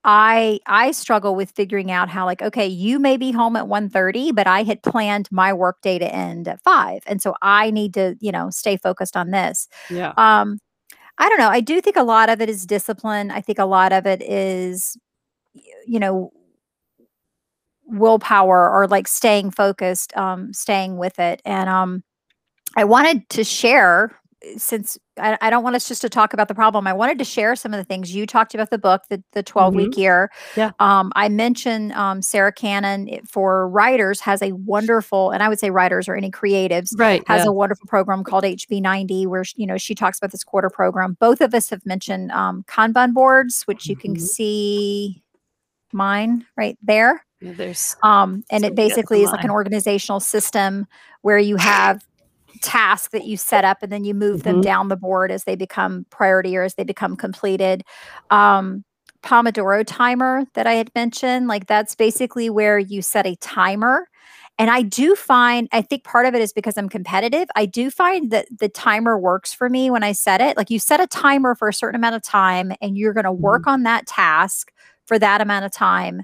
I 0.06 0.60
I 0.68 0.92
struggle 0.92 1.36
with 1.36 1.52
figuring 1.52 1.92
out 1.92 2.10
how 2.10 2.26
like 2.26 2.42
okay 2.42 2.68
you 2.68 3.00
may 3.00 3.18
be 3.18 3.32
home 3.32 3.56
at 3.56 3.68
1:30 3.68 4.34
but 4.34 4.48
I 4.48 4.64
had 4.64 4.84
planned 4.84 5.28
my 5.32 5.52
work 5.52 5.82
day 5.82 6.00
to 6.00 6.14
end 6.16 6.48
at 6.48 6.62
5 6.62 7.02
and 7.08 7.22
so 7.22 7.36
I 7.42 7.72
need 7.72 7.94
to 7.96 8.16
you 8.22 8.32
know 8.32 8.50
stay 8.52 8.78
focused 8.78 9.18
on 9.18 9.32
this 9.32 9.68
yeah 9.90 10.14
um, 10.18 10.60
I 11.18 11.30
don't 11.30 11.40
know. 11.40 11.50
I 11.50 11.62
do 11.62 11.80
think 11.82 11.96
a 11.96 12.04
lot 12.04 12.30
of 12.30 12.42
it 12.42 12.50
is 12.50 12.66
discipline. 12.66 13.32
I 13.32 13.42
think 13.42 13.60
a 13.60 13.66
lot 13.66 13.94
of 13.94 14.06
it 14.06 14.22
is, 14.22 14.98
you 15.88 16.00
know, 16.00 16.32
willpower 17.86 18.70
or 18.70 18.88
like 18.88 19.08
staying 19.08 19.52
focused, 19.52 20.16
um, 20.18 20.52
staying 20.54 20.98
with 20.98 21.20
it. 21.20 21.42
And 21.46 21.70
um, 21.70 22.04
I 22.76 22.84
wanted 22.84 23.30
to 23.30 23.44
share 23.44 24.20
since 24.58 24.98
I, 25.18 25.38
I 25.42 25.50
don't 25.50 25.64
want 25.64 25.76
us 25.76 25.88
just 25.88 26.02
to 26.02 26.10
talk 26.10 26.34
about 26.34 26.48
the 26.48 26.56
problem. 26.56 26.88
I 26.88 26.94
wanted 26.94 27.18
to 27.20 27.26
share 27.26 27.56
some 27.56 27.74
of 27.74 27.78
the 27.78 27.84
things 27.84 28.14
you 28.14 28.26
talked 28.26 28.54
about 28.54 28.70
the 28.70 28.78
book, 28.78 29.04
the 29.10 29.24
the 29.32 29.44
12 29.44 29.76
week 29.76 29.98
year. 29.98 30.30
Yeah. 30.56 30.72
Um, 30.80 31.12
I 31.16 31.30
mentioned 31.30 31.94
um, 31.94 32.22
Sarah 32.22 32.52
Cannon 32.52 33.10
for 33.30 33.68
writers 33.70 34.20
has 34.22 34.42
a 34.42 34.52
wonderful, 34.52 35.32
and 35.32 35.42
I 35.42 35.50
would 35.50 35.60
say 35.60 35.70
writers 35.70 36.08
or 36.08 36.16
any 36.16 36.32
creatives 36.32 36.90
right 36.98 37.24
has 37.28 37.44
yeah. 37.44 37.50
a 37.50 37.54
wonderful 37.54 37.88
program 37.88 38.24
called 38.24 38.44
HB90 38.44 39.28
where 39.28 39.44
you 39.56 39.66
know 39.68 39.78
she 39.78 39.96
talks 39.96 40.18
about 40.18 40.32
this 40.32 40.44
quarter 40.44 40.70
program. 40.70 41.18
Both 41.20 41.42
of 41.42 41.54
us 41.54 41.70
have 41.70 41.86
mentioned 41.86 42.32
um, 42.32 42.64
Kanban 42.68 43.14
boards, 43.14 43.64
which 43.64 43.88
you 43.88 43.96
can 43.96 44.16
Mhm. 44.16 44.22
see 44.22 45.24
mine 45.94 46.46
right 46.58 46.78
there. 46.82 47.26
Yeah, 47.42 47.54
there's 47.54 47.96
Um, 48.04 48.44
and 48.50 48.64
it 48.64 48.76
basically 48.76 49.24
is 49.24 49.32
like 49.32 49.44
an 49.44 49.50
organizational 49.52 50.20
system 50.20 50.88
where 51.22 51.38
you 51.38 51.58
have 51.58 52.04
tasks 52.62 53.10
that 53.10 53.26
you 53.26 53.38
set 53.38 53.64
up 53.66 53.80
and 53.82 53.92
then 53.92 54.04
you 54.04 54.14
move 54.14 54.44
them 54.44 54.58
Mhm. 54.58 54.64
down 54.64 54.88
the 54.88 54.96
board 54.96 55.32
as 55.32 55.44
they 55.44 55.56
become 55.56 56.06
priority 56.10 56.56
or 56.58 56.64
as 56.64 56.76
they 56.76 56.84
become 56.84 57.16
completed. 57.16 57.84
Um, 58.30 58.84
Pomodoro 59.24 59.84
timer 59.86 60.46
that 60.54 60.68
I 60.68 60.74
had 60.74 60.92
mentioned, 60.94 61.48
like 61.48 61.66
that's 61.66 61.96
basically 61.96 62.50
where 62.50 62.78
you 62.78 63.02
set 63.02 63.26
a 63.26 63.36
timer. 63.38 64.08
And 64.58 64.70
I 64.70 64.84
do 64.84 65.16
find, 65.16 65.68
I 65.74 65.82
think 65.82 66.04
part 66.04 66.28
of 66.28 66.36
it 66.36 66.42
is 66.42 66.54
because 66.54 66.78
I'm 66.78 66.88
competitive. 66.90 67.48
I 67.56 67.66
do 67.66 67.90
find 67.90 68.32
that 68.32 68.48
the 68.60 68.70
timer 68.70 69.18
works 69.18 69.52
for 69.54 69.68
me 69.70 69.90
when 69.90 70.04
I 70.04 70.12
set 70.14 70.42
it. 70.42 70.56
Like 70.56 70.70
you 70.70 70.80
set 70.80 71.02
a 71.02 71.08
timer 71.08 71.56
for 71.56 71.68
a 71.68 71.74
certain 71.74 71.96
amount 71.96 72.16
of 72.16 72.22
time 72.22 72.72
and 72.82 72.98
you're 72.98 73.14
going 73.14 73.26
to 73.26 73.32
work 73.32 73.68
on 73.68 73.84
that 73.84 74.06
task 74.06 74.72
for 75.06 75.20
that 75.20 75.42
amount 75.42 75.66
of 75.66 75.72
time 75.74 76.22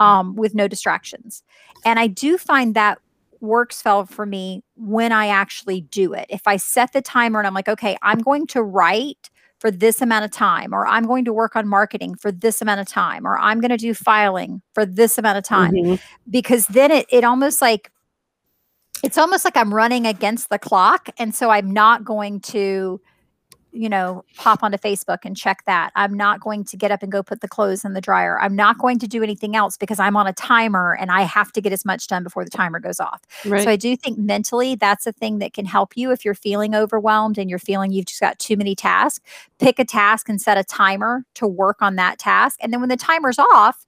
um, 0.00 0.34
with 0.34 0.54
no 0.54 0.66
distractions. 0.66 1.42
And 1.84 1.98
I 1.98 2.06
do 2.06 2.38
find 2.38 2.74
that 2.74 2.98
works 3.44 3.84
well 3.84 4.06
for 4.06 4.26
me 4.26 4.62
when 4.76 5.12
I 5.12 5.28
actually 5.28 5.82
do 5.82 6.12
it. 6.12 6.26
If 6.28 6.46
I 6.46 6.56
set 6.56 6.92
the 6.92 7.02
timer 7.02 7.40
and 7.40 7.46
I'm 7.46 7.54
like, 7.54 7.68
okay, 7.68 7.96
I'm 8.02 8.18
going 8.18 8.46
to 8.48 8.62
write 8.62 9.30
for 9.58 9.70
this 9.70 10.02
amount 10.02 10.24
of 10.24 10.30
time, 10.30 10.74
or 10.74 10.86
I'm 10.86 11.06
going 11.06 11.24
to 11.24 11.32
work 11.32 11.56
on 11.56 11.66
marketing 11.66 12.16
for 12.16 12.30
this 12.30 12.60
amount 12.60 12.80
of 12.80 12.88
time, 12.88 13.26
or 13.26 13.38
I'm 13.38 13.60
going 13.60 13.70
to 13.70 13.76
do 13.76 13.94
filing 13.94 14.60
for 14.74 14.84
this 14.84 15.16
amount 15.16 15.38
of 15.38 15.44
time, 15.44 15.72
mm-hmm. 15.72 15.94
because 16.28 16.66
then 16.66 16.90
it 16.90 17.06
it 17.08 17.24
almost 17.24 17.62
like 17.62 17.90
it's 19.02 19.16
almost 19.16 19.44
like 19.44 19.56
I'm 19.56 19.72
running 19.72 20.06
against 20.06 20.50
the 20.50 20.58
clock, 20.58 21.08
and 21.18 21.34
so 21.34 21.50
I'm 21.50 21.70
not 21.70 22.04
going 22.04 22.40
to 22.40 23.00
you 23.74 23.88
know, 23.88 24.24
pop 24.36 24.62
onto 24.62 24.78
Facebook 24.78 25.18
and 25.24 25.36
check 25.36 25.64
that. 25.66 25.90
I'm 25.96 26.14
not 26.14 26.40
going 26.40 26.64
to 26.64 26.76
get 26.76 26.92
up 26.92 27.02
and 27.02 27.10
go 27.10 27.22
put 27.22 27.40
the 27.40 27.48
clothes 27.48 27.84
in 27.84 27.92
the 27.92 28.00
dryer. 28.00 28.40
I'm 28.40 28.54
not 28.54 28.78
going 28.78 28.98
to 29.00 29.08
do 29.08 29.22
anything 29.22 29.56
else 29.56 29.76
because 29.76 29.98
I'm 29.98 30.16
on 30.16 30.26
a 30.26 30.32
timer 30.32 30.96
and 30.98 31.10
I 31.10 31.22
have 31.22 31.52
to 31.52 31.60
get 31.60 31.72
as 31.72 31.84
much 31.84 32.06
done 32.06 32.22
before 32.22 32.44
the 32.44 32.50
timer 32.50 32.78
goes 32.78 33.00
off. 33.00 33.20
Right. 33.44 33.64
So 33.64 33.70
I 33.70 33.76
do 33.76 33.96
think 33.96 34.16
mentally 34.16 34.76
that's 34.76 35.06
a 35.06 35.12
thing 35.12 35.38
that 35.40 35.52
can 35.52 35.66
help 35.66 35.96
you 35.96 36.12
if 36.12 36.24
you're 36.24 36.34
feeling 36.34 36.74
overwhelmed 36.74 37.36
and 37.36 37.50
you're 37.50 37.58
feeling 37.58 37.90
you've 37.90 38.06
just 38.06 38.20
got 38.20 38.38
too 38.38 38.56
many 38.56 38.76
tasks. 38.76 39.24
Pick 39.58 39.78
a 39.80 39.84
task 39.84 40.28
and 40.28 40.40
set 40.40 40.56
a 40.56 40.64
timer 40.64 41.24
to 41.34 41.46
work 41.46 41.82
on 41.82 41.96
that 41.96 42.18
task. 42.18 42.58
And 42.62 42.72
then 42.72 42.80
when 42.80 42.90
the 42.90 42.96
timer's 42.96 43.38
off, 43.38 43.84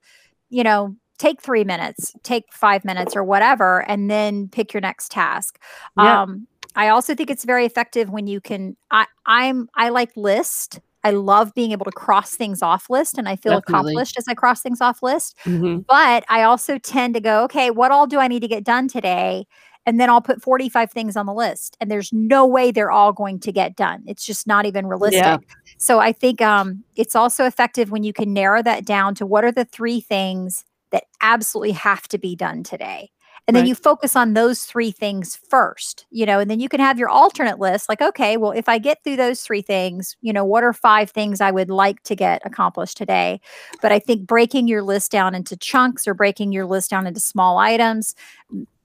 you 0.51 0.64
know, 0.64 0.97
take 1.18 1.41
three 1.41 1.64
minutes, 1.64 2.14
take 2.22 2.53
five 2.53 2.84
minutes 2.84 3.16
or 3.16 3.24
whatever, 3.24 3.89
and 3.89 4.11
then 4.11 4.49
pick 4.49 4.74
your 4.74 4.80
next 4.80 5.11
task. 5.11 5.61
Yeah. 5.97 6.22
Um, 6.22 6.47
I 6.77 6.89
also 6.89 7.14
think 7.14 7.31
it's 7.31 7.45
very 7.45 7.64
effective 7.64 8.11
when 8.11 8.27
you 8.27 8.41
can. 8.41 8.77
I, 8.91 9.07
I'm 9.24 9.68
I 9.74 9.89
like 9.89 10.16
list. 10.16 10.81
I 11.05 11.11
love 11.11 11.55
being 11.55 11.70
able 11.70 11.85
to 11.85 11.93
cross 11.93 12.35
things 12.35 12.62
off 12.62 12.91
list 12.91 13.16
and 13.16 13.29
I 13.29 13.37
feel 13.37 13.53
Definitely. 13.53 13.93
accomplished 13.93 14.18
as 14.18 14.27
I 14.29 14.35
cross 14.35 14.61
things 14.61 14.81
off 14.81 15.05
list. 15.05 15.37
Mm-hmm. 15.45 15.83
But 15.89 16.24
I 16.29 16.43
also 16.43 16.79
tend 16.79 17.14
to 17.14 17.20
go, 17.20 17.45
okay, 17.45 17.70
what 17.70 17.93
all 17.93 18.09
do 18.09 18.18
I 18.18 18.27
need 18.27 18.41
to 18.41 18.49
get 18.49 18.64
done 18.64 18.89
today? 18.89 19.47
And 19.87 20.01
then 20.01 20.11
I'll 20.11 20.20
put 20.20 20.43
45 20.43 20.91
things 20.91 21.16
on 21.16 21.27
the 21.27 21.33
list. 21.33 21.77
And 21.81 21.93
there's 21.93 22.12
no 22.12 22.45
way 22.45 22.72
they're 22.72 22.91
all 22.91 23.12
going 23.12 23.39
to 23.41 23.53
get 23.53 23.77
done. 23.77 24.03
It's 24.09 24.27
just 24.27 24.49
not 24.49 24.66
even 24.66 24.89
realistic. 24.89 25.22
Yeah. 25.22 25.39
So 25.79 26.01
I 26.01 26.11
think 26.11 26.43
um, 26.43 26.83
it's 26.97 27.14
also 27.14 27.45
effective 27.45 27.93
when 27.93 28.03
you 28.03 28.12
can 28.12 28.33
narrow 28.33 28.61
that 28.64 28.85
down 28.85 29.14
to 29.14 29.27
what 29.27 29.45
are 29.45 29.53
the 29.53 29.64
three 29.64 30.01
things 30.01 30.64
that 30.91 31.05
absolutely 31.20 31.72
have 31.72 32.09
to 32.09 32.18
be 32.18 32.35
done 32.35 32.64
today 32.64 33.11
and 33.49 33.57
then 33.57 33.66
you 33.66 33.74
focus 33.74 34.16
on 34.16 34.34
those 34.34 34.64
three 34.64 34.90
things 34.90 35.38
first 35.49 36.07
you 36.11 36.26
know 36.26 36.38
and 36.38 36.51
then 36.51 36.61
you 36.61 36.68
can 36.68 36.80
have 36.80 36.99
your 36.99 37.09
alternate 37.09 37.59
list 37.59 37.88
like 37.88 38.03
okay 38.03 38.36
well 38.36 38.51
if 38.51 38.68
i 38.68 38.78
get 38.78 39.03
through 39.05 39.16
those 39.16 39.42
three 39.42 39.62
things 39.62 40.16
you 40.20 40.32
know 40.32 40.44
what 40.44 40.64
are 40.64 40.72
five 40.72 41.11
things 41.11 41.40
i 41.40 41.51
would 41.51 41.70
like 41.70 42.03
to 42.03 42.14
get 42.14 42.42
accomplished 42.44 42.97
today? 42.97 43.40
But 43.80 43.92
i 43.92 43.99
think 43.99 44.26
breaking 44.26 44.68
your 44.68 44.82
list 44.82 45.11
down 45.11 45.34
into 45.34 45.57
chunks 45.57 46.07
or 46.07 46.14
breaking 46.14 46.53
your 46.53 46.66
list 46.66 46.90
down 46.90 47.07
into 47.07 47.20
small 47.20 47.59
items 47.59 48.14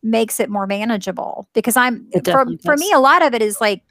makes 0.04 0.40
it 0.40 0.50
more 0.50 0.68
manageable 0.68 1.48
because 1.54 1.78
i'm 1.78 2.08
for, 2.26 2.46
for 2.64 2.76
me 2.78 2.92
a 2.92 3.00
lot 3.00 3.24
of 3.24 3.34
it 3.34 3.42
is 3.42 3.62
like 3.62 3.84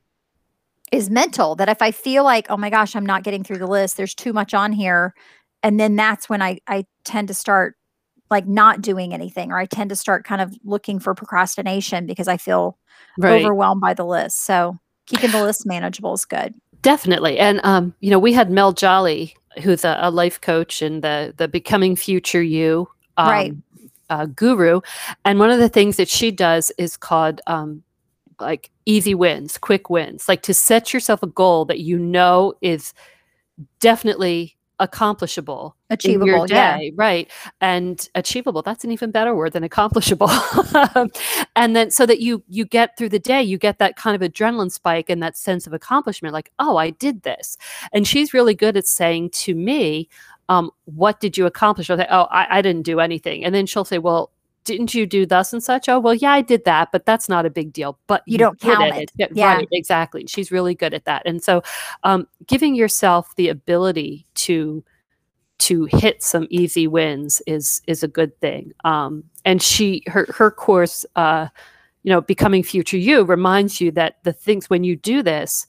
is 0.92 1.08
mental 1.08 1.54
that 1.54 1.68
if 1.68 1.80
i 1.82 1.90
feel 1.90 2.24
like 2.24 2.46
oh 2.50 2.56
my 2.56 2.70
gosh 2.70 2.96
i'm 2.96 3.06
not 3.06 3.22
getting 3.22 3.44
through 3.44 3.58
the 3.58 3.66
list 3.66 3.96
there's 3.96 4.14
too 4.14 4.32
much 4.32 4.52
on 4.54 4.72
here 4.72 5.14
and 5.62 5.78
then 5.78 5.94
that's 5.94 6.28
when 6.28 6.42
i 6.42 6.58
i 6.66 6.84
tend 7.04 7.28
to 7.28 7.34
start 7.34 7.76
like 8.30 8.46
not 8.46 8.80
doing 8.80 9.12
anything 9.12 9.50
or 9.50 9.58
I 9.58 9.66
tend 9.66 9.90
to 9.90 9.96
start 9.96 10.24
kind 10.24 10.40
of 10.40 10.54
looking 10.64 10.98
for 11.00 11.14
procrastination 11.14 12.06
because 12.06 12.28
I 12.28 12.36
feel 12.36 12.78
right. 13.18 13.42
overwhelmed 13.42 13.80
by 13.80 13.94
the 13.94 14.04
list. 14.04 14.44
So 14.44 14.78
keeping 15.06 15.30
the 15.30 15.42
list 15.42 15.66
manageable 15.66 16.14
is 16.14 16.24
good. 16.24 16.54
Definitely. 16.82 17.38
And 17.38 17.60
um, 17.64 17.94
you 18.00 18.10
know, 18.10 18.18
we 18.18 18.32
had 18.32 18.50
Mel 18.50 18.72
Jolly, 18.72 19.34
who's 19.62 19.84
a, 19.84 19.98
a 20.00 20.10
life 20.10 20.40
coach 20.40 20.80
and 20.80 21.02
the 21.02 21.34
the 21.36 21.48
becoming 21.48 21.96
future 21.96 22.42
you 22.42 22.88
um, 23.16 23.28
right. 23.28 23.52
Uh, 24.08 24.26
guru. 24.26 24.80
And 25.24 25.38
one 25.38 25.50
of 25.50 25.60
the 25.60 25.68
things 25.68 25.96
that 25.96 26.08
she 26.08 26.32
does 26.32 26.72
is 26.78 26.96
called 26.96 27.40
um, 27.46 27.84
like 28.40 28.70
easy 28.84 29.14
wins, 29.14 29.56
quick 29.56 29.88
wins, 29.88 30.28
like 30.28 30.42
to 30.42 30.54
set 30.54 30.92
yourself 30.92 31.22
a 31.22 31.28
goal 31.28 31.64
that 31.66 31.80
you 31.80 31.96
know 31.96 32.54
is 32.60 32.92
definitely 33.78 34.56
accomplishable 34.80 35.76
achievable 35.90 36.46
day, 36.46 36.54
yeah. 36.84 36.90
right 36.96 37.30
and 37.60 38.08
achievable 38.14 38.62
that's 38.62 38.84
an 38.84 38.90
even 38.90 39.10
better 39.10 39.34
word 39.34 39.52
than 39.52 39.62
accomplishable. 39.62 40.30
And 41.56 41.76
then 41.76 41.90
so 41.90 42.06
that 42.06 42.20
you 42.20 42.42
you 42.48 42.64
get 42.64 42.96
through 42.96 43.10
the 43.10 43.18
day 43.18 43.42
you 43.42 43.58
get 43.58 43.78
that 43.78 43.96
kind 43.96 44.20
of 44.20 44.28
adrenaline 44.28 44.72
spike 44.72 45.10
and 45.10 45.22
that 45.22 45.36
sense 45.36 45.66
of 45.66 45.72
accomplishment 45.72 46.32
like 46.32 46.50
oh 46.58 46.76
i 46.76 46.90
did 46.90 47.22
this. 47.22 47.56
And 47.92 48.06
she's 48.06 48.34
really 48.34 48.54
good 48.54 48.76
at 48.76 48.86
saying 48.86 49.30
to 49.30 49.54
me 49.54 50.08
um, 50.48 50.72
what 50.86 51.20
did 51.20 51.38
you 51.38 51.46
accomplish? 51.46 51.90
I'll 51.90 51.98
say 51.98 52.06
oh 52.10 52.26
I, 52.30 52.58
I 52.58 52.62
didn't 52.62 52.82
do 52.82 52.98
anything. 52.98 53.44
And 53.44 53.54
then 53.54 53.66
she'll 53.66 53.84
say 53.84 53.98
well 53.98 54.32
didn't 54.70 54.94
you 54.94 55.06
do 55.06 55.26
thus 55.26 55.52
and 55.52 55.62
such? 55.62 55.88
Oh, 55.88 55.98
well, 55.98 56.14
yeah, 56.14 56.32
I 56.32 56.42
did 56.42 56.64
that, 56.64 56.92
but 56.92 57.04
that's 57.04 57.28
not 57.28 57.44
a 57.44 57.50
big 57.50 57.72
deal. 57.72 57.98
But 58.06 58.22
you, 58.26 58.32
you 58.32 58.38
don't 58.38 58.60
count 58.60 58.96
it. 58.96 59.10
it. 59.18 59.30
Yeah. 59.34 59.54
Right, 59.54 59.68
exactly. 59.72 60.26
She's 60.26 60.52
really 60.52 60.74
good 60.74 60.94
at 60.94 61.04
that. 61.06 61.22
And 61.26 61.42
so 61.42 61.62
um, 62.04 62.28
giving 62.46 62.74
yourself 62.74 63.34
the 63.36 63.48
ability 63.48 64.26
to 64.36 64.84
to 65.58 65.84
hit 65.92 66.22
some 66.22 66.46
easy 66.48 66.86
wins 66.86 67.42
is 67.46 67.82
is 67.86 68.02
a 68.02 68.08
good 68.08 68.38
thing. 68.40 68.72
Um, 68.84 69.24
and 69.44 69.60
she 69.60 70.04
her 70.06 70.26
her 70.36 70.50
course 70.50 71.04
uh, 71.16 71.48
you 72.02 72.10
know, 72.10 72.20
becoming 72.20 72.62
future 72.62 72.96
you 72.96 73.24
reminds 73.24 73.80
you 73.80 73.90
that 73.92 74.22
the 74.22 74.32
things 74.32 74.70
when 74.70 74.84
you 74.84 74.96
do 74.96 75.22
this, 75.22 75.66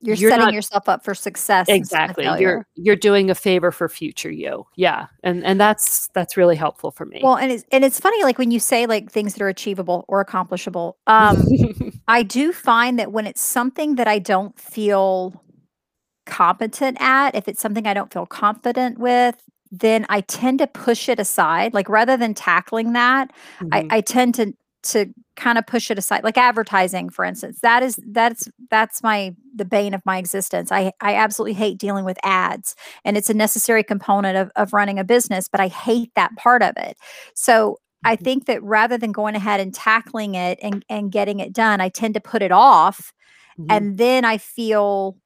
you're, 0.00 0.16
you're 0.16 0.30
setting 0.30 0.46
not, 0.46 0.54
yourself 0.54 0.88
up 0.88 1.04
for 1.04 1.14
success 1.14 1.68
exactly. 1.68 2.24
you're 2.38 2.66
you're 2.74 2.96
doing 2.96 3.30
a 3.30 3.34
favor 3.34 3.70
for 3.70 3.88
future 3.88 4.30
you. 4.30 4.66
Yeah. 4.76 5.06
And 5.22 5.44
and 5.44 5.60
that's 5.60 6.08
that's 6.08 6.36
really 6.36 6.56
helpful 6.56 6.90
for 6.90 7.06
me. 7.06 7.20
Well 7.22 7.36
and 7.36 7.50
it's 7.50 7.64
and 7.72 7.84
it's 7.84 7.98
funny 7.98 8.22
like 8.22 8.38
when 8.38 8.50
you 8.50 8.60
say 8.60 8.86
like 8.86 9.10
things 9.10 9.34
that 9.34 9.42
are 9.42 9.48
achievable 9.48 10.04
or 10.08 10.20
accomplishable 10.20 10.98
um 11.06 11.42
i 12.08 12.22
do 12.22 12.52
find 12.52 12.98
that 12.98 13.12
when 13.12 13.26
it's 13.26 13.40
something 13.40 13.96
that 13.96 14.08
i 14.08 14.18
don't 14.18 14.58
feel 14.58 15.42
competent 16.26 16.96
at 17.00 17.34
if 17.34 17.48
it's 17.48 17.60
something 17.60 17.86
i 17.86 17.94
don't 17.94 18.12
feel 18.12 18.26
confident 18.26 18.98
with 18.98 19.36
then 19.70 20.06
i 20.08 20.20
tend 20.22 20.58
to 20.58 20.66
push 20.66 21.08
it 21.08 21.18
aside. 21.18 21.74
Like 21.74 21.88
rather 21.88 22.16
than 22.16 22.34
tackling 22.34 22.92
that 22.92 23.32
mm-hmm. 23.60 23.68
I, 23.72 23.86
I 23.90 24.00
tend 24.00 24.34
to 24.36 24.52
to 24.92 25.06
kind 25.36 25.58
of 25.58 25.66
push 25.66 25.90
it 25.90 25.98
aside 25.98 26.24
like 26.24 26.38
advertising 26.38 27.10
for 27.10 27.24
instance 27.24 27.58
that 27.60 27.82
is 27.82 27.98
that's 28.10 28.48
that's 28.70 29.02
my 29.02 29.34
the 29.54 29.64
bane 29.64 29.92
of 29.92 30.00
my 30.06 30.16
existence 30.16 30.72
i 30.72 30.90
i 31.00 31.14
absolutely 31.14 31.52
hate 31.52 31.78
dealing 31.78 32.04
with 32.04 32.18
ads 32.22 32.74
and 33.04 33.16
it's 33.16 33.28
a 33.28 33.34
necessary 33.34 33.84
component 33.84 34.36
of, 34.36 34.50
of 34.56 34.72
running 34.72 34.98
a 34.98 35.04
business 35.04 35.48
but 35.48 35.60
i 35.60 35.68
hate 35.68 36.10
that 36.14 36.34
part 36.36 36.62
of 36.62 36.72
it 36.76 36.96
so 37.34 37.76
i 38.04 38.14
mm-hmm. 38.14 38.24
think 38.24 38.46
that 38.46 38.62
rather 38.62 38.96
than 38.96 39.12
going 39.12 39.34
ahead 39.34 39.60
and 39.60 39.74
tackling 39.74 40.34
it 40.34 40.58
and 40.62 40.84
and 40.88 41.12
getting 41.12 41.38
it 41.38 41.52
done 41.52 41.80
i 41.80 41.88
tend 41.88 42.14
to 42.14 42.20
put 42.20 42.40
it 42.40 42.52
off 42.52 43.12
mm-hmm. 43.58 43.70
and 43.70 43.98
then 43.98 44.24
i 44.24 44.38
feel 44.38 45.16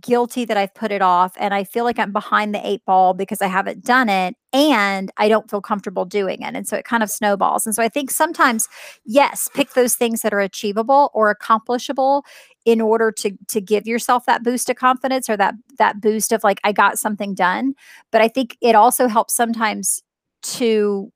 guilty 0.00 0.44
that 0.44 0.56
I've 0.56 0.74
put 0.74 0.90
it 0.90 1.02
off 1.02 1.34
and 1.38 1.54
I 1.54 1.64
feel 1.64 1.84
like 1.84 1.98
I'm 1.98 2.12
behind 2.12 2.54
the 2.54 2.66
eight 2.66 2.84
ball 2.84 3.14
because 3.14 3.40
I 3.40 3.46
haven't 3.46 3.84
done 3.84 4.08
it 4.08 4.34
and 4.54 5.10
I 5.16 5.28
don't 5.28 5.50
feel 5.50 5.60
comfortable 5.60 6.04
doing 6.04 6.42
it. 6.42 6.54
And 6.54 6.66
so 6.66 6.76
it 6.76 6.84
kind 6.84 7.02
of 7.02 7.10
snowballs. 7.10 7.66
And 7.66 7.74
so 7.74 7.82
I 7.82 7.88
think 7.88 8.12
sometimes, 8.12 8.68
yes, 9.04 9.48
pick 9.52 9.74
those 9.74 9.96
things 9.96 10.22
that 10.22 10.32
are 10.32 10.40
achievable 10.40 11.10
or 11.12 11.28
accomplishable 11.28 12.24
in 12.64 12.80
order 12.80 13.10
to 13.10 13.36
to 13.48 13.60
give 13.60 13.86
yourself 13.86 14.24
that 14.26 14.44
boost 14.44 14.70
of 14.70 14.76
confidence 14.76 15.28
or 15.28 15.36
that 15.36 15.54
that 15.78 16.00
boost 16.00 16.32
of 16.32 16.44
like 16.44 16.60
I 16.62 16.70
got 16.70 17.00
something 17.00 17.34
done. 17.34 17.74
But 18.12 18.22
I 18.22 18.28
think 18.28 18.56
it 18.60 18.76
also 18.76 19.08
helps 19.08 19.34
sometimes 19.34 20.02
to 20.42 21.10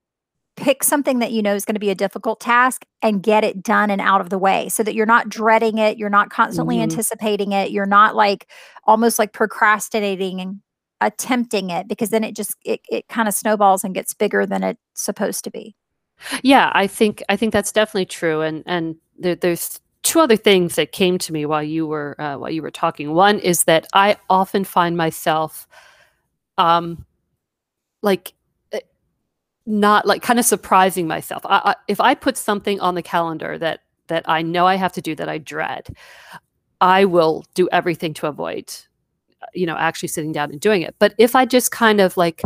pick 0.56 0.82
something 0.82 1.20
that 1.20 1.30
you 1.30 1.40
know 1.40 1.54
is 1.54 1.64
going 1.64 1.76
to 1.76 1.80
be 1.80 1.90
a 1.90 1.94
difficult 1.94 2.40
task 2.40 2.84
and 3.00 3.22
get 3.22 3.44
it 3.44 3.62
done 3.62 3.90
and 3.90 4.00
out 4.00 4.20
of 4.20 4.30
the 4.30 4.38
way 4.38 4.68
so 4.68 4.82
that 4.82 4.92
you're 4.96 5.06
not 5.06 5.28
dreading 5.28 5.78
it 5.78 5.96
you're 5.96 6.10
not 6.10 6.30
constantly 6.30 6.76
mm-hmm. 6.76 6.90
anticipating 6.90 7.52
it 7.52 7.70
you're 7.70 7.86
not 7.86 8.16
like 8.16 8.50
almost 8.82 9.20
like 9.20 9.32
procrastinating 9.32 10.40
and 10.40 10.60
attempting 11.00 11.70
it 11.70 11.86
because 11.88 12.10
then 12.10 12.24
it 12.24 12.34
just 12.34 12.56
it, 12.64 12.80
it 12.88 13.08
kind 13.08 13.28
of 13.28 13.34
snowballs 13.34 13.84
and 13.84 13.94
gets 13.94 14.14
bigger 14.14 14.44
than 14.44 14.62
it's 14.62 14.80
supposed 14.94 15.44
to 15.44 15.50
be 15.50 15.74
yeah 16.42 16.70
i 16.74 16.86
think 16.86 17.22
i 17.28 17.36
think 17.36 17.52
that's 17.52 17.72
definitely 17.72 18.06
true 18.06 18.40
and 18.40 18.62
and 18.66 18.96
there, 19.18 19.36
there's 19.36 19.80
two 20.02 20.20
other 20.20 20.36
things 20.36 20.74
that 20.74 20.92
came 20.92 21.18
to 21.18 21.32
me 21.32 21.44
while 21.46 21.62
you 21.62 21.86
were 21.86 22.20
uh, 22.20 22.36
while 22.36 22.50
you 22.50 22.62
were 22.62 22.70
talking 22.70 23.12
one 23.12 23.38
is 23.38 23.64
that 23.64 23.86
i 23.92 24.16
often 24.28 24.64
find 24.64 24.96
myself 24.96 25.68
um 26.56 27.04
like 28.02 28.34
not 29.68 30.06
like 30.06 30.22
kind 30.22 30.38
of 30.38 30.46
surprising 30.46 31.06
myself. 31.06 31.44
I, 31.44 31.60
I, 31.64 31.74
if 31.86 32.00
I 32.00 32.14
put 32.14 32.36
something 32.36 32.80
on 32.80 32.94
the 32.94 33.02
calendar 33.02 33.58
that 33.58 33.80
that 34.08 34.24
I 34.26 34.40
know 34.40 34.66
I 34.66 34.76
have 34.76 34.92
to 34.94 35.02
do 35.02 35.14
that 35.16 35.28
I 35.28 35.36
dread, 35.36 35.94
I 36.80 37.04
will 37.04 37.44
do 37.54 37.68
everything 37.70 38.14
to 38.14 38.26
avoid, 38.26 38.74
you 39.54 39.66
know, 39.66 39.76
actually 39.76 40.08
sitting 40.08 40.32
down 40.32 40.50
and 40.50 40.60
doing 40.60 40.82
it. 40.82 40.94
But 40.98 41.14
if 41.18 41.34
I 41.34 41.44
just 41.44 41.70
kind 41.70 42.00
of 42.00 42.16
like 42.16 42.42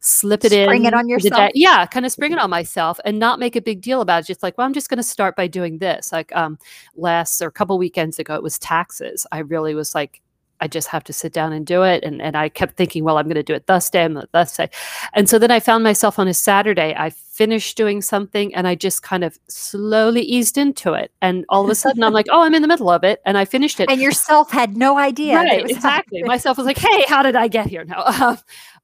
slip 0.00 0.44
it 0.44 0.48
spring 0.48 0.62
in, 0.62 0.68
spring 0.68 0.84
it 0.86 0.94
on 0.94 1.08
yourself, 1.08 1.50
yeah, 1.54 1.86
kind 1.86 2.06
of 2.06 2.12
spring 2.12 2.32
it 2.32 2.38
on 2.38 2.50
myself 2.50 2.98
and 3.04 3.18
not 3.18 3.38
make 3.38 3.56
a 3.56 3.60
big 3.60 3.80
deal 3.80 4.00
about 4.00 4.22
it. 4.22 4.26
Just 4.26 4.42
like, 4.42 4.56
well, 4.56 4.66
I'm 4.66 4.72
just 4.72 4.88
going 4.88 4.98
to 4.98 5.02
start 5.02 5.36
by 5.36 5.46
doing 5.46 5.78
this. 5.78 6.12
Like 6.12 6.34
um, 6.34 6.58
last 6.96 7.40
or 7.42 7.48
a 7.48 7.52
couple 7.52 7.78
weekends 7.78 8.18
ago, 8.18 8.34
it 8.34 8.42
was 8.42 8.58
taxes. 8.58 9.26
I 9.30 9.38
really 9.40 9.74
was 9.74 9.94
like, 9.94 10.22
I 10.60 10.68
just 10.68 10.88
have 10.88 11.04
to 11.04 11.12
sit 11.12 11.32
down 11.32 11.52
and 11.52 11.66
do 11.66 11.82
it. 11.82 12.04
And, 12.04 12.20
and 12.20 12.36
I 12.36 12.48
kept 12.48 12.76
thinking, 12.76 13.04
well, 13.04 13.18
I'm 13.18 13.26
going 13.26 13.34
to 13.34 13.42
do 13.42 13.54
it 13.54 13.66
thus 13.66 13.88
day, 13.88 14.04
I'm 14.04 14.22
thus 14.32 14.56
day. 14.56 14.68
And 15.14 15.28
so 15.28 15.38
then 15.38 15.50
I 15.50 15.60
found 15.60 15.84
myself 15.84 16.18
on 16.18 16.28
a 16.28 16.34
Saturday, 16.34 16.94
I 16.96 17.10
finished 17.40 17.74
doing 17.74 18.02
something 18.02 18.54
and 18.54 18.68
I 18.68 18.74
just 18.74 19.02
kind 19.02 19.24
of 19.24 19.38
slowly 19.48 20.20
eased 20.20 20.58
into 20.58 20.92
it. 20.92 21.10
And 21.22 21.46
all 21.48 21.64
of 21.64 21.70
a 21.70 21.74
sudden 21.74 22.02
I'm 22.02 22.12
like, 22.12 22.26
oh, 22.30 22.42
I'm 22.42 22.52
in 22.52 22.60
the 22.60 22.68
middle 22.68 22.90
of 22.90 23.02
it 23.02 23.22
and 23.24 23.38
I 23.38 23.46
finished 23.46 23.80
it. 23.80 23.90
And 23.90 23.98
yourself 23.98 24.50
had 24.50 24.76
no 24.76 24.98
idea. 24.98 25.36
Right, 25.36 25.64
exactly. 25.70 26.22
Myself 26.22 26.58
was 26.58 26.66
like, 26.66 26.76
hey, 26.76 27.06
how 27.08 27.22
did 27.22 27.36
I 27.36 27.48
get 27.48 27.66
here 27.66 27.84
now? 27.84 28.04
Uh, 28.20 28.36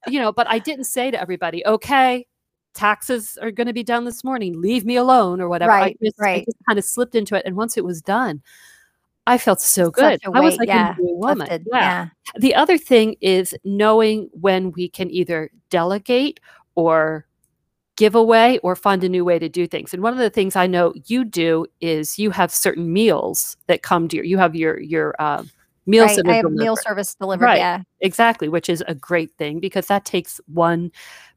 you 0.06 0.18
know, 0.20 0.32
but 0.32 0.46
I 0.48 0.58
didn't 0.58 0.84
say 0.84 1.10
to 1.10 1.20
everybody, 1.20 1.66
okay, 1.66 2.26
taxes 2.72 3.36
are 3.42 3.50
going 3.50 3.66
to 3.66 3.72
be 3.74 3.82
done 3.82 4.04
this 4.04 4.24
morning. 4.24 4.58
Leave 4.58 4.84
me 4.86 4.96
alone 4.96 5.40
or 5.40 5.48
whatever. 5.48 5.72
Right, 5.72 5.96
I 6.00 6.04
just, 6.04 6.18
right. 6.18 6.42
I 6.42 6.44
just 6.44 6.58
kind 6.66 6.78
of 6.78 6.84
slipped 6.84 7.14
into 7.14 7.34
it. 7.34 7.42
And 7.44 7.56
once 7.56 7.76
it 7.76 7.84
was 7.84 8.00
done, 8.00 8.40
I 9.26 9.36
felt 9.36 9.60
so 9.60 9.90
good. 9.90 10.20
A 10.24 10.30
I 10.32 10.40
was 10.40 10.56
like 10.56 10.68
yeah, 10.68 10.94
a 10.96 11.00
new 11.00 11.16
woman. 11.16 11.38
lifted, 11.40 11.66
Yeah. 11.70 11.80
yeah. 11.80 12.08
The 12.38 12.54
other 12.54 12.78
thing 12.78 13.16
is 13.20 13.54
knowing 13.64 14.30
when 14.32 14.70
we 14.72 14.88
can 14.88 15.10
either 15.10 15.50
delegate 15.68 16.40
or 16.76 17.25
give 17.96 18.14
away 18.14 18.58
or 18.58 18.76
find 18.76 19.02
a 19.02 19.08
new 19.08 19.24
way 19.24 19.38
to 19.38 19.48
do 19.48 19.66
things. 19.66 19.92
And 19.94 20.02
one 20.02 20.12
of 20.12 20.18
the 20.18 20.30
things 20.30 20.54
I 20.54 20.66
know 20.66 20.92
you 21.06 21.24
do 21.24 21.66
is 21.80 22.18
you 22.18 22.30
have 22.30 22.52
certain 22.52 22.92
meals 22.92 23.56
that 23.66 23.82
come 23.82 24.06
to 24.08 24.16
your, 24.16 24.24
you 24.24 24.38
have 24.38 24.54
your, 24.54 24.78
your, 24.80 25.14
um, 25.20 25.50
meals 25.86 26.08
Right. 26.08 26.16
that 26.16 26.28
I 26.28 26.34
have 26.36 26.50
meal 26.50 26.76
service 26.76 27.14
delivered. 27.14 27.44
Right. 27.44 27.58
Yeah. 27.58 27.82
Exactly, 28.00 28.48
which 28.48 28.68
is 28.68 28.82
a 28.88 28.94
great 28.94 29.30
thing 29.38 29.60
because 29.60 29.86
that 29.86 30.04
takes 30.04 30.40
one 30.52 30.90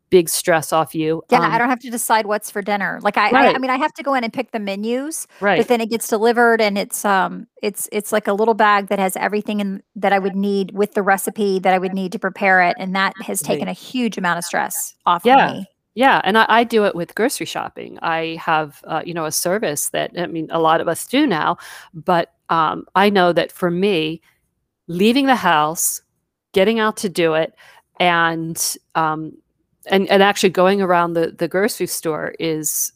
big 0.09 0.27
stress 0.27 0.73
off 0.73 0.95
you. 0.95 1.21
Yeah. 1.29 1.37
Um, 1.37 1.51
I 1.51 1.59
don't 1.59 1.69
have 1.69 1.79
to 1.81 1.89
decide 1.91 2.25
what's 2.25 2.49
for 2.49 2.63
dinner. 2.63 2.99
Like 3.03 3.15
I, 3.15 3.29
I, 3.29 3.53
I 3.53 3.57
mean, 3.59 3.69
I 3.69 3.77
have 3.77 3.93
to 3.93 4.01
go 4.01 4.15
in 4.15 4.23
and 4.23 4.33
pick 4.33 4.51
the 4.51 4.59
menus, 4.59 5.27
right. 5.39 5.59
but 5.59 5.67
then 5.67 5.81
it 5.81 5.91
gets 5.91 6.07
delivered 6.07 6.61
and 6.61 6.79
it's, 6.79 7.05
um, 7.05 7.45
it's, 7.61 7.87
it's 7.91 8.11
like 8.11 8.27
a 8.27 8.33
little 8.33 8.55
bag 8.55 8.87
that 8.87 8.97
has 8.97 9.15
everything 9.17 9.59
in 9.59 9.83
that 9.95 10.11
I 10.11 10.17
would 10.17 10.35
need 10.35 10.71
with 10.71 10.95
the 10.95 11.03
recipe 11.03 11.59
that 11.59 11.75
I 11.75 11.77
would 11.77 11.93
need 11.93 12.11
to 12.13 12.19
prepare 12.19 12.59
it. 12.63 12.75
And 12.79 12.95
that 12.95 13.13
has 13.21 13.39
taken 13.39 13.67
a 13.67 13.73
huge 13.73 14.17
amount 14.17 14.39
of 14.39 14.45
stress 14.45 14.95
off 15.05 15.21
Yeah. 15.23 15.47
of 15.47 15.57
me. 15.57 15.67
Yeah, 15.99 16.21
and 16.23 16.37
I, 16.37 16.45
I 16.47 16.63
do 16.63 16.85
it 16.85 16.95
with 16.95 17.13
grocery 17.13 17.45
shopping. 17.45 17.99
I 18.01 18.37
have, 18.39 18.81
uh, 18.85 19.01
you 19.05 19.13
know, 19.13 19.25
a 19.25 19.33
service 19.33 19.89
that 19.89 20.11
I 20.17 20.27
mean, 20.27 20.47
a 20.49 20.57
lot 20.61 20.79
of 20.79 20.87
us 20.87 21.05
do 21.05 21.27
now, 21.27 21.57
but 21.93 22.33
um, 22.49 22.85
I 22.95 23.09
know 23.09 23.33
that 23.33 23.51
for 23.51 23.69
me, 23.69 24.21
leaving 24.87 25.25
the 25.25 25.35
house, 25.35 26.01
getting 26.53 26.79
out 26.79 26.95
to 26.97 27.09
do 27.09 27.33
it, 27.33 27.53
and 27.99 28.77
um, 28.95 29.37
and 29.87 30.07
and 30.07 30.23
actually 30.23 30.51
going 30.51 30.81
around 30.81 31.15
the 31.15 31.35
the 31.37 31.49
grocery 31.49 31.87
store 31.87 32.33
is 32.39 32.93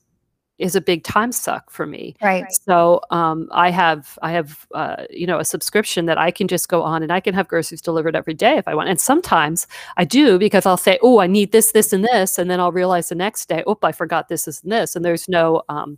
is 0.64 0.76
a 0.76 0.82
big 0.82 1.04
time 1.04 1.32
suck 1.32 1.70
for 1.70 1.86
me. 1.86 2.16
Right. 2.22 2.46
So 2.50 3.02
um, 3.12 3.48
I 3.52 3.70
have 3.70 4.18
I 4.22 4.32
have 4.32 4.66
uh, 4.74 5.04
you 5.10 5.28
know 5.28 5.40
a 5.40 5.46
subscription 5.46 6.06
that 6.08 6.18
I 6.18 6.32
can 6.32 6.48
just 6.48 6.70
go 6.70 6.82
on 6.82 7.04
and 7.04 7.12
I 7.12 7.20
can 7.20 7.34
have 7.34 7.48
groceries 7.48 7.82
delivered 7.82 8.16
every 8.16 8.34
day 8.34 8.58
if 8.58 8.68
I 8.68 8.74
want. 8.76 8.90
And 8.90 9.00
sometimes 9.00 9.68
I 9.98 10.06
do 10.06 10.40
because 10.40 10.66
I'll 10.66 10.78
say, 10.78 10.98
oh, 11.02 11.20
I 11.20 11.28
need 11.28 11.52
this, 11.52 11.72
this, 11.74 11.94
and 11.94 12.04
this, 12.04 12.40
and 12.40 12.50
then 12.50 12.60
I'll 12.60 12.72
realize 12.72 13.10
the 13.10 13.16
next 13.16 13.50
day, 13.50 13.64
oh, 13.68 13.78
I 13.84 13.92
forgot 13.92 14.30
this, 14.30 14.46
this, 14.46 14.64
and 14.64 14.72
this, 14.72 14.96
and 14.96 15.04
there's 15.06 15.28
no 15.28 15.62
um, 15.70 15.98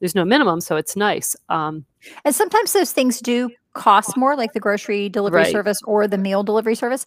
there's 0.00 0.14
no 0.14 0.24
minimum, 0.24 0.60
so 0.60 0.76
it's 0.76 0.96
nice. 0.96 1.36
Um, 1.48 1.84
And 2.24 2.34
sometimes 2.34 2.72
those 2.72 2.92
things 2.92 3.20
do 3.20 3.50
cost 3.74 4.16
more, 4.16 4.36
like 4.36 4.52
the 4.54 4.60
grocery 4.60 5.08
delivery 5.08 5.42
Right. 5.42 5.52
service 5.52 5.78
or 5.84 6.08
the 6.08 6.18
meal 6.18 6.42
delivery 6.42 6.74
service. 6.74 7.04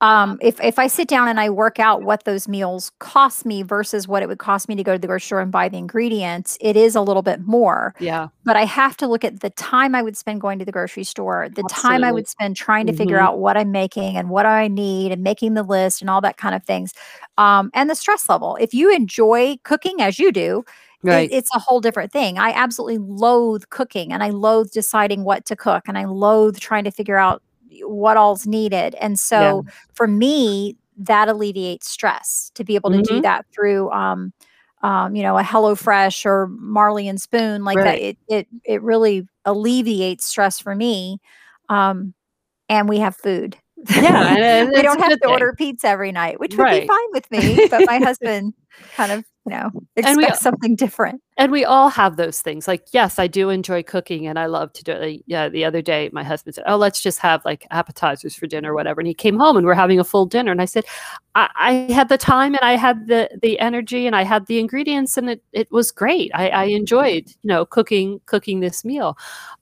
Um, 0.00 0.38
if 0.40 0.60
if 0.62 0.78
I 0.78 0.86
sit 0.86 1.08
down 1.08 1.26
and 1.28 1.40
I 1.40 1.50
work 1.50 1.80
out 1.80 2.02
what 2.02 2.24
those 2.24 2.46
meals 2.46 2.92
cost 3.00 3.44
me 3.44 3.62
versus 3.62 4.06
what 4.06 4.22
it 4.22 4.28
would 4.28 4.38
cost 4.38 4.68
me 4.68 4.76
to 4.76 4.84
go 4.84 4.92
to 4.92 4.98
the 4.98 5.08
grocery 5.08 5.26
store 5.26 5.40
and 5.40 5.50
buy 5.50 5.68
the 5.68 5.76
ingredients, 5.78 6.56
it 6.60 6.76
is 6.76 6.94
a 6.94 7.00
little 7.00 7.22
bit 7.22 7.40
more. 7.46 7.94
yeah, 7.98 8.28
But 8.44 8.56
I 8.56 8.64
have 8.64 8.96
to 8.98 9.08
look 9.08 9.24
at 9.24 9.40
the 9.40 9.50
time 9.50 9.94
I 9.96 10.02
would 10.02 10.16
spend 10.16 10.40
going 10.40 10.58
to 10.60 10.64
the 10.64 10.72
grocery 10.72 11.02
store, 11.04 11.48
the 11.52 11.64
time 11.64 12.04
I 12.04 12.12
would 12.12 12.28
spend 12.28 12.56
trying 12.56 12.86
to 12.86 12.92
figure 12.92 13.18
Mhm. 13.18 13.22
out 13.22 13.38
what 13.40 13.56
I'm 13.56 13.72
making 13.72 14.16
and 14.16 14.30
what 14.30 14.46
I 14.46 14.68
need 14.68 15.10
and 15.12 15.22
making 15.22 15.54
the 15.54 15.64
list 15.64 16.00
and 16.00 16.08
all 16.08 16.20
that 16.20 16.36
kind 16.36 16.54
of 16.54 16.62
things. 16.64 16.92
Um, 17.36 17.70
and 17.74 17.90
the 17.90 17.94
stress 17.96 18.28
level. 18.28 18.56
If 18.60 18.72
you 18.74 18.94
enjoy 18.94 19.56
cooking 19.64 20.00
as 20.00 20.18
you 20.18 20.30
do, 20.32 20.64
right. 21.02 21.32
it's 21.32 21.50
a 21.54 21.58
whole 21.58 21.80
different 21.80 22.12
thing. 22.12 22.38
I 22.38 22.50
absolutely 22.52 22.98
loathe 22.98 23.64
cooking 23.70 24.12
and 24.12 24.22
I 24.22 24.30
loathe 24.30 24.70
deciding 24.70 25.24
what 25.24 25.44
to 25.46 25.56
cook 25.56 25.84
and 25.88 25.98
I 25.98 26.04
loathe 26.04 26.58
trying 26.58 26.84
to 26.84 26.90
figure 26.92 27.16
out 27.18 27.42
what 27.82 28.16
all's 28.16 28.46
needed. 28.46 28.94
And 28.96 29.18
so 29.18 29.64
for 29.94 30.06
me, 30.06 30.76
that 30.98 31.28
alleviates 31.28 31.88
stress 31.88 32.50
to 32.54 32.64
be 32.64 32.74
able 32.74 32.90
to 32.90 32.98
do 32.98 33.20
Mhm. 33.20 33.22
that 33.22 33.46
through 33.54 33.90
um, 33.90 34.32
um, 34.82 35.14
you 35.16 35.22
know, 35.22 35.36
a 35.38 35.42
HelloFresh 35.42 36.24
or 36.24 36.46
Marley 36.48 37.08
and 37.08 37.20
Spoon 37.20 37.64
like 37.64 37.76
that. 37.84 37.98
It 37.98 38.18
it 38.28 38.48
it 38.64 38.82
really 38.82 39.26
alleviates 39.44 40.24
stress 40.26 40.60
for 40.60 40.74
me. 40.74 41.18
Um, 41.68 42.14
and 42.68 42.88
we 42.88 42.98
have 42.98 43.16
food. 43.16 43.56
yeah, 43.94 44.36
we 44.72 44.82
don't 44.82 45.00
have 45.00 45.14
to 45.20 45.26
thing. 45.26 45.30
order 45.32 45.52
pizza 45.56 45.88
every 45.88 46.12
night, 46.12 46.40
which 46.40 46.56
would 46.56 46.68
be 46.68 46.80
fine 46.80 47.08
with 47.12 47.30
me. 47.30 47.60
But 47.70 47.84
my 47.84 47.98
husband 48.00 48.54
kind 48.94 49.12
of, 49.12 49.24
you 49.46 49.52
know, 49.52 49.70
And 49.96 50.16
we- 50.16 50.28
something 50.34 50.74
different. 50.76 51.22
and 51.36 51.52
we 51.52 51.64
all 51.64 51.88
have 51.88 52.16
those 52.16 52.40
things. 52.42 52.66
Like 52.68 52.86
yes 52.92 53.18
i 53.18 53.26
do 53.26 53.48
enjoy 53.50 53.82
cooking 53.82 54.26
and 54.26 54.38
i 54.38 54.46
love 54.46 54.72
to 54.74 54.82
do 54.84 54.92
it. 54.92 55.00
Like, 55.00 55.22
yeah 55.26 55.48
the 55.48 55.64
other 55.64 55.80
day 55.82 56.10
my 56.12 56.24
husband 56.24 56.54
said 56.56 56.64
oh 56.66 56.76
let's 56.76 57.00
just 57.00 57.18
have 57.20 57.44
like 57.44 57.66
appetizers 57.70 58.34
for 58.34 58.46
dinner 58.46 58.72
or 58.72 58.74
whatever. 58.74 59.00
And 59.00 59.06
he 59.08 59.14
came 59.14 59.38
home 59.38 59.56
and 59.56 59.64
we're 59.66 59.74
having 59.74 60.00
a 60.00 60.04
full 60.04 60.26
dinner. 60.26 60.50
And 60.52 60.60
i 60.60 60.64
said 60.64 60.84
i, 61.34 61.48
I 61.56 61.92
had 61.92 62.08
the 62.08 62.18
time 62.18 62.54
and 62.54 62.62
i 62.64 62.76
had 62.76 63.06
the 63.06 63.30
the 63.42 63.58
energy 63.60 64.06
and 64.06 64.14
i 64.16 64.24
had 64.24 64.46
the 64.46 64.58
ingredients 64.58 65.16
and 65.16 65.30
it, 65.30 65.42
it 65.52 65.70
was 65.70 65.90
great. 65.92 66.30
I, 66.34 66.48
I 66.48 66.64
enjoyed 66.64 67.28
you 67.42 67.48
know 67.48 67.64
cooking 67.64 68.20
cooking 68.26 68.60
this 68.60 68.84
meal. 68.84 69.16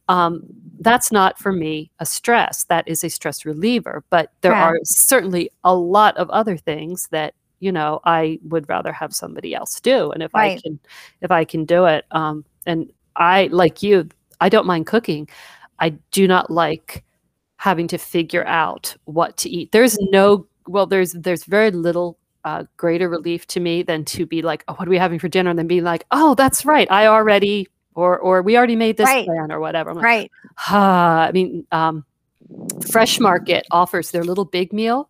Um, 0.08 0.42
that's 0.80 1.10
not 1.10 1.38
for 1.38 1.52
me 1.52 1.90
a 1.98 2.06
stress. 2.06 2.64
That 2.64 2.86
is 2.86 3.02
a 3.02 3.08
stress 3.10 3.44
reliever. 3.44 4.04
But 4.10 4.30
there 4.42 4.52
Yeah. 4.52 4.62
are 4.64 4.78
certainly 4.84 5.50
a 5.64 5.74
lot 5.74 6.16
of 6.16 6.30
other 6.30 6.56
things 6.56 7.08
that 7.10 7.34
you 7.61 7.72
know 7.72 8.00
i 8.04 8.38
would 8.42 8.68
rather 8.68 8.92
have 8.92 9.14
somebody 9.14 9.54
else 9.54 9.80
do 9.80 10.11
and 10.11 10.22
if 10.22 10.34
i 10.34 10.59
can 10.61 10.78
if 11.22 11.30
i 11.30 11.44
can 11.44 11.64
do 11.64 11.86
it 11.86 12.04
um 12.11 12.44
and 12.66 12.92
i 13.16 13.46
like 13.52 13.82
you 13.82 14.09
i 14.40 14.48
don't 14.48 14.66
mind 14.66 14.86
cooking. 14.86 15.28
I 15.78 15.90
do 16.11 16.26
not 16.26 16.50
like 16.50 17.04
having 17.59 17.86
to 17.88 17.98
figure 17.98 18.46
out 18.46 18.96
what 19.04 19.36
to 19.38 19.50
eat. 19.50 19.72
There's 19.72 19.98
no 19.98 20.46
well 20.66 20.86
there's 20.86 21.12
there's 21.12 21.44
very 21.44 21.70
little 21.70 22.18
uh, 22.44 22.64
greater 22.76 23.09
relief 23.09 23.46
to 23.48 23.61
me 23.61 23.82
than 23.82 24.04
to 24.07 24.24
be 24.24 24.40
like 24.40 24.64
oh 24.68 24.74
what 24.74 24.86
are 24.88 24.90
we 24.90 24.98
having 24.98 25.18
for 25.18 25.28
dinner? 25.28 25.50
and 25.50 25.59
then 25.59 25.66
be 25.66 25.80
like 25.80 26.04
oh 26.12 26.34
that's 26.34 26.64
right 26.64 26.90
i 26.90 27.07
already 27.07 27.66
or 27.94 28.18
or 28.18 28.40
we 28.42 28.57
already 28.57 28.76
made 28.76 28.96
this 28.96 29.07
Right. 29.07 29.26
plan 29.26 29.50
or 29.50 29.59
whatever. 29.59 29.90
I'm 29.90 29.96
like, 29.96 30.04
Right. 30.04 30.30
Ah, 30.68 31.26
I 31.26 31.32
mean, 31.32 31.66
um, 31.72 32.04
Fresh 32.90 33.20
Market 33.20 33.66
offers 33.70 34.11
their 34.12 34.22
little 34.24 34.44
big 34.44 34.72
meal, 34.72 35.09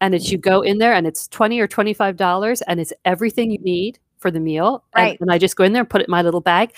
and 0.00 0.14
it's 0.14 0.26
mm-hmm. 0.26 0.32
you 0.32 0.38
go 0.38 0.60
in 0.62 0.78
there 0.78 0.92
and 0.92 1.06
it's 1.06 1.28
twenty 1.28 1.60
or 1.60 1.66
twenty 1.66 1.94
five 1.94 2.16
dollars, 2.16 2.62
and 2.62 2.80
it's 2.80 2.92
everything 3.04 3.50
you 3.50 3.58
need 3.58 3.98
for 4.18 4.30
the 4.30 4.40
meal. 4.40 4.84
And- 4.94 5.04
Right. 5.04 5.20
And, 5.20 5.30
I 5.30 5.38
just 5.38 5.56
go 5.56 5.64
in 5.64 5.72
there 5.72 5.80
and 5.80 5.90
put 5.90 6.00
it 6.00 6.08
in 6.08 6.10
my 6.10 6.22
little 6.22 6.40
bag. 6.40 6.72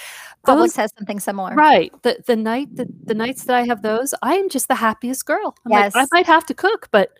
Publix 0.46 0.76
has 0.76 0.92
something 0.96 1.20
similar. 1.20 1.54
right. 1.54 1.92
The 2.02 2.22
the 2.26 2.36
night 2.36 2.74
the, 2.74 2.86
the 3.04 3.14
nights 3.14 3.44
that 3.44 3.56
I 3.56 3.66
have 3.66 3.82
those, 3.82 4.14
I 4.22 4.36
am 4.36 4.48
just 4.48 4.68
the 4.68 4.74
happiest 4.74 5.26
girl. 5.26 5.54
I'm 5.66 5.72
like, 5.72 5.92
I 5.94 6.06
might 6.12 6.26
have 6.26 6.46
to 6.46 6.54
cook, 6.54 6.88
but 6.90 7.10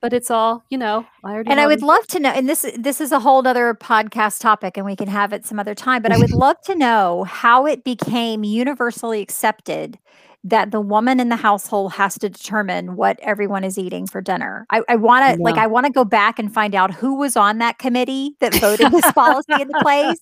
but 0.00 0.12
it's 0.12 0.30
all 0.30 0.64
you 0.68 0.78
know. 0.78 1.06
I 1.24 1.32
already 1.32 1.50
And 1.50 1.60
I 1.60 1.66
would 1.66 1.82
love 1.82 2.06
to 2.08 2.20
know, 2.20 2.30
and 2.30 2.48
this 2.48 2.66
this 2.76 3.00
is 3.00 3.12
a 3.12 3.20
whole 3.20 3.46
other 3.46 3.74
podcast 3.74 4.40
topic, 4.40 4.76
and 4.76 4.84
we 4.84 4.94
can 4.94 5.08
have 5.08 5.32
it 5.32 5.46
some 5.46 5.58
other 5.58 5.74
time. 5.74 6.02
But 6.02 6.12
I 6.12 6.18
would 6.18 6.32
love 6.46 6.60
to 6.66 6.74
know 6.74 7.24
how 7.24 7.66
it 7.66 7.84
became 7.84 8.44
universally 8.44 9.20
accepted 9.22 9.98
that 10.44 10.70
the 10.70 10.80
woman 10.80 11.18
in 11.18 11.28
the 11.28 11.36
household 11.36 11.92
has 11.92 12.16
to 12.18 12.28
determine 12.28 12.94
what 12.96 13.18
everyone 13.20 13.64
is 13.64 13.76
eating 13.76 14.06
for 14.06 14.20
dinner. 14.20 14.66
I, 14.70 14.82
I 14.88 14.96
want 14.96 15.34
to 15.34 15.42
like 15.42 15.56
I 15.56 15.66
want 15.66 15.86
to 15.86 15.92
go 15.92 16.04
back 16.04 16.38
and 16.38 16.52
find 16.52 16.74
out 16.74 16.94
who 16.94 17.16
was 17.16 17.36
on 17.36 17.58
that 17.58 17.78
committee 17.78 18.36
that 18.40 18.54
voted 18.54 18.92
this 18.92 19.10
policy 19.12 19.52
into 19.60 19.78
place. 19.80 20.20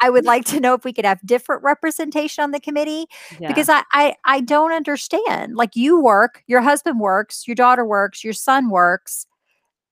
I 0.00 0.08
would 0.08 0.24
like 0.24 0.44
to 0.46 0.60
know 0.60 0.74
if 0.74 0.84
we 0.84 0.92
could 0.92 1.04
have 1.04 1.20
different 1.24 1.62
representation 1.62 2.42
on 2.42 2.52
the 2.52 2.60
committee 2.60 3.06
yeah. 3.38 3.48
because 3.48 3.68
I, 3.68 3.82
I 3.92 4.14
I 4.24 4.40
don't 4.40 4.72
understand. 4.72 5.56
Like 5.56 5.76
you 5.76 6.00
work, 6.00 6.42
your 6.46 6.62
husband 6.62 6.98
works, 6.98 7.46
your 7.46 7.54
daughter 7.54 7.84
works, 7.84 8.24
your 8.24 8.32
son 8.32 8.70
works. 8.70 9.26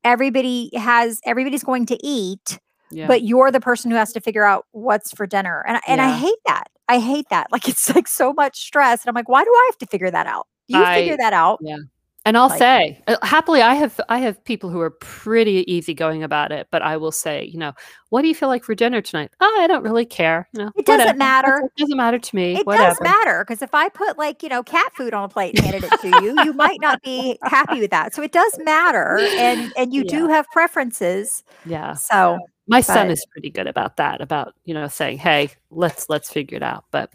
Everybody 0.02 0.70
has 0.74 1.20
everybody's 1.24 1.64
going 1.64 1.84
to 1.86 1.98
eat, 2.02 2.58
yeah. 2.90 3.06
but 3.06 3.22
you're 3.22 3.50
the 3.50 3.60
person 3.60 3.90
who 3.90 3.96
has 3.96 4.12
to 4.12 4.20
figure 4.20 4.44
out 4.44 4.66
what's 4.72 5.12
for 5.12 5.26
dinner. 5.26 5.64
And 5.66 5.76
I- 5.78 5.80
and 5.86 6.00
I 6.00 6.16
hate 6.16 6.38
that. 6.46 6.68
I 6.88 6.98
hate 6.98 7.26
that. 7.30 7.48
Like 7.52 7.68
it's 7.68 7.94
like 7.94 8.08
so 8.08 8.32
much 8.32 8.58
stress. 8.60 9.02
And 9.02 9.08
I'm 9.08 9.14
like, 9.14 9.28
why 9.28 9.44
do 9.44 9.50
I 9.50 9.68
have 9.70 9.78
to 9.78 9.86
figure 9.86 10.10
that 10.10 10.26
out? 10.26 10.46
You 10.66 10.84
figure 10.86 11.16
that 11.16 11.32
out. 11.32 11.58
Yeah. 11.62 11.76
And 12.24 12.36
I'll 12.36 12.48
Like- 12.48 12.58
say, 12.58 13.02
uh, 13.06 13.16
happily, 13.22 13.62
I 13.62 13.74
have 13.74 13.98
I 14.10 14.18
have 14.18 14.44
people 14.44 14.68
who 14.68 14.80
are 14.80 14.90
pretty 14.90 15.64
easygoing 15.72 16.22
about 16.22 16.52
it. 16.52 16.66
But 16.70 16.82
I 16.82 16.98
will 16.98 17.12
say, 17.12 17.44
you 17.44 17.58
know, 17.58 17.72
what 18.10 18.20
do 18.20 18.28
you 18.28 18.34
feel 18.34 18.48
like 18.50 18.64
for 18.64 18.74
dinner 18.74 19.00
tonight? 19.00 19.30
Oh, 19.40 19.58
I 19.60 19.66
don't 19.66 19.82
really 19.82 20.04
care. 20.04 20.46
You 20.52 20.64
know, 20.64 20.70
It 20.76 20.84
doesn't 20.84 20.98
whatever. 21.00 21.16
matter. 21.16 21.62
It 21.64 21.80
doesn't 21.80 21.96
matter 21.96 22.18
to 22.18 22.36
me. 22.36 22.56
It 22.58 22.66
whatever. 22.66 22.90
does 22.90 23.00
matter 23.00 23.44
because 23.46 23.62
if 23.62 23.74
I 23.74 23.88
put 23.88 24.18
like, 24.18 24.42
you 24.42 24.50
know, 24.50 24.62
cat 24.62 24.92
food 24.94 25.14
on 25.14 25.24
a 25.24 25.28
plate 25.28 25.54
and 25.58 25.64
handed 25.64 25.84
it 25.90 26.00
to 26.02 26.08
you, 26.22 26.42
you 26.44 26.52
might 26.52 26.80
not 26.82 27.00
be 27.02 27.38
happy 27.44 27.80
with 27.80 27.92
that. 27.92 28.14
So 28.14 28.20
it 28.22 28.32
does 28.32 28.58
matter. 28.62 29.18
And 29.38 29.72
and 29.78 29.94
you 29.94 30.04
do 30.04 30.28
have 30.28 30.46
preferences. 30.52 31.44
Yeah, 31.64 31.94
So 31.94 32.38
my 32.68 32.80
son 32.80 33.10
is 33.10 33.24
pretty 33.32 33.50
good 33.50 33.66
about 33.66 33.96
that. 33.96 34.20
About 34.20 34.54
you 34.64 34.74
know 34.74 34.86
saying, 34.88 35.18
hey, 35.18 35.50
let's 35.70 36.08
let's 36.08 36.30
figure 36.30 36.56
it 36.56 36.62
out. 36.62 36.84
But 36.90 37.12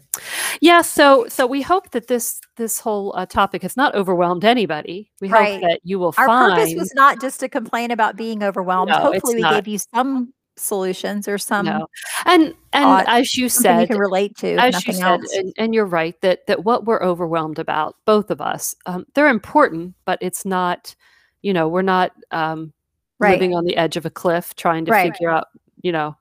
yeah, 0.60 0.82
so 0.82 1.26
so 1.28 1.46
we 1.46 1.62
hope 1.62 1.90
that 1.92 2.08
this 2.08 2.40
this 2.56 2.78
whole 2.80 3.14
uh, 3.16 3.26
topic 3.26 3.62
has 3.62 3.76
not 3.76 3.94
overwhelmed 3.94 4.44
anybody. 4.44 5.10
We 5.20 5.28
Right. 5.28 5.60
hope 5.60 5.70
that 5.70 5.80
you 5.84 5.98
will 5.98 6.12
find 6.12 6.28
Our 6.30 6.50
purpose 6.50 6.74
was 6.76 6.92
not 6.94 7.20
just 7.20 7.40
to 7.40 7.48
complain 7.48 7.90
about 7.90 8.16
being 8.16 8.42
overwhelmed. 8.42 8.90
No, 8.90 8.98
Hopefully, 8.98 9.36
we 9.36 9.40
not. 9.42 9.54
gave 9.54 9.68
you 9.68 9.78
some 9.94 10.32
solutions 10.56 11.26
or 11.26 11.36
some 11.36 11.66
no. 11.66 11.86
and 12.26 12.54
and 12.72 12.84
odd- 12.84 13.04
as 13.08 13.36
you 13.36 13.48
something 13.48 13.72
you 13.72 13.86
said 13.86 13.88
can 13.88 13.98
relate 13.98 14.36
to, 14.36 14.54
as 14.56 14.86
you 14.86 14.92
said, 14.92 15.20
and, 15.36 15.52
and 15.58 15.74
you're 15.74 15.84
right 15.84 16.20
that 16.20 16.46
that 16.46 16.64
what 16.64 16.84
we're 16.84 17.02
overwhelmed 17.02 17.58
about, 17.58 17.96
both 18.04 18.30
of 18.30 18.40
us, 18.40 18.72
um, 18.86 19.04
they're 19.14 19.28
important, 19.28 19.94
but 20.04 20.16
it's 20.22 20.44
not, 20.44 20.94
you 21.42 21.52
know, 21.52 21.66
we're 21.68 21.82
not 21.82 22.12
um, 22.30 22.72
Right. 23.20 23.32
living 23.32 23.54
on 23.54 23.64
the 23.64 23.76
edge 23.76 23.96
of 23.96 24.04
a 24.06 24.10
cliff 24.10 24.54
trying 24.56 24.84
to 24.86 24.90
Right. 24.90 25.12
figure 25.12 25.30
out, 25.30 25.46
you 25.82 25.92
know, 25.92 26.16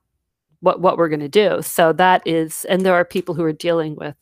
what 0.62 0.80
what 0.82 0.98
we're 0.98 1.10
going 1.10 1.20
to 1.20 1.28
do. 1.30 1.62
So 1.62 1.92
that 1.94 2.22
is, 2.26 2.66
and 2.66 2.82
there 2.86 2.94
are 2.94 3.04
people 3.06 3.36
who 3.36 3.44
are 3.44 3.52
dealing 3.52 3.96
with 3.96 4.16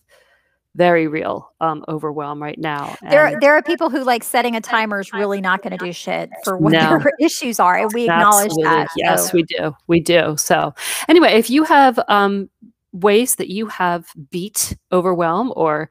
very 0.75 1.05
real 1.05 1.51
um, 1.59 1.83
overwhelm 1.89 2.41
right 2.41 2.57
now. 2.57 2.95
There, 3.09 3.25
and 3.25 3.41
there 3.41 3.53
are 3.55 3.61
people 3.61 3.89
who 3.89 4.03
like 4.05 4.23
setting 4.23 4.55
a 4.55 4.61
timer 4.61 5.01
is 5.01 5.11
really 5.11 5.41
not 5.41 5.61
going 5.61 5.77
to 5.77 5.85
do 5.85 5.91
shit 5.91 6.29
for 6.45 6.57
what 6.57 6.71
No. 6.71 6.97
their 6.97 7.11
issues 7.19 7.59
are, 7.59 7.77
and 7.77 7.91
we 7.93 8.03
acknowledge 8.03 8.45
Absolutely. 8.45 8.63
that. 8.71 8.87
Yes, 8.95 9.25
so- 9.27 9.31
we 9.33 9.43
do. 9.43 9.75
We 9.87 9.99
do. 9.99 10.37
So, 10.37 10.73
anyway, 11.09 11.33
if 11.33 11.49
you 11.49 11.63
have 11.65 11.99
um, 12.07 12.49
ways 12.93 13.35
that 13.35 13.49
you 13.49 13.65
have 13.67 14.07
beat 14.31 14.77
overwhelm 14.93 15.51
or 15.57 15.89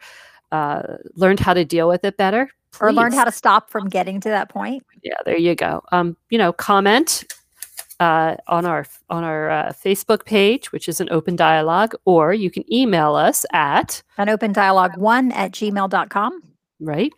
uh, 0.51 0.83
learned 1.15 1.41
how 1.41 1.53
to 1.53 1.65
deal 1.65 1.87
with 1.87 2.03
it 2.05 2.17
better, 2.17 2.51
or 2.81 2.93
learn 2.93 3.13
how 3.13 3.25
to 3.25 3.33
stop 3.33 3.71
from 3.71 3.89
getting 3.89 4.21
to 4.21 4.29
that 4.29 4.49
point. 4.49 4.85
Yeah, 5.03 5.17
there 5.25 5.37
you 5.37 5.55
go. 5.55 5.83
Um, 5.93 6.17
you 6.29 6.39
know, 6.39 6.53
comment 6.53 7.25
uh, 8.01 8.37
on 8.49 8.65
our 8.67 8.87
on 9.11 9.25
our 9.25 9.51
uh, 9.51 9.73
Facebook 9.73 10.25
page, 10.25 10.73
which 10.73 10.89
is 10.89 11.01
an 11.01 11.09
open 11.11 11.37
dialogue, 11.37 11.95
or 12.05 12.33
you 12.33 12.51
can 12.51 12.71
email 12.73 13.15
us 13.15 13.45
at 13.53 14.03
An 14.19 14.29
open 14.29 14.53
dialogue 14.53 14.97
one 14.97 15.33
at 15.33 15.53
gmail.com. 15.53 16.43
right? 16.81 17.13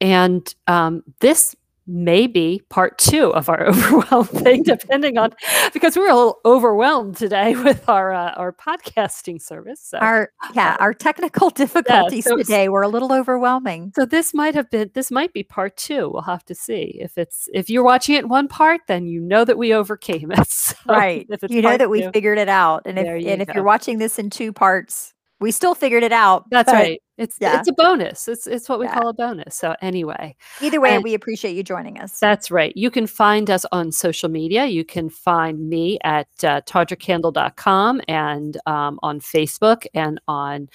And 0.00 0.54
um, 0.66 1.02
this 1.20 1.54
may 1.90 2.26
be 2.26 2.62
part 2.70 2.96
two 2.98 3.32
of 3.34 3.48
our 3.48 3.66
overwhelm 3.68 4.26
thing, 4.26 4.62
depending 4.62 5.18
on 5.18 5.32
because 5.72 5.96
we're 5.96 6.08
a 6.10 6.14
little 6.14 6.38
overwhelmed 6.44 7.16
today 7.16 7.54
with 7.64 7.88
our 7.88 8.12
uh, 8.12 8.32
our 8.32 8.52
podcasting 8.52 9.40
service. 9.42 9.80
So. 9.82 9.98
Our 9.98 10.32
yeah, 10.54 10.76
our 10.78 10.94
technical 10.94 11.50
difficulties 11.62 12.24
so 12.24 12.36
today 12.36 12.68
were 12.68 12.82
a 12.82 12.88
little 12.88 13.12
overwhelming. 13.12 13.92
so 13.94 14.04
this 14.04 14.32
might 14.32 14.54
have 14.54 14.70
been 14.70 14.90
this 14.94 15.10
might 15.10 15.32
be 15.32 15.42
part 15.42 15.76
two. 15.76 16.08
We'll 16.10 16.22
have 16.22 16.44
to 16.46 16.54
see 16.54 16.98
if 17.00 17.18
it's 17.18 17.48
if 17.52 17.68
you're 17.68 17.84
watching 17.84 18.14
it 18.14 18.24
in 18.24 18.28
one 18.28 18.48
part, 18.48 18.82
then 18.86 19.06
you 19.06 19.20
know 19.20 19.44
that 19.44 19.58
we 19.58 19.74
overcame 19.74 20.30
it. 20.32 20.48
So 20.50 20.76
right. 20.86 21.26
if 21.28 21.42
You 21.50 21.62
know 21.62 21.76
that 21.76 21.90
we 21.90 22.02
two- 22.02 22.10
figured 22.12 22.38
it 22.38 22.48
out. 22.48 22.82
And 22.86 22.98
if 22.98 23.06
and 23.06 23.42
if 23.42 23.48
go. 23.48 23.54
you're 23.54 23.64
watching 23.64 23.98
this 23.98 24.18
in 24.18 24.30
two 24.30 24.52
parts, 24.52 25.12
we 25.40 25.50
still 25.50 25.74
figured 25.74 26.02
it 26.02 26.12
out. 26.12 26.48
That's 26.50 26.72
right. 26.72 27.00
It's 27.20 27.36
yeah. 27.38 27.58
it's 27.60 27.68
a 27.68 27.72
bonus. 27.74 28.26
It's 28.28 28.46
it's 28.46 28.66
what 28.66 28.78
we 28.80 28.86
Yeah. 28.86 28.94
call 28.94 29.08
a 29.08 29.12
bonus. 29.12 29.54
So 29.54 29.76
anyway, 29.82 30.34
Either 30.62 30.80
way, 30.80 30.94
And- 30.94 31.04
we 31.04 31.12
appreciate 31.12 31.54
you 31.54 31.62
joining 31.62 32.00
us. 32.00 32.18
That's 32.18 32.50
right. 32.50 32.72
You 32.74 32.90
can 32.90 33.06
find 33.06 33.50
us 33.50 33.66
on 33.72 33.92
social 33.92 34.30
media. 34.30 34.64
You 34.64 34.86
can 34.86 35.10
find 35.10 35.68
me 35.68 35.98
at 36.02 36.28
uh, 36.42 36.62
tawdrakandle.com 36.62 38.00
and 38.08 38.56
um, 38.64 38.98
on 39.02 39.20
Facebook 39.20 39.84
and 39.92 40.18
on 40.28 40.70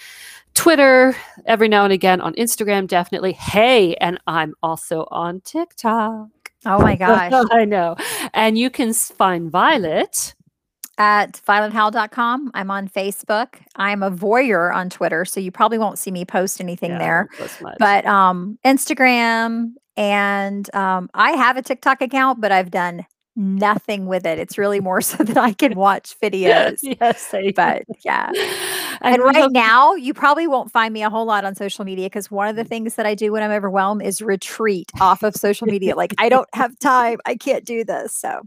Twitter 0.53 1.15
every 1.47 1.67
now 1.67 1.83
and 1.83 1.91
again, 1.93 2.21
on 2.21 2.35
Instagram, 2.35 2.85
definitely. 2.87 3.31
Hey, 3.33 3.95
and 3.95 4.19
I'm 4.27 4.53
also 4.61 5.07
on 5.09 5.41
TikTok. 5.41 6.27
oh 6.67 6.79
my 6.79 6.95
gosh. 7.05 7.33
I 7.51 7.65
know. 7.65 7.95
And 8.35 8.55
you 8.55 8.69
can 8.69 8.93
find 8.93 9.49
Violet. 9.49 10.34
At 10.97 11.41
violethowe.com. 11.47 12.51
I'm 12.53 12.71
on 12.71 12.87
Facebook. 12.87 13.55
I'm 13.75 14.01
a 14.01 14.09
voyeur 14.09 14.73
on 14.73 14.89
Twitter, 14.89 15.25
so 15.25 15.39
you 15.41 15.51
probably 15.51 15.77
won't 15.77 15.99
see 15.99 16.09
me 16.11 16.23
post 16.23 16.61
anything 16.61 16.91
Yeah, 16.91 16.97
there. 16.99 17.29
not 17.37 17.45
as 17.45 17.61
much. 17.61 17.75
But 17.79 18.05
um 18.05 18.57
Instagram 18.63 19.73
and 19.97 20.73
um 20.73 21.09
I 21.13 21.31
have 21.31 21.57
a 21.57 21.61
TikTok 21.61 22.01
account, 22.01 22.39
but 22.39 22.51
I've 22.53 22.71
done 22.71 23.05
nothing 23.35 24.05
with 24.05 24.25
it. 24.25 24.39
It's 24.39 24.57
really 24.57 24.79
more 24.79 25.01
so 25.11 25.21
that 25.23 25.37
I 25.37 25.51
can 25.51 25.75
watch 25.75 26.15
videos. 26.23 26.77
yes. 26.81 27.29
But 27.55 27.83
yeah. 28.05 28.31
and 29.01 29.15
And 29.15 29.23
right 29.23 29.35
hope- 29.35 29.51
now, 29.53 29.95
you 29.95 30.13
probably 30.13 30.47
won't 30.47 30.71
find 30.71 30.93
me 30.93 31.03
a 31.03 31.09
whole 31.09 31.25
lot 31.25 31.45
on 31.45 31.55
social 31.55 31.85
media 31.85 32.05
because 32.07 32.29
one 32.31 32.47
Mm. 32.47 32.49
of 32.51 32.55
the 32.57 32.63
things 32.63 32.95
that 32.95 33.05
I 33.05 33.15
do 33.15 33.31
when 33.31 33.43
I'm 33.43 33.51
overwhelmed 33.51 34.01
is 34.03 34.21
retreat 34.21 34.91
off 35.01 35.23
of 35.23 35.35
social 35.35 35.67
media. 35.67 35.95
like 35.95 36.13
I 36.17 36.29
don't 36.29 36.47
have 36.53 36.77
time. 36.79 37.19
I 37.25 37.35
can't 37.35 37.65
do 37.65 37.83
this. 37.83 38.15
So 38.15 38.41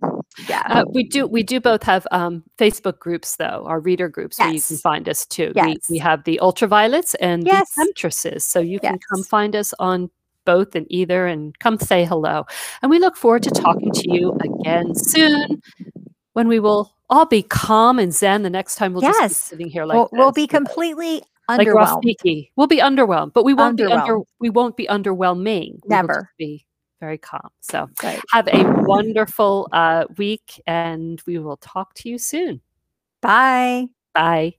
yeah. 0.48 0.62
Uh, 0.66 0.84
we 0.92 1.02
do 1.04 1.26
we 1.26 1.42
do 1.42 1.60
both 1.60 1.82
have 1.82 2.06
um, 2.12 2.44
Facebook 2.58 2.98
groups 3.00 3.36
though, 3.36 3.64
our 3.66 3.80
reader 3.80 4.08
groups 4.08 4.38
where 4.38 4.50
you 4.52 4.60
can 4.62 4.76
find 4.76 5.08
us 5.08 5.26
too. 5.26 5.52
We, 5.56 5.76
we 5.90 5.98
have 5.98 6.24
the 6.24 6.38
ultraviolets 6.42 7.14
and 7.20 7.44
Yes. 7.46 7.72
the 7.74 7.84
temptresses, 7.84 8.44
so 8.44 8.60
you 8.60 8.78
can 8.78 8.98
come 9.10 9.22
find 9.24 9.56
us 9.56 9.74
on 9.78 10.10
both 10.44 10.74
and 10.74 10.86
either 10.90 11.26
and 11.26 11.58
come 11.58 11.78
say 11.78 12.04
hello. 12.04 12.46
And 12.82 12.90
we 12.90 12.98
look 12.98 13.16
forward 13.16 13.42
to 13.44 13.50
talking 13.50 13.90
to 13.92 14.10
you 14.12 14.32
again 14.40 14.94
soon 14.94 15.60
when 16.34 16.48
we 16.48 16.60
will 16.60 16.92
all 17.10 17.26
be 17.26 17.42
calm 17.42 17.98
and 17.98 18.14
zen. 18.14 18.42
The 18.42 18.50
next 18.50 18.76
time 18.76 18.92
we'll 18.92 19.02
just 19.02 19.18
Yes. 19.20 19.30
be 19.30 19.34
sitting 19.34 19.68
here 19.68 19.84
like 19.84 19.96
we'll, 19.96 20.08
we'll 20.12 20.32
be 20.32 20.46
completely 20.46 21.22
underwhelmed. 21.48 21.58
like 21.58 21.68
Ross 21.68 21.90
underwhelmed. 21.94 22.02
Peaky. 22.02 22.52
We'll 22.56 22.66
be 22.66 22.78
underwhelmed, 22.78 23.32
but 23.32 23.44
we 23.44 23.54
won't 23.54 23.76
be 23.76 23.84
under 23.84 24.18
we 24.40 24.50
won't 24.50 24.76
be 24.76 24.86
underwhelming. 24.86 25.80
Never. 25.86 26.30
be 26.38 26.66
very 27.00 27.18
calm. 27.18 27.50
So 27.60 27.88
Right. 28.02 28.20
have 28.32 28.48
a 28.48 28.64
wonderful 28.84 29.68
uh, 29.72 30.04
week, 30.16 30.60
and 30.66 31.22
we 31.26 31.38
will 31.38 31.56
talk 31.58 31.94
to 31.94 32.08
you 32.08 32.18
soon. 32.18 32.60
Bye. 33.22 33.86
Bye. 34.14 34.54